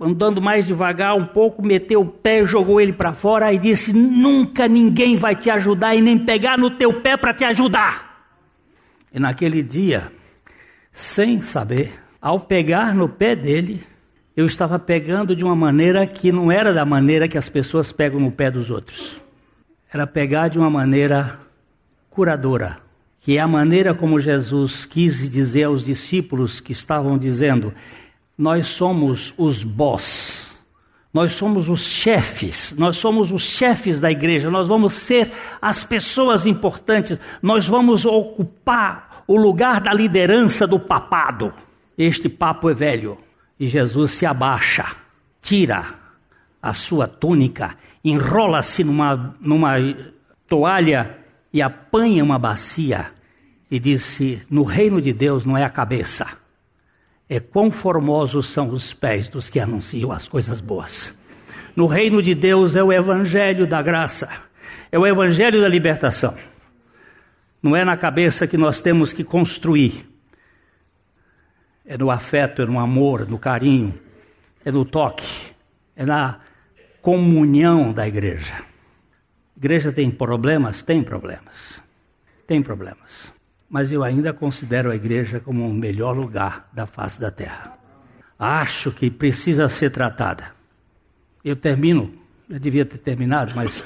andando 0.00 0.42
mais 0.42 0.66
devagar 0.66 1.16
um 1.16 1.24
pouco, 1.24 1.64
meteu 1.66 2.02
o 2.02 2.06
pé, 2.06 2.44
jogou 2.44 2.78
ele 2.80 2.92
para 2.92 3.14
fora 3.14 3.52
e 3.52 3.56
disse: 3.58 3.92
Nunca 3.94 4.68
ninguém 4.68 5.16
vai 5.16 5.34
te 5.34 5.48
ajudar 5.48 5.94
e 5.94 6.02
nem 6.02 6.18
pegar 6.18 6.58
no 6.58 6.70
teu 6.70 7.00
pé 7.00 7.16
para 7.16 7.32
te 7.32 7.44
ajudar. 7.44 8.10
E 9.14 9.18
naquele 9.18 9.62
dia, 9.62 10.10
sem 10.92 11.40
saber, 11.40 11.92
ao 12.20 12.40
pegar 12.40 12.94
no 12.94 13.08
pé 13.08 13.34
dele, 13.34 13.82
eu 14.36 14.44
estava 14.46 14.78
pegando 14.78 15.34
de 15.34 15.42
uma 15.44 15.56
maneira 15.56 16.06
que 16.06 16.30
não 16.32 16.50
era 16.52 16.72
da 16.74 16.84
maneira 16.84 17.28
que 17.28 17.38
as 17.38 17.48
pessoas 17.48 17.90
pegam 17.92 18.20
no 18.20 18.30
pé 18.32 18.50
dos 18.50 18.70
outros. 18.70 19.22
Era 19.92 20.06
pegar 20.06 20.48
de 20.48 20.58
uma 20.58 20.70
maneira 20.70 21.38
curadora, 22.10 22.81
que 23.22 23.38
é 23.38 23.40
a 23.40 23.46
maneira 23.46 23.94
como 23.94 24.18
Jesus 24.18 24.84
quis 24.84 25.30
dizer 25.30 25.62
aos 25.64 25.84
discípulos 25.84 26.58
que 26.60 26.72
estavam 26.72 27.16
dizendo: 27.16 27.72
Nós 28.36 28.66
somos 28.66 29.32
os 29.38 29.62
boss, 29.62 30.60
nós 31.14 31.32
somos 31.32 31.68
os 31.68 31.82
chefes, 31.82 32.74
nós 32.76 32.96
somos 32.96 33.30
os 33.30 33.42
chefes 33.42 34.00
da 34.00 34.10
igreja, 34.10 34.50
nós 34.50 34.66
vamos 34.66 34.94
ser 34.94 35.32
as 35.62 35.84
pessoas 35.84 36.44
importantes, 36.46 37.16
nós 37.40 37.64
vamos 37.66 38.04
ocupar 38.04 39.22
o 39.28 39.36
lugar 39.36 39.80
da 39.80 39.94
liderança 39.94 40.66
do 40.66 40.78
papado. 40.80 41.54
Este 41.96 42.28
papo 42.28 42.70
é 42.70 42.74
velho 42.74 43.16
e 43.58 43.68
Jesus 43.68 44.10
se 44.10 44.26
abaixa, 44.26 44.96
tira 45.40 45.94
a 46.60 46.72
sua 46.72 47.06
túnica, 47.06 47.76
enrola-se 48.04 48.82
numa, 48.82 49.36
numa 49.40 49.74
toalha 50.48 51.18
e 51.52 51.60
apanha 51.60 52.24
uma 52.24 52.38
bacia 52.38 53.10
e 53.70 53.78
disse: 53.78 54.42
No 54.48 54.62
reino 54.64 55.00
de 55.00 55.12
Deus 55.12 55.44
não 55.44 55.56
é 55.58 55.64
a 55.64 55.70
cabeça, 55.70 56.26
é 57.28 57.38
quão 57.38 57.70
formosos 57.70 58.48
são 58.48 58.70
os 58.70 58.94
pés 58.94 59.28
dos 59.28 59.50
que 59.50 59.60
anunciam 59.60 60.10
as 60.10 60.26
coisas 60.28 60.60
boas. 60.60 61.14
No 61.76 61.86
reino 61.86 62.22
de 62.22 62.34
Deus 62.34 62.74
é 62.76 62.82
o 62.82 62.92
evangelho 62.92 63.66
da 63.66 63.82
graça, 63.82 64.28
é 64.90 64.98
o 64.98 65.06
evangelho 65.06 65.60
da 65.60 65.68
libertação. 65.68 66.34
Não 67.62 67.76
é 67.76 67.84
na 67.84 67.96
cabeça 67.96 68.46
que 68.46 68.56
nós 68.58 68.82
temos 68.82 69.12
que 69.12 69.22
construir, 69.24 70.08
é 71.86 71.96
no 71.96 72.10
afeto, 72.10 72.62
é 72.62 72.66
no 72.66 72.78
amor, 72.80 73.28
no 73.28 73.38
carinho, 73.38 73.94
é 74.64 74.72
no 74.72 74.84
toque, 74.84 75.52
é 75.96 76.04
na 76.04 76.40
comunhão 77.00 77.92
da 77.92 78.06
igreja. 78.06 78.54
Igreja 79.56 79.92
tem 79.92 80.10
problemas? 80.10 80.82
Tem 80.82 81.02
problemas. 81.02 81.82
Tem 82.46 82.62
problemas. 82.62 83.32
Mas 83.68 83.90
eu 83.90 84.02
ainda 84.04 84.32
considero 84.32 84.90
a 84.90 84.96
igreja 84.96 85.40
como 85.40 85.68
o 85.68 85.72
melhor 85.72 86.16
lugar 86.16 86.68
da 86.72 86.86
face 86.86 87.20
da 87.20 87.30
terra. 87.30 87.78
Acho 88.38 88.90
que 88.90 89.10
precisa 89.10 89.68
ser 89.68 89.90
tratada. 89.90 90.54
Eu 91.44 91.56
termino, 91.56 92.12
já 92.50 92.58
devia 92.58 92.84
ter 92.84 92.98
terminado, 92.98 93.52
mas 93.54 93.84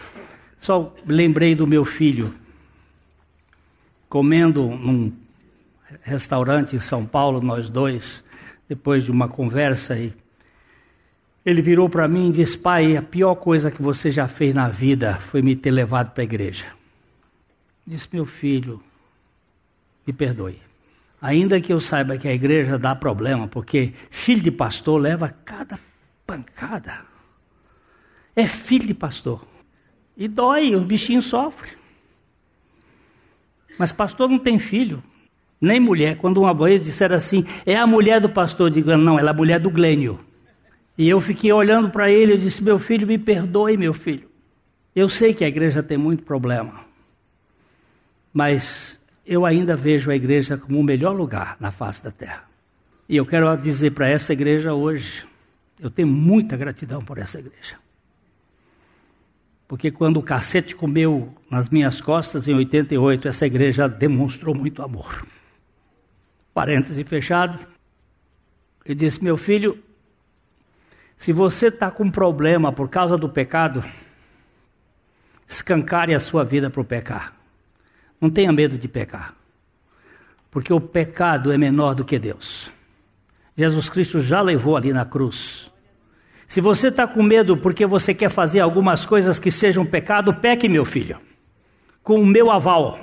só 0.59 0.95
lembrei 1.07 1.55
do 1.55 1.67
meu 1.67 1.85
filho 1.85 2.35
comendo 4.09 4.69
num 4.69 5.13
restaurante 6.03 6.75
em 6.77 6.81
São 6.81 7.05
Paulo, 7.05 7.41
nós 7.41 7.69
dois, 7.69 8.25
depois 8.69 9.05
de 9.05 9.11
uma 9.11 9.29
conversa 9.29 9.99
e 9.99 10.13
ele 11.47 11.63
virou 11.63 11.89
para 11.89 12.09
mim 12.09 12.31
e 12.31 12.33
disse: 12.33 12.59
Pai, 12.59 12.97
a 12.97 13.03
pior 13.03 13.37
coisa 13.37 13.71
que 13.71 13.81
você 13.81 14.11
já 14.11 14.27
fez 14.27 14.53
na 14.53 14.69
vida 14.69 15.15
foi 15.15 15.41
me 15.41 15.55
ter 15.55 15.71
levado 15.71 16.11
para 16.11 16.25
a 16.25 16.25
igreja. 16.25 16.65
Disse: 17.87 18.09
Meu 18.13 18.27
filho, 18.27 18.83
me 20.05 20.13
perdoe. 20.13 20.59
Ainda 21.23 21.61
que 21.61 21.73
eu 21.73 21.81
saiba 21.81 22.19
que 22.19 22.27
a 22.27 22.33
igreja 22.35 22.77
dá 22.77 22.97
problema, 22.97 23.47
porque 23.47 23.95
filho 24.11 24.43
de 24.43 24.51
pastor 24.51 25.01
leva 25.01 25.31
cada 25.45 25.79
pancada. 26.27 26.99
É 28.35 28.45
filho 28.45 28.89
de 28.89 28.93
pastor. 28.95 29.47
E 30.17 30.27
dói, 30.27 30.75
o 30.75 30.81
bichinho 30.81 31.23
sofre. 31.23 31.71
Mas 33.79 33.93
pastor 33.93 34.29
não 34.29 34.39
tem 34.39 34.59
filho, 34.59 35.03
nem 35.61 35.79
mulher. 35.79 36.17
Quando 36.17 36.39
uma 36.43 36.53
vez 36.53 36.83
disseram 36.83 37.15
assim, 37.17 37.47
é 37.65 37.77
a 37.77 37.87
mulher 37.87 38.21
do 38.21 38.29
pastor, 38.29 38.69
digo, 38.71 38.95
não, 38.97 39.19
ela 39.19 39.31
é 39.31 39.33
a 39.33 39.37
mulher 39.37 39.61
do 39.61 39.71
Glênio. 39.71 40.26
E 40.99 41.09
eu 41.09 41.21
fiquei 41.21 41.53
olhando 41.53 41.91
para 41.91 42.11
ele 42.11 42.35
e 42.35 42.39
disse: 42.39 42.63
Meu 42.63 42.79
filho, 42.79 43.07
me 43.07 43.19
perdoe, 43.19 43.77
meu 43.77 43.93
filho. 43.93 44.29
Eu 44.95 45.09
sei 45.09 45.35
que 45.35 45.45
a 45.45 45.49
igreja 45.49 45.83
tem 45.83 45.99
muito 45.99 46.23
problema, 46.23 46.87
mas 48.33 48.99
eu 49.27 49.45
ainda 49.45 49.77
vejo 49.77 50.11
a 50.11 50.17
igreja 50.17 50.57
como 50.57 50.81
o 50.81 50.85
melhor 50.85 51.15
lugar 51.15 51.57
na 51.61 51.71
face 51.71 52.03
da 52.03 52.11
terra. 52.11 52.45
E 53.09 53.17
eu 53.17 53.27
quero 53.27 53.55
dizer 53.57 53.91
para 53.91 54.09
essa 54.09 54.33
igreja 54.33 54.73
hoje: 54.73 55.27
eu 55.79 55.91
tenho 55.91 56.09
muita 56.09 56.57
gratidão 56.57 57.03
por 57.03 57.19
essa 57.19 57.39
igreja. 57.39 57.77
Porque 59.69 59.91
quando 59.91 60.17
o 60.19 60.23
cacete 60.23 60.75
comeu 60.77 61.35
nas 61.51 61.69
minhas 61.69 62.01
costas 62.01 62.49
em 62.49 62.55
88, 62.55 63.29
essa 63.29 63.45
igreja 63.45 63.89
demonstrou 63.89 64.55
muito 64.55 64.81
amor. 64.83 65.27
Parêntese 66.55 67.05
fechado. 67.05 67.59
Eu 68.83 68.95
disse: 68.95 69.23
Meu 69.23 69.37
filho, 69.37 69.77
se 71.17 71.33
você 71.33 71.69
está 71.69 71.91
com 71.91 72.11
problema 72.11 72.71
por 72.71 72.89
causa 72.91 73.17
do 73.17 73.29
pecado, 73.29 73.83
escancare 75.49 76.15
a 76.15 76.21
sua 76.21 76.45
vida 76.45 76.69
para 76.69 76.81
o 76.81 76.85
pecar. 76.85 77.33
Não 78.21 78.29
tenha 78.31 78.53
medo 78.53 78.77
de 78.79 78.87
pecar, 78.87 79.35
porque 80.51 80.73
o 80.73 80.81
pecado 80.81 81.53
é 81.53 81.59
menor 81.59 81.95
do 81.95 82.05
que 82.05 82.19
Deus. 82.19 82.71
Jesus 83.57 83.89
Cristo 83.89 84.21
já 84.21 84.41
levou 84.43 84.77
ali 84.77 84.93
na 84.93 85.05
cruz. 85.07 85.71
Se 86.47 86.61
você 86.61 86.89
está 86.89 87.09
com 87.09 87.23
medo 87.23 87.57
porque 87.57 87.87
você 87.87 88.15
quer 88.15 88.29
fazer 88.29 88.61
algumas 88.61 89.05
coisas 89.05 89.39
que 89.39 89.51
sejam 89.51 89.85
pecado, 89.85 90.35
peque, 90.35 90.69
meu 90.69 90.85
filho, 90.85 91.19
com 92.03 92.21
o 92.21 92.27
meu 92.27 92.51
aval. 92.51 92.99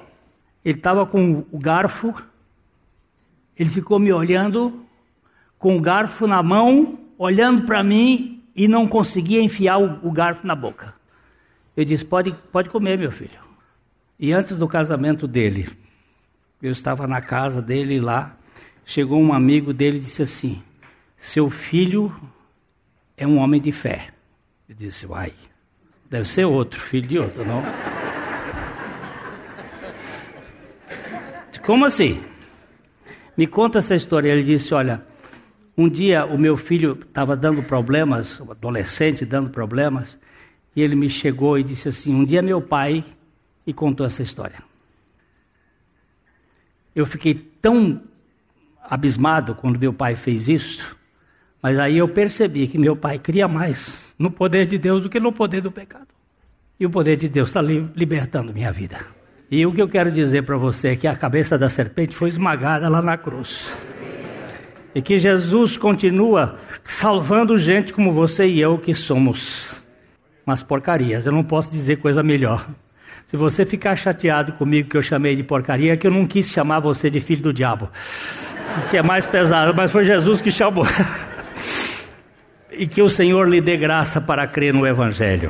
Ele 0.63 0.77
estava 0.77 1.05
com 1.05 1.43
o 1.51 1.57
garfo, 1.59 2.13
ele 3.57 3.69
ficou 3.69 3.99
me 3.99 4.13
olhando 4.13 4.85
com 5.59 5.75
o 5.75 5.81
garfo 5.81 6.25
na 6.25 6.41
mão 6.41 6.99
olhando 7.17 7.63
para 7.63 7.83
mim 7.83 8.43
e 8.55 8.67
não 8.67 8.87
conseguia 8.87 9.41
enfiar 9.41 9.77
o, 9.79 10.07
o, 10.07 10.11
garfo 10.11 10.45
na 10.45 10.53
boca. 10.55 10.93
Eu 11.75 11.83
disse: 11.85 12.05
pode, 12.05 12.31
pode 12.51 12.69
comer, 12.69 12.97
meu 12.99 13.09
filho. 13.11 13.31
E 14.19 14.31
antes 14.31 14.57
do 14.57 14.67
casamento 14.67 15.27
dele, 15.27 15.67
eu 16.61 16.71
estava 16.71 17.07
na 17.07 17.19
casa 17.21 17.59
dele 17.61 17.99
lá. 17.99 18.35
Chegou 18.85 19.19
um 19.21 19.31
amigo 19.33 19.73
dele 19.73 19.97
e 19.97 20.01
disse 20.01 20.21
assim: 20.21 20.61
Seu 21.17 21.49
filho 21.49 22.13
é 23.17 23.25
um 23.25 23.37
homem 23.37 23.59
de 23.61 23.71
fé. 23.71 24.09
Eu 24.67 24.75
disse: 24.75 25.05
Uai, 25.07 25.31
deve 26.09 26.27
ser 26.29 26.45
outro, 26.45 26.79
filho 26.79 27.07
de 27.07 27.17
outro, 27.17 27.43
não? 27.45 27.63
Como 31.63 31.85
assim? 31.85 32.21
Me 33.37 33.47
conta 33.47 33.79
essa 33.79 33.95
história. 33.95 34.29
Ele 34.29 34.43
disse: 34.43 34.73
Olha, 34.73 35.01
um 35.77 35.89
dia 35.89 36.25
o 36.25 36.37
meu 36.37 36.55
filho 36.55 36.99
estava 37.03 37.35
dando 37.35 37.63
problemas, 37.63 38.39
um 38.39 38.51
adolescente 38.51 39.25
dando 39.25 39.49
problemas, 39.49 40.17
e 40.75 40.81
ele 40.81 40.95
me 40.95 41.09
chegou 41.09 41.57
e 41.57 41.63
disse 41.63 41.89
assim: 41.89 42.13
Um 42.13 42.23
dia 42.23 42.41
meu 42.43 42.61
pai 42.61 43.03
e 43.65 43.73
contou 43.73 44.05
essa 44.05 44.21
história. 44.21 44.61
Eu 46.95 47.05
fiquei 47.07 47.33
tão 47.33 48.03
abismado 48.87 49.55
quando 49.55 49.79
meu 49.79 49.91
pai 49.93 50.15
fez 50.15 50.47
isso, 50.47 50.95
mas 51.59 51.79
aí 51.79 51.97
eu 51.97 52.07
percebi 52.07 52.67
que 52.67 52.77
meu 52.77 52.95
pai 52.95 53.17
cria 53.17 53.47
mais 53.47 54.13
no 54.19 54.29
poder 54.29 54.67
de 54.67 54.77
Deus 54.77 55.01
do 55.01 55.09
que 55.09 55.19
no 55.19 55.31
poder 55.31 55.61
do 55.61 55.71
pecado. 55.71 56.07
E 56.79 56.85
o 56.85 56.89
poder 56.89 57.15
de 57.17 57.27
Deus 57.29 57.49
está 57.49 57.61
libertando 57.63 58.53
minha 58.53 58.71
vida. 58.71 58.99
E 59.49 59.65
o 59.65 59.73
que 59.73 59.81
eu 59.81 59.87
quero 59.89 60.11
dizer 60.11 60.43
para 60.43 60.57
você 60.57 60.89
é 60.89 60.95
que 60.95 61.07
a 61.07 61.15
cabeça 61.15 61.57
da 61.57 61.69
serpente 61.69 62.15
foi 62.15 62.29
esmagada 62.29 62.87
lá 62.89 63.01
na 63.01 63.17
cruz 63.17 63.73
e 64.95 65.01
que 65.01 65.17
Jesus 65.17 65.77
continua 65.77 66.57
salvando 66.83 67.57
gente 67.57 67.91
como 67.93 68.11
você 68.11 68.47
e 68.47 68.59
eu 68.61 68.77
que 68.77 68.93
somos 68.93 69.81
mas 70.45 70.61
porcarias. 70.61 71.25
Eu 71.25 71.31
não 71.31 71.41
posso 71.41 71.71
dizer 71.71 71.99
coisa 71.99 72.21
melhor. 72.21 72.67
Se 73.27 73.37
você 73.37 73.65
ficar 73.65 73.95
chateado 73.95 74.51
comigo 74.51 74.89
que 74.89 74.97
eu 74.97 75.01
chamei 75.01 75.37
de 75.37 75.41
porcaria, 75.43 75.93
é 75.93 75.95
que 75.95 76.05
eu 76.05 76.11
não 76.11 76.25
quis 76.27 76.49
chamar 76.49 76.81
você 76.81 77.09
de 77.09 77.21
filho 77.21 77.41
do 77.41 77.53
diabo, 77.53 77.89
que 78.91 78.97
é 78.97 79.01
mais 79.01 79.25
pesado, 79.25 79.73
mas 79.73 79.89
foi 79.89 80.03
Jesus 80.03 80.41
que 80.41 80.51
chamou. 80.51 80.83
e 82.73 82.85
que 82.85 83.01
o 83.01 83.07
Senhor 83.07 83.47
lhe 83.47 83.61
dê 83.61 83.77
graça 83.77 84.19
para 84.19 84.45
crer 84.45 84.73
no 84.73 84.85
Evangelho. 84.85 85.49